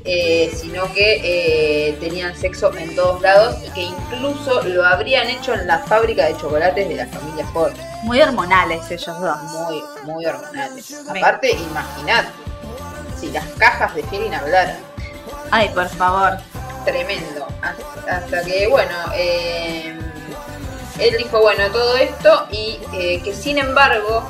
eh, 0.05 0.51
sino 0.55 0.91
que 0.93 1.19
eh, 1.89 1.97
tenían 1.99 2.35
sexo 2.35 2.73
en 2.77 2.95
todos 2.95 3.21
lados 3.21 3.57
y 3.65 3.69
que 3.71 3.81
incluso 3.81 4.61
lo 4.63 4.85
habrían 4.85 5.27
hecho 5.29 5.53
en 5.53 5.67
la 5.67 5.79
fábrica 5.79 6.25
de 6.25 6.37
chocolates 6.37 6.87
de 6.87 6.95
la 6.95 7.07
familia 7.07 7.45
Ford. 7.47 7.73
Muy 8.03 8.21
hormonales 8.21 8.89
ellos 8.89 9.19
dos. 9.19 9.37
Muy, 9.43 9.83
muy 10.05 10.25
hormonales. 10.25 11.03
Me- 11.11 11.19
Aparte, 11.19 11.51
imaginad, 11.51 12.23
si 13.19 13.31
las 13.31 13.45
cajas 13.57 13.93
de 13.95 14.03
Feeling 14.03 14.31
hablaran. 14.31 14.77
Ay, 15.51 15.69
por 15.69 15.89
favor. 15.89 16.37
Tremendo. 16.85 17.45
Hasta, 17.61 18.17
hasta 18.17 18.43
que, 18.45 18.67
bueno, 18.67 18.95
eh, 19.13 19.93
él 20.99 21.15
dijo, 21.17 21.39
bueno, 21.39 21.67
todo 21.71 21.95
esto 21.97 22.47
y 22.51 22.79
eh, 22.93 23.21
que 23.23 23.33
sin 23.33 23.57
embargo 23.57 24.23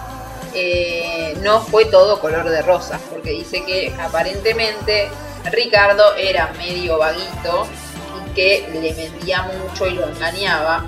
eh, 0.54 1.36
no 1.42 1.62
fue 1.62 1.86
todo 1.86 2.20
color 2.20 2.50
de 2.50 2.62
rosas, 2.62 3.00
porque 3.10 3.32
dice 3.32 3.64
que 3.66 3.94
aparentemente 4.00 5.10
Ricardo 5.52 6.16
era 6.16 6.52
medio 6.58 6.98
vaguito 6.98 7.68
y 8.28 8.34
que 8.34 8.70
le 8.74 8.94
mentía 8.94 9.44
mucho 9.44 9.88
y 9.88 9.92
lo 9.92 10.08
engañaba. 10.08 10.86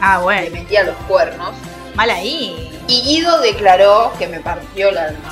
Ah, 0.00 0.16
Le 0.18 0.22
bueno. 0.24 0.50
metía 0.52 0.82
los 0.82 0.96
cuernos. 1.08 1.54
Mal 1.94 2.10
ahí. 2.10 2.70
Y 2.88 3.02
Guido 3.02 3.40
declaró 3.40 4.12
que 4.18 4.26
me 4.26 4.40
partió 4.40 4.88
el 4.88 4.98
alma. 4.98 5.30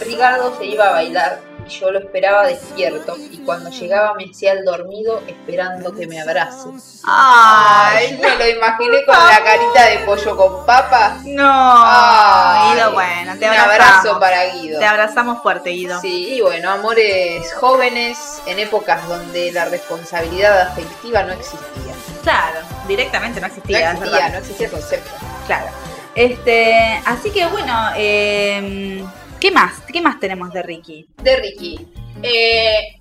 Ricardo 0.00 0.56
se 0.58 0.64
iba 0.66 0.88
a 0.88 0.92
bailar 0.92 1.40
yo 1.68 1.90
lo 1.90 1.98
esperaba 1.98 2.46
despierto 2.46 3.16
y 3.18 3.38
cuando 3.38 3.70
llegaba 3.70 4.14
me 4.14 4.24
hacía 4.30 4.52
el 4.52 4.64
dormido 4.64 5.22
esperando 5.26 5.94
que 5.94 6.06
me 6.06 6.20
abrace. 6.20 6.68
Ay, 7.04 8.18
me 8.20 8.36
lo 8.36 8.48
imaginé 8.48 9.04
con 9.04 9.16
la 9.16 9.42
carita 9.42 9.84
de 9.86 9.98
pollo 10.06 10.36
con 10.36 10.66
papas. 10.66 11.24
No. 11.24 11.44
Ay, 11.50 12.74
Guido, 12.74 12.92
bueno, 12.92 13.38
te 13.38 13.48
un 13.48 13.56
abrazo 13.56 14.20
para 14.20 14.44
Guido. 14.46 14.78
Te 14.78 14.86
abrazamos 14.86 15.42
fuerte, 15.42 15.70
Guido. 15.70 16.00
Sí, 16.00 16.34
y 16.34 16.40
bueno, 16.40 16.70
amores 16.70 17.52
jóvenes 17.54 18.42
en 18.46 18.58
épocas 18.58 19.06
donde 19.08 19.52
la 19.52 19.66
responsabilidad 19.66 20.60
afectiva 20.60 21.22
no 21.22 21.32
existía. 21.32 21.94
Claro, 22.22 22.60
directamente 22.86 23.40
no 23.40 23.46
existía. 23.46 23.94
no 23.94 24.38
existía 24.38 24.66
el 24.66 24.72
concepto. 24.72 25.10
Claro. 25.46 25.68
Este, 26.14 27.00
así 27.06 27.30
que 27.30 27.46
bueno, 27.46 27.90
eh, 27.96 29.04
¿qué 29.40 29.50
más? 29.50 29.80
¿Qué 29.92 30.00
más 30.00 30.20
tenemos 30.20 30.52
de 30.52 30.62
Ricky? 30.62 31.08
de 31.22 31.36
Ricky. 31.36 31.88
Eh, 32.22 33.00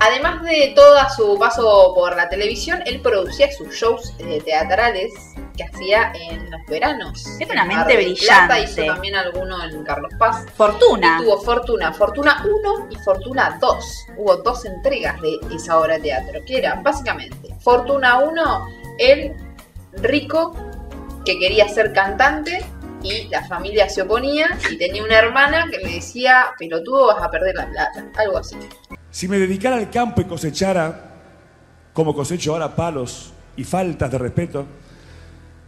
además 0.00 0.42
de 0.42 0.72
todo 0.74 0.96
su 1.16 1.38
paso 1.38 1.92
por 1.94 2.16
la 2.16 2.28
televisión, 2.28 2.82
él 2.86 3.00
producía 3.00 3.50
sus 3.52 3.74
shows 3.74 4.14
eh, 4.18 4.40
teatrales 4.44 5.12
que 5.56 5.64
hacía 5.64 6.12
en 6.14 6.50
los 6.50 6.60
veranos. 6.68 7.24
Era 7.40 7.52
una 7.52 7.62
En 7.62 7.68
mente 7.68 7.94
Mar 7.94 8.04
del 8.04 8.14
Plata, 8.14 8.46
brillante. 8.46 8.80
hizo 8.82 8.92
también 8.92 9.14
alguno 9.16 9.64
en 9.64 9.84
Carlos 9.84 10.12
Paz. 10.18 10.46
Fortuna. 10.56 11.18
Y 11.20 11.24
tuvo 11.24 11.40
Fortuna, 11.40 11.92
Fortuna 11.92 12.44
1 12.44 12.88
y 12.90 12.96
Fortuna 12.96 13.58
2. 13.60 14.06
Hubo 14.18 14.36
dos 14.36 14.64
entregas 14.64 15.20
de 15.20 15.38
esa 15.54 15.78
obra 15.78 15.94
de 15.94 16.02
teatro, 16.02 16.40
que 16.46 16.58
eran 16.58 16.82
básicamente 16.82 17.54
Fortuna 17.60 18.18
1, 18.18 18.66
el 18.98 19.34
rico 19.94 20.54
que 21.24 21.38
quería 21.38 21.68
ser 21.68 21.92
cantante 21.92 22.64
y 23.02 23.28
la 23.28 23.44
familia 23.46 23.88
se 23.88 24.02
oponía 24.02 24.48
y 24.70 24.76
tenía 24.78 25.02
una 25.04 25.18
hermana 25.18 25.66
que 25.70 25.78
le 25.78 25.94
decía, 25.94 26.46
pelotudo 26.58 27.08
vas 27.08 27.22
a 27.22 27.30
perder 27.30 27.54
la 27.54 27.68
plata, 27.70 28.04
algo 28.16 28.38
así. 28.38 28.56
Si 29.10 29.28
me 29.28 29.38
dedicara 29.38 29.76
al 29.76 29.90
campo 29.90 30.20
y 30.20 30.24
cosechara, 30.24 31.04
como 31.92 32.14
cosecho 32.14 32.52
ahora 32.52 32.74
palos 32.74 33.32
y 33.56 33.64
faltas 33.64 34.10
de 34.10 34.18
respeto, 34.18 34.66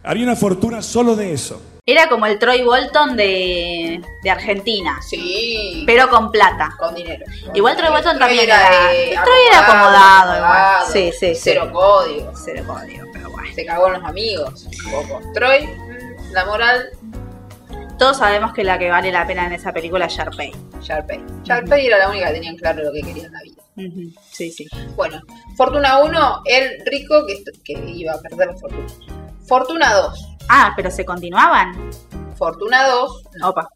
haría 0.03 0.23
una 0.23 0.35
fortuna 0.35 0.81
solo 0.81 1.15
de 1.15 1.33
eso. 1.33 1.61
Era 1.83 2.07
como 2.07 2.27
el 2.27 2.37
Troy 2.37 2.61
Bolton 2.63 3.17
de, 3.17 3.99
de 4.23 4.29
Argentina. 4.29 4.99
Sí. 5.01 5.83
Pero 5.87 6.07
con 6.09 6.31
plata. 6.31 6.69
Con 6.77 6.93
dinero. 6.93 7.25
Igual 7.55 7.75
Troy 7.75 7.89
Bolton 7.89 8.17
Troy 8.17 8.19
también 8.19 8.43
era, 8.45 8.67
era. 8.67 8.93
eh, 8.93 9.15
Troy 9.15 9.39
era 9.49 9.59
acomodado, 9.61 10.35
igual. 10.37 10.51
acomodado, 10.51 10.91
Sí, 10.93 11.11
sí, 11.19 11.33
sí. 11.33 11.41
Cero 11.43 11.69
código. 11.73 12.31
Cero 12.35 12.63
código, 12.67 13.07
pero 13.11 13.29
bueno. 13.31 13.49
Se 13.55 13.65
cagó 13.65 13.87
en 13.87 13.93
los 13.93 14.03
amigos. 14.03 14.67
un 14.85 14.91
poco. 14.91 15.21
Troy, 15.33 15.65
mm, 15.67 16.31
la 16.33 16.45
moral, 16.45 16.89
Todos 18.01 18.17
sabemos 18.17 18.51
que 18.51 18.63
la 18.63 18.79
que 18.79 18.89
vale 18.89 19.11
la 19.11 19.27
pena 19.27 19.45
en 19.45 19.53
esa 19.53 19.71
película 19.71 20.05
es 20.07 20.13
Sharpay. 20.13 20.51
Sharpay. 20.81 21.23
Sharpay 21.43 21.85
era 21.85 21.99
la 21.99 22.09
única 22.09 22.29
que 22.29 22.33
tenían 22.33 22.55
claro 22.55 22.83
lo 22.85 22.91
que 22.91 23.03
quería 23.03 23.27
en 23.27 23.31
la 23.31 23.41
vida. 23.43 23.61
Sí, 24.31 24.51
sí. 24.51 24.67
Bueno, 24.95 25.21
Fortuna 25.55 25.99
1, 25.99 26.41
el 26.45 26.83
rico 26.87 27.23
que, 27.27 27.73
iba 27.73 28.13
a 28.13 28.17
perder 28.17 28.47
la 28.47 28.57
fortuna. 28.57 28.87
Fortuna 29.45 29.93
2. 29.93 30.27
Ah, 30.49 30.73
pero 30.75 30.89
se 30.89 31.05
continuaban. 31.05 31.91
Fortuna 32.37 32.87
2, 32.87 33.23
Opa, 33.43 33.69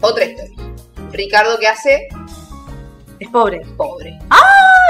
otra 0.00 0.26
historia. 0.26 0.54
Ricardo, 1.10 1.58
¿qué 1.58 1.66
hace? 1.66 2.06
es 3.18 3.28
pobre. 3.30 3.62
Pobre. 3.76 4.16
¡Ah! 4.30 4.38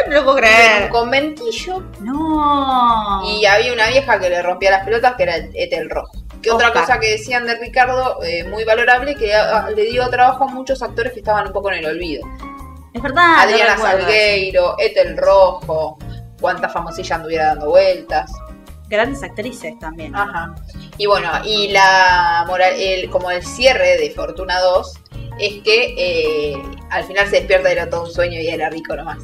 No 0.08 0.16
lo 0.16 0.24
puedo 0.24 0.36
Vive 0.36 0.48
en 0.48 0.54
creer. 0.54 0.82
un 0.84 0.88
conventillo 0.90 1.82
No. 2.00 3.22
y 3.24 3.46
había 3.46 3.72
una 3.72 3.88
vieja 3.88 4.18
que 4.20 4.28
le 4.28 4.42
rompía 4.42 4.70
las 4.70 4.84
pelotas 4.84 5.14
que 5.16 5.22
era 5.22 5.36
el 5.36 5.50
Etel 5.54 5.88
Rojo. 5.88 6.12
Que 6.42 6.50
otra 6.50 6.72
cosa 6.72 6.98
que 6.98 7.10
decían 7.10 7.46
de 7.46 7.54
Ricardo, 7.54 8.22
eh, 8.22 8.44
muy 8.44 8.64
valorable, 8.64 9.14
que 9.14 9.32
le 9.74 9.84
dio 9.84 10.08
trabajo 10.10 10.44
a 10.44 10.46
muchos 10.48 10.82
actores 10.82 11.12
que 11.12 11.20
estaban 11.20 11.46
un 11.46 11.52
poco 11.52 11.70
en 11.70 11.78
el 11.78 11.86
olvido. 11.86 12.26
Es 12.92 13.00
verdad. 13.00 13.40
Adriana. 13.40 13.78
Salgueiro, 13.78 14.74
Etel 14.78 15.16
Rojo, 15.16 15.98
cuánta 16.40 16.68
famosilla 16.68 17.16
anduviera 17.16 17.46
dando 17.46 17.70
vueltas. 17.70 18.30
Grandes 18.88 19.22
actrices 19.22 19.78
también. 19.78 20.14
Ajá. 20.14 20.54
Y 20.98 21.06
bueno, 21.06 21.30
y 21.44 21.68
la 21.68 22.44
moral, 22.46 22.74
el, 22.76 23.08
como 23.08 23.30
el 23.30 23.42
cierre 23.42 23.96
de 23.96 24.10
Fortuna 24.10 24.60
2 24.60 24.94
es 25.38 25.62
que 25.62 25.94
eh, 25.96 26.62
al 26.90 27.04
final 27.04 27.26
se 27.28 27.36
despierta 27.36 27.70
y 27.70 27.72
era 27.72 27.88
todo 27.88 28.04
un 28.04 28.12
sueño 28.12 28.38
y 28.38 28.48
era 28.48 28.68
rico 28.68 28.94
nomás. 28.94 29.22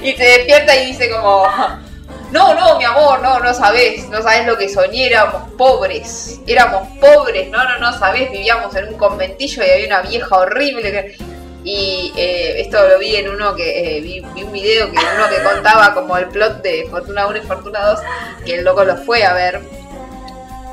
y 0.02 0.12
se 0.12 0.24
despierta 0.24 0.76
y 0.76 0.86
dice 0.86 1.10
como, 1.10 1.46
no, 2.30 2.54
no, 2.54 2.78
mi 2.78 2.84
amor, 2.84 3.20
no, 3.20 3.40
no 3.40 3.54
sabes, 3.54 4.08
no 4.08 4.22
sabes 4.22 4.46
lo 4.46 4.56
que 4.56 4.68
soñé, 4.68 5.06
éramos 5.06 5.50
pobres, 5.58 6.40
éramos 6.46 6.86
pobres, 7.00 7.50
no, 7.50 7.62
no, 7.64 7.78
no 7.78 7.98
sabes, 7.98 8.30
vivíamos 8.30 8.74
en 8.76 8.88
un 8.88 8.94
conventillo 8.94 9.64
y 9.64 9.70
había 9.70 9.86
una 9.86 10.02
vieja 10.02 10.36
horrible. 10.36 11.16
Y 11.62 12.12
eh, 12.16 12.60
esto 12.60 12.78
lo 12.88 12.98
vi 12.98 13.16
en 13.16 13.28
uno 13.28 13.54
que 13.54 13.98
eh, 13.98 14.00
vi, 14.00 14.22
vi 14.34 14.42
un 14.44 14.52
video 14.52 14.90
que 14.90 14.96
uno 14.96 15.28
que 15.28 15.42
contaba 15.42 15.92
como 15.92 16.16
el 16.16 16.26
plot 16.28 16.62
de 16.62 16.86
Fortuna 16.90 17.26
1 17.26 17.36
y 17.36 17.40
Fortuna 17.42 17.84
2, 17.84 18.00
que 18.46 18.54
el 18.54 18.64
loco 18.64 18.84
lo 18.84 18.96
fue 18.96 19.24
a 19.24 19.34
ver. 19.34 19.60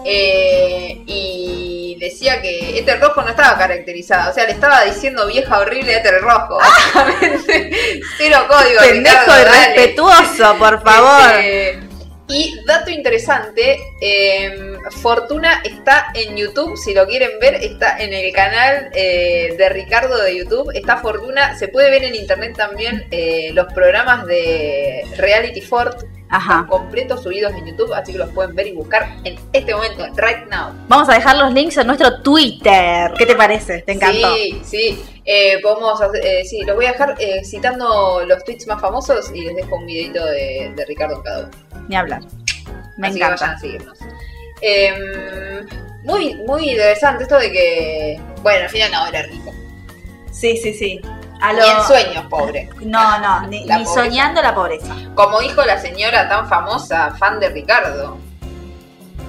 Eh, 0.09 1.01
y 1.05 1.97
decía 1.99 2.41
que 2.41 2.79
Éter 2.79 2.99
Rojo 3.01 3.21
no 3.21 3.29
estaba 3.29 3.57
caracterizado, 3.57 4.31
o 4.31 4.33
sea, 4.33 4.45
le 4.45 4.51
estaba 4.53 4.83
diciendo 4.85 5.27
vieja 5.27 5.59
horrible 5.59 5.95
a 5.95 5.99
Éter 5.99 6.21
Rojo, 6.21 6.57
básicamente. 6.57 8.01
Cero 8.17 8.45
código. 8.47 8.79
Pendejo 8.79 9.31
irrespetuoso, 9.41 10.55
por 10.57 10.81
favor. 10.81 11.39
Este, 11.39 11.87
Y 12.29 12.59
dato 12.65 12.89
interesante, 12.89 13.79
eh, 14.01 14.77
Fortuna 15.01 15.61
está 15.63 16.07
en 16.13 16.35
YouTube, 16.35 16.77
si 16.77 16.93
lo 16.93 17.07
quieren 17.07 17.31
ver, 17.39 17.55
está 17.55 17.97
en 17.97 18.13
el 18.13 18.33
canal 18.33 18.89
eh, 18.93 19.55
de 19.57 19.69
Ricardo 19.69 20.21
de 20.21 20.37
YouTube, 20.37 20.71
está 20.73 20.97
Fortuna, 20.97 21.57
se 21.57 21.69
puede 21.69 21.89
ver 21.89 22.03
en 22.03 22.15
internet 22.15 22.53
también 22.55 23.07
eh, 23.11 23.51
los 23.53 23.71
programas 23.73 24.25
de 24.25 25.03
Reality 25.17 25.61
Fort, 25.61 26.03
están 26.31 26.67
completos 26.67 27.23
subidos 27.23 27.53
en 27.53 27.65
YouTube, 27.65 27.93
así 27.93 28.11
que 28.11 28.17
los 28.17 28.29
pueden 28.31 28.53
ver 28.55 28.67
y 28.67 28.73
buscar 28.73 29.15
en 29.23 29.37
este 29.53 29.73
momento, 29.73 30.05
right 30.17 30.45
now. 30.49 30.73
Vamos 30.87 31.07
a 31.09 31.13
dejar 31.13 31.37
los 31.37 31.53
links 31.53 31.77
en 31.77 31.87
nuestro 31.87 32.21
Twitter. 32.21 33.11
¿Qué 33.17 33.25
te 33.25 33.35
parece? 33.35 33.79
¿Te 33.83 33.93
encantó? 33.93 34.35
Sí, 34.35 34.61
sí. 34.63 35.03
Eh, 35.25 35.59
podemos 35.61 35.99
hacer- 36.01 36.25
eh, 36.25 36.43
sí, 36.45 36.61
los 36.63 36.75
voy 36.75 36.85
a 36.85 36.91
dejar 36.91 37.15
eh, 37.19 37.43
citando 37.45 38.23
los 38.25 38.43
tweets 38.43 38.67
más 38.67 38.79
famosos 38.81 39.31
y 39.33 39.41
les 39.41 39.55
dejo 39.55 39.75
un 39.77 39.85
videito 39.85 40.25
de, 40.25 40.71
de 40.75 40.85
Ricardo 40.85 41.15
en 41.17 41.21
cada 41.21 41.39
uno. 41.39 41.51
Ni 41.87 41.95
hablar. 41.95 42.21
Me 42.97 43.07
Así 43.07 43.19
que 43.19 43.23
encanta. 43.25 43.45
vayan 43.45 43.55
a 43.55 43.59
seguirnos. 43.59 43.97
Em, 44.61 45.65
muy, 46.03 46.35
muy 46.47 46.69
interesante 46.71 47.23
esto 47.23 47.37
de 47.37 47.51
que, 47.51 48.21
bueno, 48.41 48.63
al 48.63 48.69
final 48.69 48.91
no 48.91 49.07
era 49.07 49.21
rico. 49.23 49.53
Sí, 50.31 50.57
sí, 50.57 50.73
sí. 50.73 50.99
A 51.41 51.53
Ni 51.53 51.59
en 51.59 51.83
sueños, 51.83 52.25
pobre. 52.29 52.69
No, 52.81 53.19
no, 53.19 53.47
ni, 53.47 53.65
soñando 53.85 54.41
la 54.41 54.53
pobreza. 54.55 54.93
Como 55.13 55.39
dijo 55.39 55.63
la 55.63 55.79
señora 55.79 56.27
tan 56.27 56.47
famosa, 56.47 57.11
fan 57.11 57.39
de 57.39 57.49
Ricardo. 57.49 58.17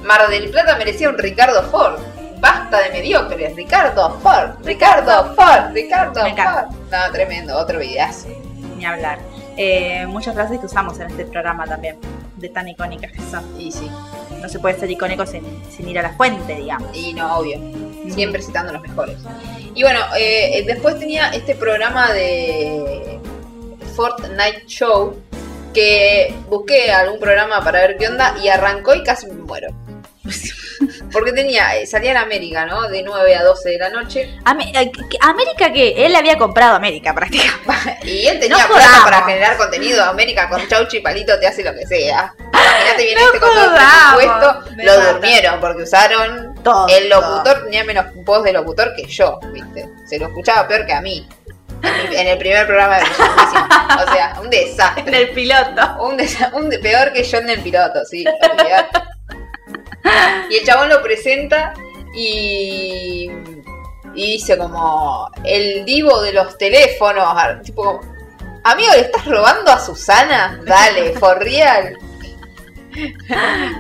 Mar 0.04 0.28
del 0.28 0.50
Plata 0.50 0.76
merecía 0.76 1.08
un 1.10 1.18
Ricardo 1.18 1.62
Ford. 1.64 1.98
Basta 2.40 2.80
de 2.82 2.90
mediocres. 2.90 3.54
Ricardo 3.56 4.18
Ford, 4.20 4.64
Ricardo 4.64 5.34
Ford, 5.34 5.72
Ricardo 5.72 6.22
Me. 6.22 6.34
Ford. 6.34 6.66
No, 6.90 7.12
tremendo, 7.12 7.58
otro 7.58 7.80
videazo. 7.80 8.28
Ni 8.76 8.86
hablar. 8.86 9.18
Eh, 9.56 10.06
muchas 10.06 10.34
frases 10.34 10.60
que 10.60 10.66
usamos 10.66 11.00
en 11.00 11.08
este 11.10 11.24
programa 11.24 11.66
también, 11.66 11.98
de 12.36 12.48
tan 12.48 12.68
icónicas 12.68 13.10
que 13.10 13.20
son. 13.22 13.44
Y 13.60 13.72
sí. 13.72 13.90
No 14.40 14.48
se 14.48 14.60
puede 14.60 14.78
ser 14.78 14.88
icónico 14.90 15.26
sin, 15.26 15.42
sin 15.68 15.88
ir 15.88 15.98
a 15.98 16.02
la 16.02 16.10
fuente, 16.10 16.54
digamos. 16.54 16.96
Y 16.96 17.12
no, 17.12 17.38
obvio. 17.38 17.58
Siempre 18.10 18.42
citando 18.42 18.72
los 18.72 18.82
mejores. 18.82 19.16
Y 19.74 19.82
bueno, 19.82 20.00
eh, 20.18 20.64
después 20.66 20.98
tenía 20.98 21.28
este 21.30 21.54
programa 21.54 22.12
de 22.12 23.18
Fortnite 23.94 24.64
Show 24.66 25.14
que 25.74 26.34
busqué 26.48 26.90
algún 26.90 27.20
programa 27.20 27.62
para 27.62 27.80
ver 27.80 27.96
qué 27.96 28.08
onda 28.08 28.34
y 28.42 28.48
arrancó 28.48 28.94
y 28.94 29.02
casi 29.02 29.26
me 29.26 29.34
muero. 29.34 29.68
Porque 31.12 31.32
tenía, 31.32 31.76
eh, 31.76 31.86
salía 31.86 32.10
en 32.12 32.16
América, 32.18 32.66
¿no? 32.66 32.88
De 32.88 33.02
9 33.02 33.34
a 33.36 33.42
12 33.44 33.70
de 33.70 33.78
la 33.78 33.88
noche. 33.90 34.20
Eh, 34.22 34.38
América 35.20 35.72
que 35.72 35.94
él 36.06 36.14
había 36.14 36.36
comprado 36.38 36.74
América 36.76 37.14
prácticamente. 37.14 37.98
Y 38.08 38.26
él 38.26 38.38
tenía 38.40 38.58
No 38.58 38.66
plata 38.68 38.82
jodamos. 38.88 39.04
para 39.04 39.22
generar 39.24 39.56
contenido. 39.56 40.02
América 40.04 40.48
con 40.48 40.66
chauchi 40.68 40.98
y 40.98 41.00
palito 41.00 41.38
te 41.38 41.46
hace 41.46 41.62
lo 41.64 41.72
que 41.74 41.86
sea. 41.86 42.34
Imagínate 42.52 43.02
bien 43.04 43.18
No 43.18 43.26
este 43.26 43.40
con 43.40 43.50
todo 43.52 43.74
presupuesto. 43.74 44.74
Me 44.76 44.84
Lo 44.84 44.96
mata. 44.98 45.12
durmieron 45.12 45.60
porque 45.60 45.82
usaron. 45.82 46.54
Todo. 46.62 46.88
El 46.88 47.08
locutor 47.08 47.64
tenía 47.64 47.84
menos 47.84 48.06
voz 48.24 48.42
de 48.42 48.52
locutor 48.52 48.92
que 48.94 49.04
yo, 49.06 49.38
¿viste? 49.52 49.88
Se 50.06 50.18
lo 50.18 50.26
escuchaba 50.26 50.66
peor 50.68 50.84
que 50.86 50.92
a 50.92 51.00
mí. 51.00 51.26
En, 51.82 52.26
el 52.26 52.38
primer 52.38 52.66
programa 52.66 52.96
de. 52.98 53.04
O 53.04 54.12
sea, 54.12 54.34
un 54.42 54.50
desastre. 54.50 55.04
En 55.06 55.14
el 55.14 55.30
piloto. 55.30 55.96
Un, 56.02 56.18
desa- 56.18 56.52
un 56.52 56.68
de- 56.68 56.78
peor 56.80 57.12
que 57.12 57.22
yo 57.22 57.38
en 57.38 57.50
el 57.50 57.60
piloto, 57.62 58.04
sí. 58.04 58.24
Y 60.50 60.56
el 60.56 60.64
chabón 60.64 60.88
lo 60.88 61.02
presenta 61.02 61.74
y, 62.14 63.30
y 64.14 64.32
dice 64.32 64.56
como 64.56 65.30
el 65.44 65.84
divo 65.84 66.20
de 66.22 66.32
los 66.32 66.56
teléfonos, 66.58 67.62
tipo 67.62 67.82
como, 67.84 68.00
amigo, 68.64 68.92
¿le 68.92 69.00
estás 69.00 69.24
robando 69.26 69.70
a 69.70 69.78
Susana? 69.78 70.60
Dale, 70.64 71.12
for 71.18 71.38
real. 71.38 71.96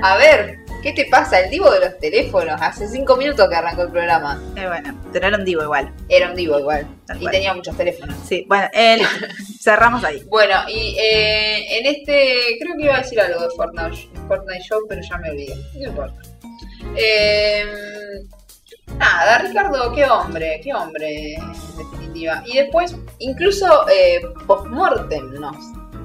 A 0.02 0.16
ver, 0.16 0.58
¿qué 0.94 1.04
te 1.04 1.10
pasa? 1.10 1.40
El 1.40 1.50
divo 1.50 1.70
de 1.70 1.80
los 1.80 1.98
teléfonos. 1.98 2.60
Hace 2.60 2.88
cinco 2.88 3.16
minutos 3.16 3.48
que 3.48 3.54
arrancó 3.54 3.82
el 3.82 3.90
programa. 3.90 4.40
Eh, 4.56 4.66
bueno, 4.66 4.98
pero 5.12 5.26
era 5.26 5.36
un 5.36 5.44
divo 5.44 5.62
igual. 5.62 5.92
Era 6.08 6.30
un 6.30 6.36
divo 6.36 6.58
igual. 6.58 6.86
Tal 7.06 7.16
Y 7.18 7.20
cual. 7.20 7.32
tenía 7.32 7.54
muchos 7.54 7.76
teléfonos. 7.76 8.16
Sí, 8.26 8.44
bueno, 8.48 8.68
cerramos 9.60 10.02
ahí. 10.04 10.22
Bueno, 10.28 10.54
y 10.68 10.96
eh, 10.98 11.78
en 11.78 11.86
este, 11.86 12.56
creo 12.60 12.76
que 12.76 12.84
iba 12.84 12.96
a 12.96 12.98
decir 13.02 13.20
algo 13.20 13.42
de 13.42 13.50
Fortnite, 13.54 14.08
Fortnite 14.26 14.62
Show, 14.62 14.80
pero 14.88 15.00
ya 15.02 15.16
me 15.18 15.30
olvidé. 15.30 15.54
No 15.74 15.88
importa. 15.88 16.22
Eh, 16.96 17.64
nada, 18.96 19.38
Ricardo, 19.38 19.92
qué 19.94 20.04
hombre, 20.06 20.60
qué 20.62 20.74
hombre, 20.74 21.34
en 21.34 21.52
definitiva. 21.76 22.42
Y 22.46 22.56
después, 22.56 22.96
incluso 23.18 23.86
eh, 23.88 24.20
postmortem 24.46 25.34
nos 25.34 25.56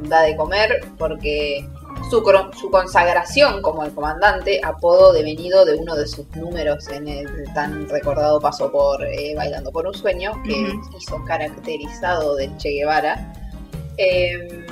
da 0.09 0.21
de 0.23 0.35
comer 0.35 0.81
porque 0.97 1.65
su, 2.09 2.23
su 2.59 2.69
consagración 2.71 3.61
como 3.61 3.83
el 3.83 3.93
comandante, 3.93 4.59
apodo 4.63 5.13
devenido 5.13 5.65
de 5.65 5.75
uno 5.75 5.95
de 5.95 6.07
sus 6.07 6.27
números 6.35 6.87
en 6.89 7.07
el 7.07 7.27
tan 7.53 7.87
recordado 7.89 8.39
paso 8.39 8.71
por 8.71 9.03
eh, 9.05 9.33
Bailando 9.35 9.71
por 9.71 9.87
un 9.87 9.93
Sueño, 9.93 10.31
que 10.43 10.73
hizo 10.97 11.23
caracterizado 11.25 12.35
del 12.35 12.55
Che 12.57 12.69
Guevara, 12.69 13.33
eh, 13.97 14.65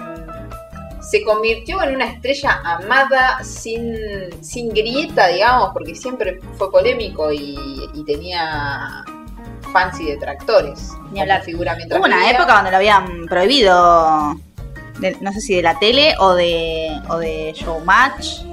se 1.01 1.23
convirtió 1.23 1.81
en 1.83 1.95
una 1.95 2.05
estrella 2.05 2.61
amada 2.63 3.43
sin, 3.43 3.97
sin 4.43 4.69
grieta, 4.69 5.27
digamos, 5.27 5.71
porque 5.73 5.95
siempre 5.95 6.39
fue 6.57 6.71
polémico 6.71 7.31
y, 7.31 7.57
y 7.93 8.05
tenía 8.05 9.03
fans 9.73 9.99
y 9.99 10.05
detractores. 10.05 10.91
Ni 11.11 11.19
hablar. 11.21 11.43
figura 11.43 11.75
mientras 11.75 11.99
Hubo 11.99 12.05
una 12.07 12.17
vivía. 12.17 12.31
época 12.31 12.55
donde 12.55 12.71
lo 12.71 12.77
habían 12.77 13.25
prohibido, 13.27 14.35
de- 15.01 15.17
no 15.19 15.33
sé 15.33 15.41
si 15.41 15.55
de 15.55 15.61
la 15.61 15.77
tele 15.79 16.13
o 16.19 16.33
de, 16.35 16.89
o 17.09 17.17
de 17.17 17.51
Showmatch. 17.53 18.43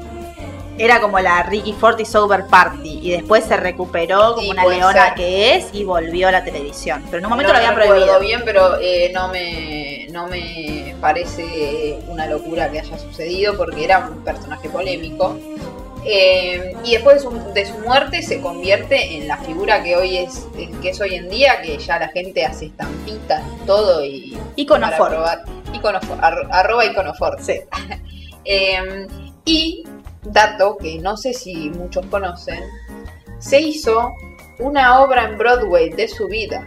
Era 0.81 1.01
como 1.01 1.19
la 1.19 1.43
Ricky 1.43 1.73
Forti 1.73 2.05
Sober 2.05 2.47
Party 2.47 3.01
y 3.03 3.11
después 3.11 3.45
se 3.45 3.57
recuperó 3.57 4.35
como 4.37 4.43
Sí, 4.43 4.51
una 4.51 4.65
leona 4.65 5.05
ser. 5.07 5.15
que 5.15 5.57
es 5.57 5.67
y 5.73 5.83
volvió 5.83 6.29
a 6.29 6.33
la 6.33 6.45
televisión. 6.45 7.03
Pero 7.07 7.19
en 7.19 7.25
un 7.25 7.31
momento 7.31 7.53
no 7.53 7.59
lo 7.59 7.67
habían 7.67 7.75
prohibido. 7.75 8.21
bien, 8.21 8.43
pero 8.45 8.79
eh, 8.81 9.11
no 9.13 9.27
me 9.29 10.07
no 10.13 10.29
me 10.29 10.95
parece 11.01 11.99
una 12.07 12.27
locura 12.27 12.71
que 12.71 12.79
haya 12.79 12.97
sucedido 12.97 13.57
porque 13.57 13.83
era 13.85 14.09
un 14.09 14.23
personaje 14.23 14.69
polémico. 14.69 15.37
Eh, 16.11 16.75
y 16.85 16.93
después 16.93 17.17
de 17.17 17.21
su, 17.23 17.53
de 17.53 17.67
su 17.67 17.79
muerte 17.81 18.23
se 18.23 18.41
convierte 18.41 19.17
en 19.17 19.29
la 19.29 19.37
figura 19.37 19.83
que 19.83 19.95
hoy 19.95 20.17
es 20.17 20.47
eh, 20.57 20.71
que 20.81 20.91
es 20.91 21.01
hoy 21.03 21.15
en 21.17 21.29
día, 21.29 21.61
que 21.61 21.77
ya 21.77 21.99
la 21.99 22.09
gente 22.09 22.47
hace 22.47 22.67
estampitas 22.67 23.43
y 23.63 23.67
todo 23.67 24.03
y 24.05 24.39
Iconofort. 24.57 24.97
para 24.99 25.11
probar. 25.11 25.45
Iconofort, 25.75 26.23
ar- 26.25 26.49
arroba 26.51 26.85
iconofort. 26.87 27.41
Sí. 27.41 27.61
Eh, 28.51 29.07
y 29.45 29.85
dato 30.23 30.79
que 30.79 30.99
no 31.01 31.19
sé 31.19 31.35
si 31.35 31.69
muchos 31.69 32.07
conocen, 32.07 32.65
se 33.41 33.61
hizo 33.61 34.11
una 34.59 35.01
obra 35.03 35.25
en 35.25 35.37
Broadway 35.37 35.91
de 35.91 36.09
su 36.09 36.27
vida. 36.29 36.65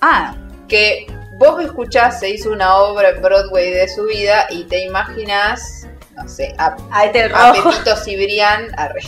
Ah, 0.00 0.36
Que 0.66 1.06
vos 1.38 1.62
escuchás, 1.62 2.18
se 2.18 2.30
hizo 2.30 2.50
una 2.50 2.76
obra 2.78 3.10
en 3.10 3.22
Broadway 3.22 3.70
de 3.70 3.86
su 3.88 4.06
vida 4.06 4.46
y 4.50 4.64
te 4.64 4.84
imaginas, 4.86 5.86
no 6.22 6.28
sé, 6.28 6.54
a, 6.58 6.76
a 6.90 7.04
este 7.06 7.30
a. 7.34 7.52
Pepito 7.52 7.96
Cibrián 7.96 8.68
arre, 8.76 9.00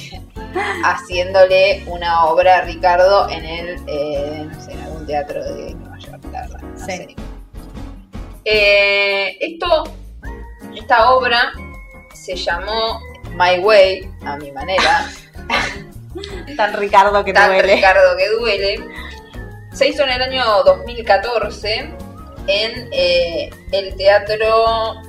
haciéndole 0.84 1.82
una 1.86 2.24
obra 2.24 2.58
a 2.58 2.60
Ricardo 2.62 3.28
en 3.28 3.44
el, 3.44 3.82
eh, 3.86 4.46
no 4.50 4.60
sé, 4.62 4.72
en 4.72 4.80
algún 4.80 5.06
teatro 5.06 5.44
de 5.44 5.74
Nueva 5.74 5.98
York, 5.98 6.22
la 6.32 6.40
verdad. 6.42 6.60
no 6.62 6.78
Sí. 6.78 6.92
sé. 6.92 7.16
Eh, 8.44 9.36
esto, 9.40 9.84
esta 10.74 11.10
obra 11.10 11.52
se 12.14 12.36
llamó 12.36 13.00
My 13.34 13.58
Way, 13.60 14.10
a 14.24 14.36
mi 14.36 14.50
manera. 14.52 15.06
Tan 16.56 16.74
Ricardo 16.74 17.24
que 17.24 17.32
Tan 17.32 17.50
duele. 17.50 17.74
Ricardo 17.76 18.16
que 18.16 18.28
duele. 18.30 18.84
Se 19.72 19.88
hizo 19.88 20.02
en 20.02 20.10
el 20.10 20.22
año 20.22 20.44
2014 20.64 21.92
en 22.48 22.88
eh, 22.92 23.50
el 23.72 23.94
teatro 23.96 25.00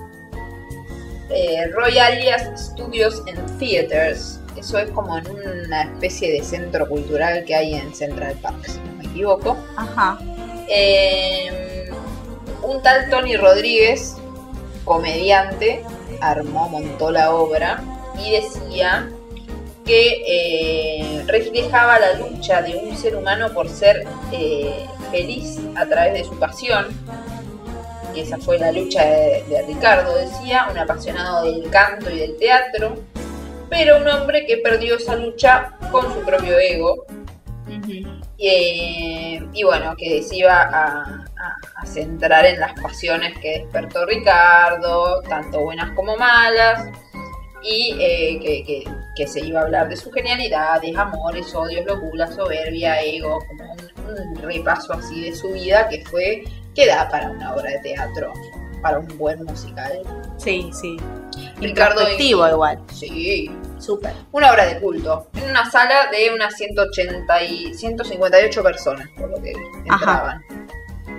eh, 1.33 1.67
Royal 1.73 2.57
Studios 2.57 3.21
and 3.27 3.59
Theaters. 3.59 4.39
Eso 4.57 4.77
es 4.77 4.89
como 4.91 5.17
en 5.17 5.25
una 5.29 5.83
especie 5.83 6.31
de 6.31 6.43
centro 6.43 6.87
cultural 6.87 7.45
que 7.45 7.55
hay 7.55 7.75
en 7.75 7.93
Central 7.95 8.35
Park, 8.41 8.65
si 8.65 8.79
no 8.79 8.93
me 8.97 9.05
equivoco. 9.05 9.57
Ajá. 9.77 10.19
Eh, 10.67 11.89
un 12.63 12.81
tal 12.81 13.09
Tony 13.09 13.37
Rodríguez, 13.37 14.17
comediante, 14.85 15.83
armó, 16.21 16.69
montó 16.69 17.11
la 17.11 17.33
obra 17.33 17.83
y 18.23 18.31
decía 18.31 19.09
que 19.85 20.23
eh, 20.27 21.23
reflejaba 21.27 21.99
la 21.99 22.13
lucha 22.13 22.61
de 22.61 22.75
un 22.75 22.95
ser 22.95 23.15
humano 23.15 23.51
por 23.53 23.67
ser 23.67 24.05
eh, 24.31 24.85
feliz 25.11 25.59
a 25.75 25.85
través 25.85 26.13
de 26.13 26.23
su 26.23 26.37
pasión. 26.37 26.87
Que 28.13 28.21
esa 28.21 28.37
fue 28.37 28.57
la 28.59 28.71
lucha 28.71 29.03
de, 29.05 29.43
de 29.49 29.61
Ricardo, 29.67 30.15
decía, 30.15 30.67
un 30.71 30.77
apasionado 30.77 31.45
del 31.45 31.69
canto 31.69 32.09
y 32.09 32.19
del 32.19 32.37
teatro, 32.37 32.95
pero 33.69 33.97
un 33.97 34.07
hombre 34.07 34.45
que 34.45 34.57
perdió 34.57 34.97
esa 34.97 35.15
lucha 35.15 35.71
con 35.91 36.11
su 36.13 36.19
propio 36.21 36.57
ego. 36.59 37.05
Y, 38.37 39.39
y 39.53 39.63
bueno, 39.63 39.95
que 39.97 40.21
se 40.23 40.37
iba 40.37 40.61
a, 40.61 41.03
a- 41.03 41.55
a 41.77 41.85
centrar 41.85 42.45
en 42.45 42.59
las 42.59 42.73
pasiones 42.81 43.37
que 43.39 43.59
despertó 43.59 44.05
Ricardo, 44.05 45.21
tanto 45.29 45.61
buenas 45.61 45.91
como 45.95 46.17
malas, 46.17 46.85
y 47.63 47.95
eh, 47.99 48.39
que, 48.41 48.63
que- 48.65 48.83
que 49.15 49.27
se 49.27 49.41
iba 49.41 49.59
a 49.59 49.63
hablar 49.63 49.89
de 49.89 49.95
sus 49.95 50.11
genialidades, 50.13 50.95
amores, 50.97 51.53
odios, 51.53 51.85
locura, 51.85 52.27
soberbia, 52.31 52.99
ego, 53.01 53.39
como 53.47 53.73
un, 53.73 54.29
un 54.29 54.35
repaso 54.41 54.93
así 54.93 55.21
de 55.21 55.35
su 55.35 55.51
vida 55.51 55.87
que 55.89 56.03
fue, 56.05 56.43
que 56.75 56.87
da 56.87 57.09
para 57.09 57.29
una 57.29 57.53
obra 57.53 57.71
de 57.71 57.79
teatro, 57.79 58.33
para 58.81 58.99
un 58.99 59.07
buen 59.17 59.43
musical. 59.43 60.01
Sí, 60.37 60.69
sí. 60.73 60.97
Ricardo 61.57 62.01
Introspectivo 62.01 62.47
igual. 62.47 62.79
Sí. 62.91 63.51
Súper. 63.77 64.13
Una 64.31 64.51
obra 64.51 64.65
de 64.65 64.79
culto, 64.79 65.27
en 65.33 65.49
una 65.49 65.69
sala 65.69 66.11
de 66.11 66.31
unas 66.33 66.55
180 66.55 67.43
y 67.43 67.73
158 67.73 68.63
personas, 68.63 69.07
por 69.17 69.29
lo 69.29 69.41
que 69.41 69.53
entraban. 69.85 70.43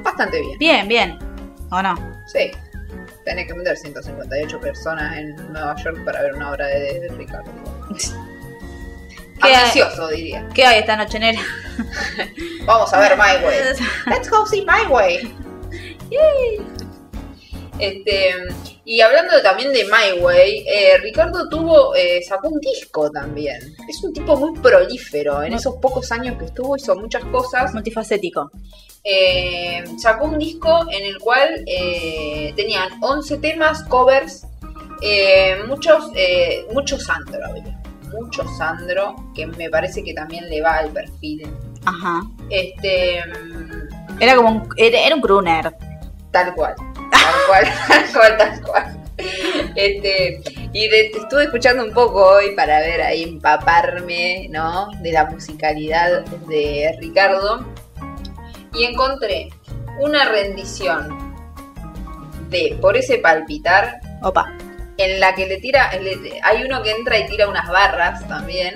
Bastante 0.02 0.40
bien. 0.40 0.58
Bien, 0.58 0.88
bien. 0.88 1.18
¿O 1.70 1.82
no? 1.82 1.94
Sí. 2.26 2.52
Tenés 3.24 3.46
que 3.46 3.54
meter 3.54 3.76
158 3.76 4.60
personas 4.60 5.16
en 5.16 5.34
Nueva 5.52 5.74
York 5.76 6.04
para 6.04 6.22
ver 6.22 6.34
una 6.34 6.50
obra 6.50 6.66
de, 6.66 7.00
de 7.00 7.08
Ricardo. 7.10 7.50
¿Qué 9.42 9.48
hay- 9.48 9.54
Ambicioso, 9.54 10.08
diría. 10.08 10.48
¿Qué 10.54 10.64
hay 10.64 10.80
esta 10.80 10.96
noche, 10.96 11.18
Nera? 11.18 11.40
Vamos 12.64 12.92
a 12.92 13.00
ver 13.00 13.16
My 13.16 13.44
Way. 13.44 13.58
Let's 14.06 14.30
go 14.30 14.46
see 14.46 14.64
My 14.64 14.86
Way. 14.90 15.34
Este, 17.78 18.30
y 18.84 19.00
hablando 19.00 19.40
también 19.42 19.72
de 19.72 19.84
My 19.84 20.20
Way, 20.20 20.64
eh, 20.68 20.98
Ricardo 20.98 21.48
tuvo, 21.48 21.94
eh, 21.96 22.22
sacó 22.22 22.48
un 22.48 22.60
disco 22.60 23.10
también. 23.10 23.58
Es 23.88 24.02
un 24.04 24.12
tipo 24.12 24.36
muy 24.36 24.58
prolífero. 24.60 25.42
En 25.42 25.54
esos 25.54 25.76
pocos 25.76 26.12
años 26.12 26.38
que 26.38 26.44
estuvo 26.44 26.76
hizo 26.76 26.94
muchas 26.96 27.24
cosas. 27.26 27.72
Multifacético. 27.74 28.50
Eh, 29.04 29.82
sacó 29.98 30.26
un 30.26 30.38
disco 30.38 30.86
en 30.92 31.04
el 31.06 31.18
cual 31.18 31.64
tenían 32.54 32.90
11 33.02 33.38
temas, 33.38 33.82
covers, 33.84 34.46
muchos, 35.66 36.04
eh, 36.14 36.64
mucho 36.72 37.00
Sandro 37.00 37.40
había. 37.44 37.71
Mucho 38.12 38.44
Sandro, 38.58 39.14
que 39.34 39.46
me 39.46 39.68
parece 39.70 40.02
que 40.02 40.12
también 40.14 40.48
le 40.50 40.60
va 40.60 40.74
al 40.78 40.90
perfil. 40.90 41.48
Ajá. 41.84 42.20
Este, 42.50 43.18
Era 44.20 44.36
como 44.36 44.50
un, 44.50 44.68
era, 44.76 45.14
un 45.14 45.20
crooner. 45.20 45.74
Tal 46.30 46.54
cual. 46.54 46.74
Tal 47.10 47.34
cual, 47.48 47.64
tal 47.88 48.12
cual, 48.12 48.36
tal 48.38 48.62
cual. 48.62 48.98
Este, 49.76 50.40
y 50.72 50.88
de- 50.88 51.06
estuve 51.14 51.44
escuchando 51.44 51.84
un 51.84 51.92
poco 51.92 52.24
hoy 52.24 52.54
para 52.56 52.78
ver 52.80 53.02
ahí 53.02 53.22
empaparme, 53.24 54.48
¿no? 54.50 54.90
De 55.00 55.12
la 55.12 55.26
musicalidad 55.26 56.24
de 56.48 56.96
Ricardo. 57.00 57.64
Y 58.74 58.84
encontré 58.84 59.50
una 60.00 60.24
rendición 60.24 61.32
de 62.48 62.76
Por 62.80 62.96
ese 62.96 63.18
palpitar. 63.18 64.00
Opa. 64.22 64.52
En 65.04 65.20
la 65.20 65.34
que 65.34 65.46
le 65.46 65.58
tira. 65.58 65.90
le- 66.00 66.40
hay 66.42 66.62
uno 66.64 66.82
que 66.82 66.90
entra 66.92 67.18
y 67.18 67.26
tira 67.26 67.48
unas 67.48 67.68
barras 67.68 68.26
también. 68.28 68.74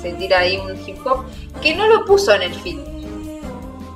Se 0.00 0.12
tira 0.14 0.40
ahí 0.40 0.56
un 0.56 0.76
hip 0.88 0.98
hop. 1.06 1.24
Que 1.60 1.74
no 1.74 1.86
lo 1.86 2.04
puso 2.04 2.34
en 2.34 2.42
el 2.42 2.54
film. 2.54 2.84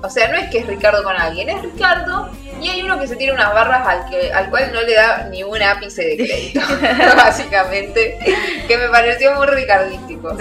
O 0.02 0.10
sea, 0.10 0.28
no 0.28 0.36
es 0.36 0.50
que 0.50 0.58
es 0.58 0.66
Ricardo 0.66 1.02
con 1.02 1.16
alguien, 1.16 1.48
es 1.48 1.62
Ricardo 1.62 2.28
y 2.60 2.68
hay 2.68 2.82
uno 2.82 2.98
que 3.00 3.06
se 3.06 3.16
tira 3.16 3.32
unas 3.32 3.54
barras 3.54 3.86
al, 3.88 4.10
que, 4.10 4.30
al 4.34 4.50
cual 4.50 4.70
no 4.70 4.82
le 4.82 4.94
da 4.94 5.28
ni 5.30 5.42
un 5.42 5.62
ápice 5.62 6.02
de 6.04 6.16
crédito, 6.18 6.60
básicamente, 7.16 8.18
que 8.68 8.76
me 8.76 8.88
pareció 8.90 9.34
muy 9.34 9.46
ricardístico. 9.46 10.36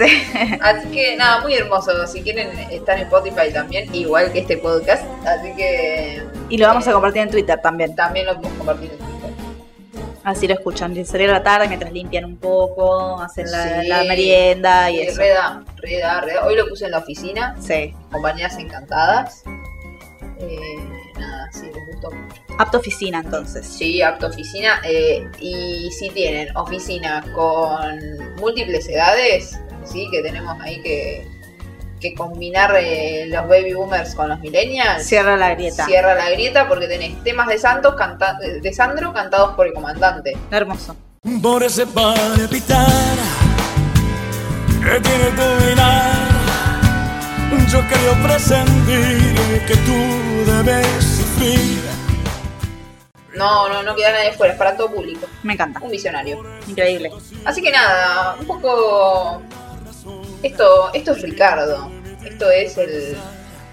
Así 0.60 0.88
que 0.90 1.16
nada, 1.16 1.40
muy 1.40 1.54
hermoso. 1.54 2.06
Si 2.06 2.22
quieren, 2.22 2.50
estar 2.70 2.98
en 2.98 3.04
Spotify 3.04 3.50
también, 3.54 3.92
igual 3.94 4.30
que 4.32 4.40
este 4.40 4.58
podcast. 4.58 5.02
Así 5.26 5.54
que 5.56 6.22
Y 6.50 6.58
lo 6.58 6.66
vamos 6.66 6.86
a 6.86 6.92
compartir 6.92 7.22
en 7.22 7.30
Twitter 7.30 7.58
también. 7.62 7.94
también 7.96 8.26
lo 8.26 8.34
podemos 8.36 8.58
compartir 8.58 8.90
en 8.92 8.98
Twitter. 8.98 9.13
Así 10.24 10.48
lo 10.48 10.54
escuchan. 10.54 11.04
Salir 11.04 11.28
a 11.30 11.34
la 11.34 11.42
tarde 11.42 11.68
mientras 11.68 11.92
limpian 11.92 12.24
un 12.24 12.38
poco, 12.38 13.20
hacen 13.20 13.50
la, 13.50 13.82
Sí. 13.82 13.88
la 13.88 14.04
merienda 14.04 14.90
y 14.90 14.96
Sí, 14.96 15.02
eso. 15.02 15.18
Reda, 15.20 15.64
reda, 15.76 16.20
reda. 16.22 16.46
Hoy 16.46 16.56
lo 16.56 16.66
puse 16.68 16.86
en 16.86 16.92
la 16.92 16.98
oficina. 16.98 17.54
Sí. 17.60 17.94
Compañías 18.10 18.56
encantadas. 18.58 19.42
Eh, 20.40 20.58
nada, 21.18 21.48
sí, 21.52 21.66
les 21.66 21.86
gustó 21.92 22.10
mucho. 22.10 22.42
Apto 22.58 22.78
oficina 22.78 23.20
entonces. 23.20 23.66
Sí, 23.66 24.00
apto 24.02 24.26
oficina. 24.28 24.80
eh, 24.84 25.28
y 25.40 25.90
si 25.92 26.08
tienen 26.10 26.56
oficina 26.56 27.22
con 27.34 28.00
múltiples 28.40 28.88
edades, 28.88 29.58
sí, 29.84 30.08
que 30.10 30.22
tenemos 30.22 30.56
ahí 30.60 30.80
que, 30.82 31.26
que 32.04 32.14
combinar 32.14 32.74
eh, 32.78 33.24
los 33.28 33.48
baby 33.48 33.72
boomers 33.72 34.14
con 34.14 34.28
los 34.28 34.38
millennials. 34.40 35.04
Cierra 35.06 35.36
la 35.38 35.54
grieta. 35.54 35.86
Cierra 35.86 36.14
la 36.14 36.28
grieta 36.28 36.68
porque 36.68 36.86
tenés 36.86 37.22
temas 37.24 37.48
de 37.48 37.56
Santos 37.58 37.94
canta- 37.96 38.38
de 38.38 38.72
Sandro 38.74 39.12
cantados 39.14 39.54
por 39.54 39.66
el 39.66 39.72
comandante. 39.72 40.36
Hermoso. 40.50 40.94
Por 41.42 41.62
ese 41.62 41.86
palpitar 41.86 42.86
que 44.82 45.00
tiene 45.00 45.30
tu 45.30 45.64
mirar, 45.64 46.28
yo 47.70 47.80
creo 47.88 48.22
presentir 48.22 49.62
que 49.66 49.76
tú 49.76 50.52
debes 50.52 50.86
sufrir. 51.04 51.80
No, 53.34 53.68
no, 53.70 53.82
no 53.82 53.94
queda 53.96 54.12
nadie 54.12 54.32
fuera, 54.34 54.52
es 54.52 54.58
para 54.58 54.76
todo 54.76 54.92
público. 54.92 55.26
Me 55.42 55.54
encanta. 55.54 55.80
Un 55.82 55.90
visionario. 55.90 56.42
Increíble. 56.68 57.10
Así 57.46 57.62
que 57.62 57.70
nada, 57.72 58.36
un 58.38 58.46
poco. 58.46 59.42
Esto, 60.42 60.92
esto 60.92 61.12
es 61.12 61.22
Ricardo. 61.22 61.90
Esto 62.34 62.50
es 62.50 62.76
el, 62.78 63.16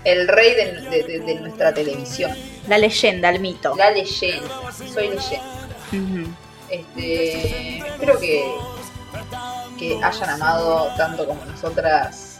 el 0.03 0.27
rey 0.27 0.53
de, 0.55 0.71
de- 0.89 1.03
de- 1.03 1.19
de 1.19 1.35
nuestra 1.35 1.73
televisión. 1.73 2.31
La 2.67 2.77
leyenda, 2.77 3.29
el 3.29 3.39
mito. 3.39 3.75
La 3.75 3.89
leyenda. 3.91 4.47
Soy 4.93 5.09
leyenda. 5.09 6.47
Este, 6.69 7.77
espero 7.79 8.19
que, 8.19 8.45
que 9.77 9.99
hayan 10.03 10.29
amado 10.29 10.87
tanto 10.95 11.25
como 11.25 11.43
nosotras 11.45 12.37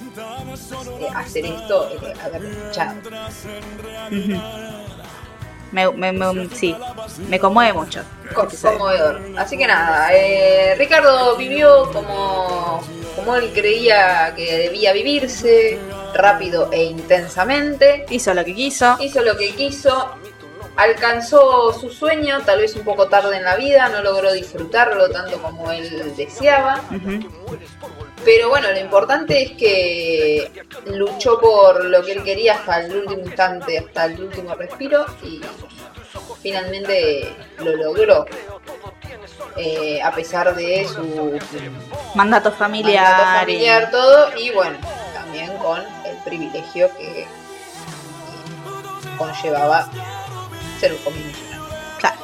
eh, 1.02 1.08
hacer 1.16 1.46
esto, 1.46 1.90
eh, 1.92 2.14
haberlo 2.24 2.50
escuchado. 2.50 2.94
Me, 5.72 5.90
me- 5.90 6.12
me- 6.12 6.50
sí, 6.54 6.76
me 7.30 7.40
conmueve 7.40 7.72
mucho. 7.74 8.04
Co- 8.36 8.48
conmovedor. 8.62 9.22
Así 9.38 9.58
que 9.58 9.66
nada, 9.68 10.10
eh, 10.14 10.76
Ricardo 10.78 11.36
vivió 11.38 11.90
como, 11.94 12.82
como 13.16 13.36
él 13.38 13.52
creía 13.54 14.34
que 14.36 14.58
debía 14.58 14.92
vivirse, 14.92 15.80
rápido 16.14 16.70
e 16.72 16.84
intensamente. 16.84 18.06
Hizo 18.10 18.34
lo 18.34 18.44
que 18.46 18.54
quiso. 18.56 18.98
Hizo 19.00 19.22
lo 19.22 19.38
que 19.38 19.52
quiso. 19.56 20.12
Alcanzó 20.78 21.74
su 21.74 21.90
sueño, 21.90 22.40
tal 22.46 22.60
vez 22.62 22.76
un 22.76 22.84
poco 22.84 23.08
tarde 23.08 23.38
en 23.38 23.44
la 23.44 23.56
vida, 23.58 23.90
no 23.90 24.02
logró 24.02 24.32
disfrutarlo 24.32 25.10
tanto 25.10 25.42
como 25.42 25.70
él 25.72 26.14
deseaba. 26.16 26.82
Pero 28.24 28.50
bueno, 28.50 28.72
lo 28.72 28.80
importante 28.80 29.42
es 29.44 29.52
que 29.52 30.52
luchó 30.86 31.40
por 31.40 31.84
lo 31.86 32.04
que 32.04 32.14
él 32.14 32.24
quería 32.24 32.54
hasta 32.54 32.82
el 32.86 32.96
último 32.96 33.22
instante, 33.26 33.80
hasta 33.80 34.06
el 34.06 34.22
último 34.22 34.56
respiro 34.56 35.06
y 35.24 35.42
finalmente 36.42 37.36
lo 37.60 37.76
logró. 37.76 38.26
Eh, 39.58 40.02
a 40.02 40.12
pesar 40.14 40.56
de 40.56 40.88
su 40.88 41.38
Mandato 42.16 42.52
familiar. 42.52 43.04
mandato 43.04 43.24
y- 43.24 43.40
familiar, 43.40 43.92
todo, 43.92 44.30
y 44.38 44.50
bueno, 44.52 44.78
también 45.14 45.58
con 45.58 45.84
privilegio 46.24 46.90
que 46.98 47.26
conllevaba 49.18 49.90
ser 50.80 50.94
un 50.94 50.98
community. 51.00 51.40
Claro. 52.00 52.18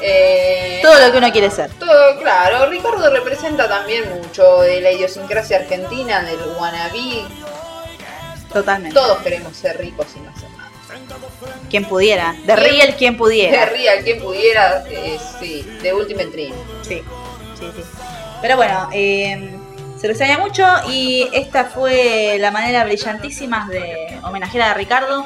Eh, 0.00 0.80
Todo 0.82 0.98
lo 1.06 1.12
que 1.12 1.18
uno 1.18 1.30
quiere 1.32 1.50
ser. 1.50 1.70
todo, 1.74 2.18
claro, 2.20 2.66
Ricardo 2.66 3.10
representa 3.10 3.68
también 3.68 4.08
mucho 4.20 4.60
de 4.62 4.80
la 4.80 4.90
idiosincrasia 4.92 5.58
argentina, 5.58 6.22
del 6.22 6.40
wannabe. 6.58 7.24
Totalmente. 8.52 8.94
Todos 8.94 9.18
queremos 9.18 9.56
ser 9.56 9.78
ricos 9.78 10.06
y 10.16 10.20
no 10.20 10.30
hacer 10.30 10.50
nada. 10.50 10.70
Quien 11.70 11.84
pudiera. 11.86 12.32
De 12.32 12.54
¿Quién? 12.54 12.56
Real 12.58 12.96
quien 12.96 13.12
De 13.14 13.18
pudiera. 13.18 13.64
real, 13.66 14.04
quien 14.04 14.20
pudiera, 14.22 14.84
eh, 14.90 15.18
sí, 15.40 15.62
de 15.82 15.94
Ultimate 15.94 16.26
Dream. 16.28 16.52
Sí, 16.82 17.02
sí, 17.58 17.66
sí. 17.74 17.82
Pero 18.42 18.56
bueno, 18.56 18.88
eh, 18.92 19.56
se 20.02 20.08
lo 20.08 20.14
extraña 20.14 20.38
mucho 20.38 20.66
y 20.88 21.28
esta 21.32 21.66
fue 21.66 22.36
la 22.40 22.50
manera 22.50 22.82
brillantísima 22.82 23.68
de 23.70 24.18
homenajear 24.24 24.72
a 24.72 24.74
Ricardo. 24.74 25.24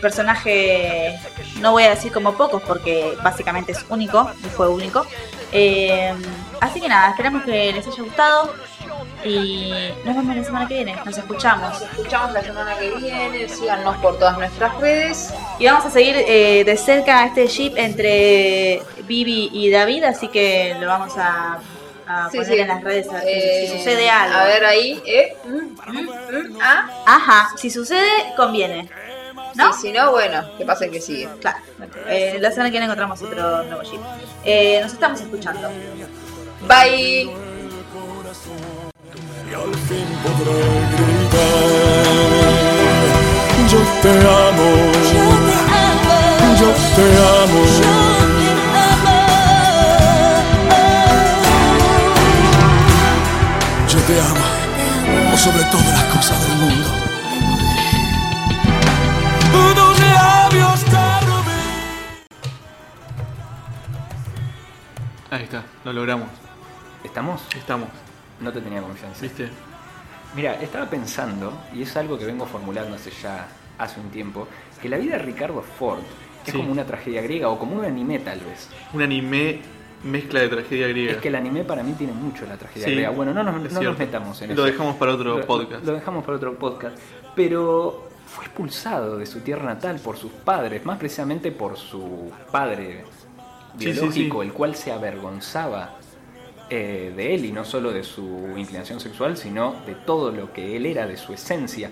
Personaje, 0.00 1.20
no 1.60 1.72
voy 1.72 1.82
a 1.82 1.90
decir 1.90 2.10
como 2.10 2.32
pocos 2.32 2.62
porque 2.62 3.18
básicamente 3.22 3.72
es 3.72 3.84
único, 3.90 4.30
y 4.42 4.48
fue 4.48 4.66
único. 4.70 5.04
Eh, 5.52 6.14
así 6.58 6.80
que 6.80 6.88
nada, 6.88 7.10
esperamos 7.10 7.42
que 7.42 7.70
les 7.70 7.86
haya 7.86 8.02
gustado 8.02 8.54
y 9.26 9.74
nos 10.06 10.16
vemos 10.16 10.36
la 10.36 10.44
semana 10.44 10.68
que 10.68 10.74
viene. 10.76 10.96
Nos 11.04 11.18
escuchamos. 11.18 11.78
Nos 11.78 11.82
escuchamos 11.82 12.32
la 12.32 12.42
semana 12.42 12.78
que 12.78 12.94
viene, 12.94 13.46
síganos 13.46 13.98
por 13.98 14.18
todas 14.18 14.38
nuestras 14.38 14.74
redes. 14.78 15.34
Y 15.58 15.66
vamos 15.66 15.84
a 15.84 15.90
seguir 15.90 16.16
eh, 16.16 16.64
de 16.64 16.76
cerca 16.78 17.26
este 17.26 17.46
jeep 17.46 17.76
entre 17.76 18.80
Vivi 19.06 19.50
y 19.52 19.70
David, 19.70 20.04
así 20.04 20.28
que 20.28 20.78
lo 20.80 20.86
vamos 20.86 21.12
a, 21.18 21.58
a 22.06 22.28
Sí, 22.30 22.38
poner 22.38 22.52
sí. 22.54 22.60
en 22.60 22.68
las 22.68 22.82
redes 22.84 23.08
a 23.08 23.12
ver 23.14 23.24
Eh, 23.26 23.68
si 23.70 23.78
sucede 23.78 24.10
algo. 24.10 24.36
A 24.38 24.44
ver 24.44 24.64
ahí, 24.64 25.02
¿eh? 25.06 25.36
Mm, 25.44 25.50
mm, 25.56 26.08
mm, 26.52 26.58
ah. 26.62 26.88
Ajá, 27.06 27.48
si 27.56 27.70
sucede, 27.70 28.08
conviene. 28.36 28.88
¿No? 29.54 29.72
Si 29.72 29.92
no, 29.92 30.10
bueno, 30.10 30.42
que 30.58 30.64
pase 30.64 30.90
que 30.90 31.00
sigue. 31.00 31.28
Claro. 31.40 31.58
Eh, 32.08 32.38
la 32.40 32.50
semana 32.50 32.68
que 32.70 32.72
viene 32.72 32.86
encontramos 32.86 33.22
otro 33.22 33.62
nuevo 33.64 33.82
jeep. 33.82 34.00
Eh, 34.44 34.80
nos 34.82 34.92
estamos 34.92 35.20
escuchando. 35.20 35.68
Bye. 36.66 37.30
Y 39.50 39.54
al 39.54 39.74
fin 39.86 40.06
podré 40.24 40.60
gritar. 40.96 41.64
Yo 43.70 43.78
te 44.02 44.10
amo. 44.10 44.70
Yo 46.58 46.68
te 46.96 47.04
amo. 47.42 47.93
Sobre 55.44 55.62
todas 55.64 55.86
las 55.92 56.04
cosas 56.04 56.48
del 56.48 56.58
mundo. 56.58 56.88
Tus 59.52 60.00
labios 60.00 60.84
te 60.84 61.20
robé. 61.26 61.62
Ahí 65.30 65.42
está, 65.44 65.64
lo 65.84 65.92
logramos. 65.92 66.28
¿Estamos? 67.02 67.42
Estamos. 67.54 67.88
No 68.40 68.52
te 68.52 68.60
tenía 68.60 68.80
confianza. 68.80 69.20
¿Viste? 69.20 69.48
Mira, 70.34 70.54
estaba 70.54 70.86
pensando, 70.86 71.52
y 71.74 71.82
es 71.82 71.96
algo 71.96 72.18
que 72.18 72.24
vengo 72.24 72.46
formulando 72.46 72.96
hace 72.96 73.10
ya 73.22 73.46
hace 73.78 74.00
un 74.00 74.10
tiempo, 74.10 74.48
que 74.80 74.88
la 74.88 74.96
vida 74.96 75.16
de 75.16 75.22
Ricardo 75.22 75.62
Ford 75.78 76.00
es 76.46 76.52
Sí. 76.52 76.58
como 76.58 76.72
una 76.72 76.84
tragedia 76.84 77.22
griega 77.22 77.48
o 77.48 77.58
como 77.58 77.76
un 77.76 77.84
anime 77.84 78.18
tal 78.18 78.40
vez. 78.40 78.68
Un 78.92 79.02
anime 79.02 79.60
mezcla 80.04 80.40
de 80.40 80.48
tragedia 80.48 80.88
griega. 80.88 81.12
Es 81.12 81.18
que 81.18 81.28
el 81.28 81.34
anime 81.34 81.64
para 81.64 81.82
mí 81.82 81.92
tiene 81.94 82.12
mucho 82.12 82.46
la 82.46 82.56
tragedia 82.56 82.86
Sí, 82.86 82.92
griega. 82.92 83.10
Bueno, 83.10 83.32
no 83.34 83.42
nos, 83.42 83.72
no 83.72 83.82
nos 83.82 83.98
metamos 83.98 84.40
en 84.42 84.50
eso. 84.52 84.60
Lo 84.60 84.66
dejamos 84.66 84.96
para 84.96 85.14
otro 85.14 85.38
Lo- 85.38 85.46
podcast. 85.46 85.84
Lo 85.84 85.92
dejamos 85.94 86.24
para 86.24 86.36
otro 86.36 86.54
podcast. 86.58 86.98
Pero 87.34 88.08
fue 88.26 88.44
expulsado 88.44 89.16
de 89.18 89.26
su 89.26 89.40
tierra 89.40 89.64
natal 89.64 90.00
por 90.02 90.16
sus 90.16 90.30
padres, 90.32 90.84
más 90.84 90.98
precisamente 90.98 91.52
por 91.52 91.76
su 91.76 92.30
padre 92.50 93.04
sí, 93.78 93.86
biológico, 93.86 94.40
sí. 94.42 94.46
el 94.48 94.52
cual 94.52 94.74
se 94.74 94.92
avergonzaba 94.92 95.96
eh, 96.70 97.12
de 97.14 97.34
él 97.34 97.44
y 97.44 97.52
no 97.52 97.64
solo 97.64 97.92
de 97.92 98.02
su 98.02 98.54
inclinación 98.56 98.98
sexual, 99.00 99.36
sino 99.36 99.76
de 99.86 99.94
todo 99.94 100.30
lo 100.32 100.52
que 100.52 100.76
él 100.76 100.86
era, 100.86 101.06
de 101.06 101.16
su 101.16 101.32
esencia, 101.32 101.90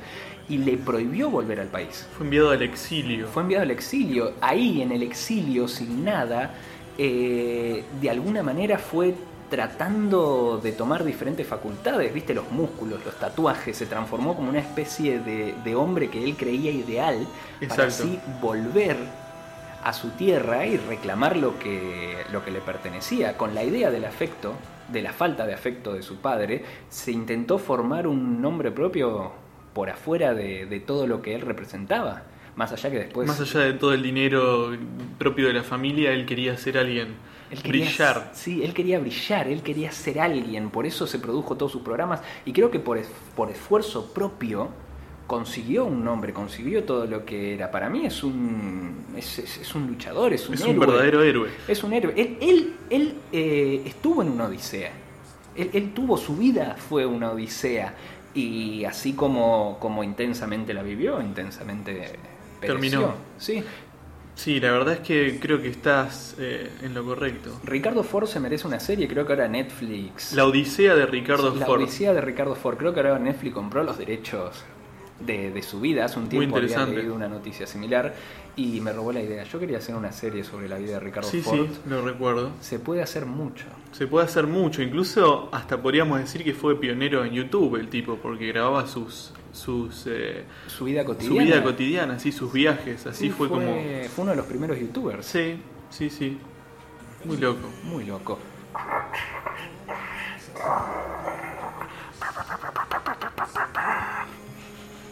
y 0.48 0.58
le 0.58 0.76
prohibió 0.76 1.30
volver 1.30 1.60
al 1.60 1.68
país. 1.68 2.06
Fue 2.16 2.24
enviado 2.26 2.50
al 2.50 2.62
exilio. 2.62 3.28
Fue 3.28 3.42
enviado 3.42 3.62
al 3.62 3.70
exilio. 3.70 4.32
Ahí, 4.40 4.82
en 4.82 4.90
el 4.92 5.02
exilio, 5.02 5.68
sin 5.68 6.04
nada, 6.04 6.54
eh, 6.98 7.84
de 8.00 8.10
alguna 8.10 8.42
manera 8.42 8.78
fue 8.78 9.14
tratando 9.52 10.58
de 10.62 10.72
tomar 10.72 11.04
diferentes 11.04 11.46
facultades, 11.46 12.12
viste, 12.14 12.32
los 12.32 12.50
músculos, 12.50 13.04
los 13.04 13.14
tatuajes, 13.16 13.76
se 13.76 13.84
transformó 13.84 14.34
como 14.34 14.48
una 14.48 14.60
especie 14.60 15.18
de, 15.18 15.54
de 15.62 15.74
hombre 15.74 16.08
que 16.08 16.24
él 16.24 16.36
creía 16.36 16.70
ideal 16.70 17.26
para 17.68 17.84
así 17.84 18.18
volver 18.40 18.96
a 19.84 19.92
su 19.92 20.08
tierra 20.10 20.64
y 20.64 20.78
reclamar 20.78 21.36
lo 21.36 21.58
que, 21.58 22.16
lo 22.32 22.42
que 22.44 22.50
le 22.50 22.60
pertenecía. 22.60 23.36
Con 23.36 23.54
la 23.54 23.62
idea 23.62 23.90
del 23.90 24.06
afecto, 24.06 24.54
de 24.88 25.02
la 25.02 25.12
falta 25.12 25.44
de 25.44 25.52
afecto 25.52 25.92
de 25.92 26.02
su 26.02 26.16
padre, 26.16 26.64
se 26.88 27.12
intentó 27.12 27.58
formar 27.58 28.06
un 28.06 28.40
nombre 28.40 28.70
propio 28.70 29.32
por 29.74 29.90
afuera 29.90 30.32
de, 30.32 30.64
de 30.64 30.80
todo 30.80 31.06
lo 31.06 31.20
que 31.20 31.34
él 31.34 31.42
representaba. 31.42 32.22
Más 32.56 32.70
allá 32.72 32.90
que 32.90 32.98
después... 32.98 33.26
Más 33.26 33.40
allá 33.40 33.60
de 33.60 33.72
todo 33.74 33.92
el 33.94 34.02
dinero 34.02 34.70
propio 35.18 35.46
de 35.46 35.54
la 35.54 35.62
familia, 35.62 36.12
él 36.12 36.26
quería 36.26 36.56
ser 36.56 36.76
alguien. 36.78 37.14
Él 37.50 37.62
quería- 37.62 37.84
brillar. 37.86 38.30
Sí, 38.34 38.62
él 38.62 38.72
quería 38.74 38.98
brillar, 38.98 39.48
él 39.48 39.62
quería 39.62 39.90
ser 39.92 40.20
alguien, 40.20 40.70
por 40.70 40.86
eso 40.86 41.06
se 41.06 41.18
produjo 41.18 41.56
todos 41.56 41.72
sus 41.72 41.82
programas 41.82 42.20
y 42.46 42.52
creo 42.52 42.70
que 42.70 42.78
por, 42.78 42.98
es- 42.98 43.10
por 43.36 43.50
esfuerzo 43.50 44.12
propio 44.12 44.68
consiguió 45.26 45.84
un 45.86 46.04
nombre, 46.04 46.32
consiguió 46.34 46.84
todo 46.84 47.06
lo 47.06 47.24
que 47.24 47.54
era. 47.54 47.70
Para 47.70 47.88
mí 47.88 48.04
es 48.04 48.22
un 48.22 49.04
es, 49.16 49.38
es- 49.38 49.58
es 49.58 49.74
un 49.74 49.86
luchador, 49.86 50.32
es 50.32 50.46
un 50.48 50.54
Es 50.54 50.62
un 50.62 50.70
héroe. 50.70 50.86
verdadero 50.86 51.22
héroe. 51.22 51.48
Es 51.68 51.82
un 51.84 51.92
héroe. 51.94 52.12
Él, 52.16 52.36
él, 52.40 52.74
él, 52.90 53.14
eh, 53.32 53.82
estuvo 53.86 54.22
en 54.22 54.28
una 54.30 54.44
odisea. 54.44 54.92
Él, 55.56 55.70
él 55.72 55.92
tuvo 55.94 56.16
su 56.18 56.36
vida, 56.36 56.76
fue 56.78 57.06
una 57.06 57.30
odisea. 57.32 57.94
Y 58.34 58.84
así 58.84 59.12
como, 59.12 59.76
como 59.78 60.02
intensamente 60.02 60.72
la 60.74 60.82
vivió, 60.82 61.20
intensamente 61.20 62.12
pereció. 62.66 63.00
Terminó. 63.00 63.14
Sí. 63.38 63.62
Sí, 64.34 64.60
la 64.60 64.72
verdad 64.72 64.94
es 64.94 65.00
que 65.00 65.38
creo 65.40 65.60
que 65.60 65.68
estás 65.68 66.34
eh, 66.38 66.70
en 66.82 66.94
lo 66.94 67.04
correcto. 67.04 67.60
Ricardo 67.64 68.02
Ford 68.02 68.26
se 68.26 68.40
merece 68.40 68.66
una 68.66 68.80
serie, 68.80 69.06
creo 69.06 69.26
que 69.26 69.32
ahora 69.34 69.46
Netflix. 69.46 70.32
La 70.32 70.46
Odisea 70.46 70.94
de 70.94 71.04
Ricardo 71.04 71.54
la 71.54 71.66
Ford. 71.66 71.82
Odisea 71.82 72.14
de 72.14 72.20
Ricardo 72.22 72.54
Ford. 72.54 72.78
Creo 72.78 72.94
que 72.94 73.00
ahora 73.00 73.18
Netflix 73.18 73.54
compró 73.54 73.84
los 73.84 73.98
derechos 73.98 74.64
de, 75.20 75.50
de 75.50 75.62
su 75.62 75.80
vida. 75.80 76.06
Hace 76.06 76.16
un 76.16 76.22
Muy 76.24 76.30
tiempo 76.30 76.56
había 76.56 76.66
interesante. 76.68 76.96
leído 76.96 77.14
una 77.14 77.28
noticia 77.28 77.66
similar 77.66 78.14
y 78.56 78.80
me 78.80 78.92
robó 78.94 79.12
la 79.12 79.20
idea. 79.20 79.44
Yo 79.44 79.58
quería 79.60 79.76
hacer 79.78 79.94
una 79.94 80.12
serie 80.12 80.42
sobre 80.44 80.66
la 80.66 80.78
vida 80.78 80.92
de 80.94 81.00
Ricardo 81.00 81.28
Sí, 81.28 81.42
Ford. 81.42 81.66
sí, 81.66 81.80
lo 81.90 82.00
recuerdo. 82.02 82.52
Se 82.62 82.78
puede 82.78 83.02
hacer 83.02 83.26
mucho. 83.26 83.66
Se 83.92 84.06
puede 84.06 84.24
hacer 84.24 84.46
mucho, 84.46 84.80
incluso 84.82 85.50
hasta 85.52 85.80
podríamos 85.80 86.18
decir 86.18 86.42
que 86.42 86.54
fue 86.54 86.80
pionero 86.80 87.22
en 87.22 87.32
YouTube 87.34 87.76
el 87.76 87.88
tipo, 87.88 88.16
porque 88.16 88.46
grababa 88.48 88.86
sus 88.86 89.32
sus 89.52 90.04
eh, 90.06 90.44
Su 90.66 90.84
vida 90.84 91.02
su 91.02 91.06
cotidiana. 91.08 91.44
vida 91.44 91.62
cotidiana, 91.62 92.14
así 92.14 92.32
sus 92.32 92.52
viajes, 92.52 93.06
así 93.06 93.26
Sí, 93.26 93.30
fue, 93.30 93.48
como 93.48 93.60
Fue 94.14 94.22
uno 94.22 94.30
de 94.30 94.36
los 94.36 94.46
primeros 94.46 94.78
youtubers. 94.78 95.26
Sí, 95.26 95.56
sí, 95.90 96.10
sí. 96.10 96.38
Muy 97.24 97.36
loco. 97.36 97.68
Muy 97.84 98.04
loco. 98.04 98.38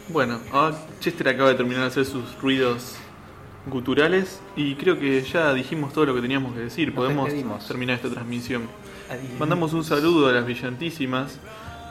Bueno, 0.09 0.41
ahora 0.53 0.77
Chester 0.99 1.29
acaba 1.29 1.51
de 1.51 1.55
terminar 1.55 1.83
de 1.83 1.87
hacer 1.89 2.05
sus 2.05 2.37
ruidos 2.41 2.97
guturales 3.67 4.41
y 4.57 4.75
creo 4.75 4.99
que 4.99 5.23
ya 5.23 5.53
dijimos 5.55 5.93
todo 5.93 6.07
lo 6.07 6.15
que 6.15 6.21
teníamos 6.21 6.55
que 6.55 6.61
decir. 6.61 6.89
Nos 6.89 6.97
Podemos 6.97 7.27
despedimos. 7.27 7.67
terminar 7.69 7.97
esta 7.97 8.11
transmisión. 8.11 8.63
Adiós. 9.09 9.39
Mandamos 9.39 9.73
un 9.73 9.85
saludo 9.85 10.29
a 10.29 10.33
las 10.33 10.45
brillantísimas. 10.45 11.39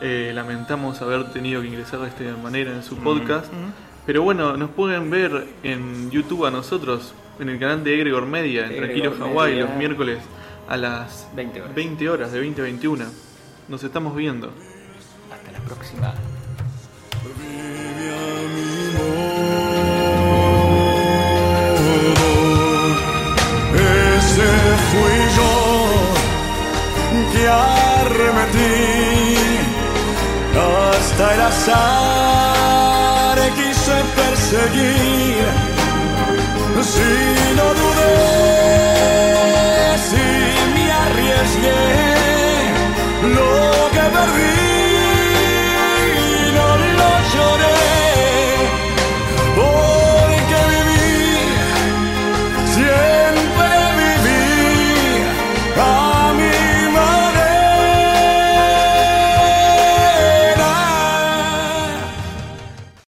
Eh, 0.01 0.31
lamentamos 0.33 1.01
haber 1.01 1.31
tenido 1.31 1.61
que 1.61 1.67
ingresar 1.67 1.99
de 1.99 2.07
esta 2.07 2.23
manera 2.41 2.71
en 2.71 2.83
su 2.83 2.97
podcast. 2.97 3.51
mm. 3.51 3.89
Pero 4.05 4.23
bueno, 4.23 4.57
nos 4.57 4.71
pueden 4.71 5.09
ver 5.11 5.45
en 5.61 6.09
YouTube 6.09 6.45
a 6.45 6.51
nosotros, 6.51 7.13
en 7.39 7.49
el 7.49 7.59
canal 7.59 7.83
de 7.83 7.93
Egregor 7.93 8.25
Media, 8.25 8.65
en 8.65 8.77
Tranquilo 8.77 9.13
Hawái, 9.19 9.59
los 9.59 9.75
miércoles 9.75 10.17
a 10.67 10.77
las 10.77 11.27
20 11.35 11.61
horas. 11.61 11.75
20 11.75 12.09
horas, 12.09 12.31
de 12.31 12.39
20 12.39 12.61
a 12.61 12.63
21. 12.63 13.05
Nos 13.67 13.83
estamos 13.83 14.15
viendo. 14.15 14.51
Hasta 15.31 15.51
la 15.51 15.59
próxima. 15.59 16.13
Ese 23.75 24.47
fui 24.89 25.17
yo 25.35 25.51
que 27.31 27.47
arremetí 27.47 28.98
hasta 30.55 31.33
el 31.35 31.41
azar 31.41 32.49
quise 33.55 33.95
perseguir. 34.15 35.45
Si 36.81 37.11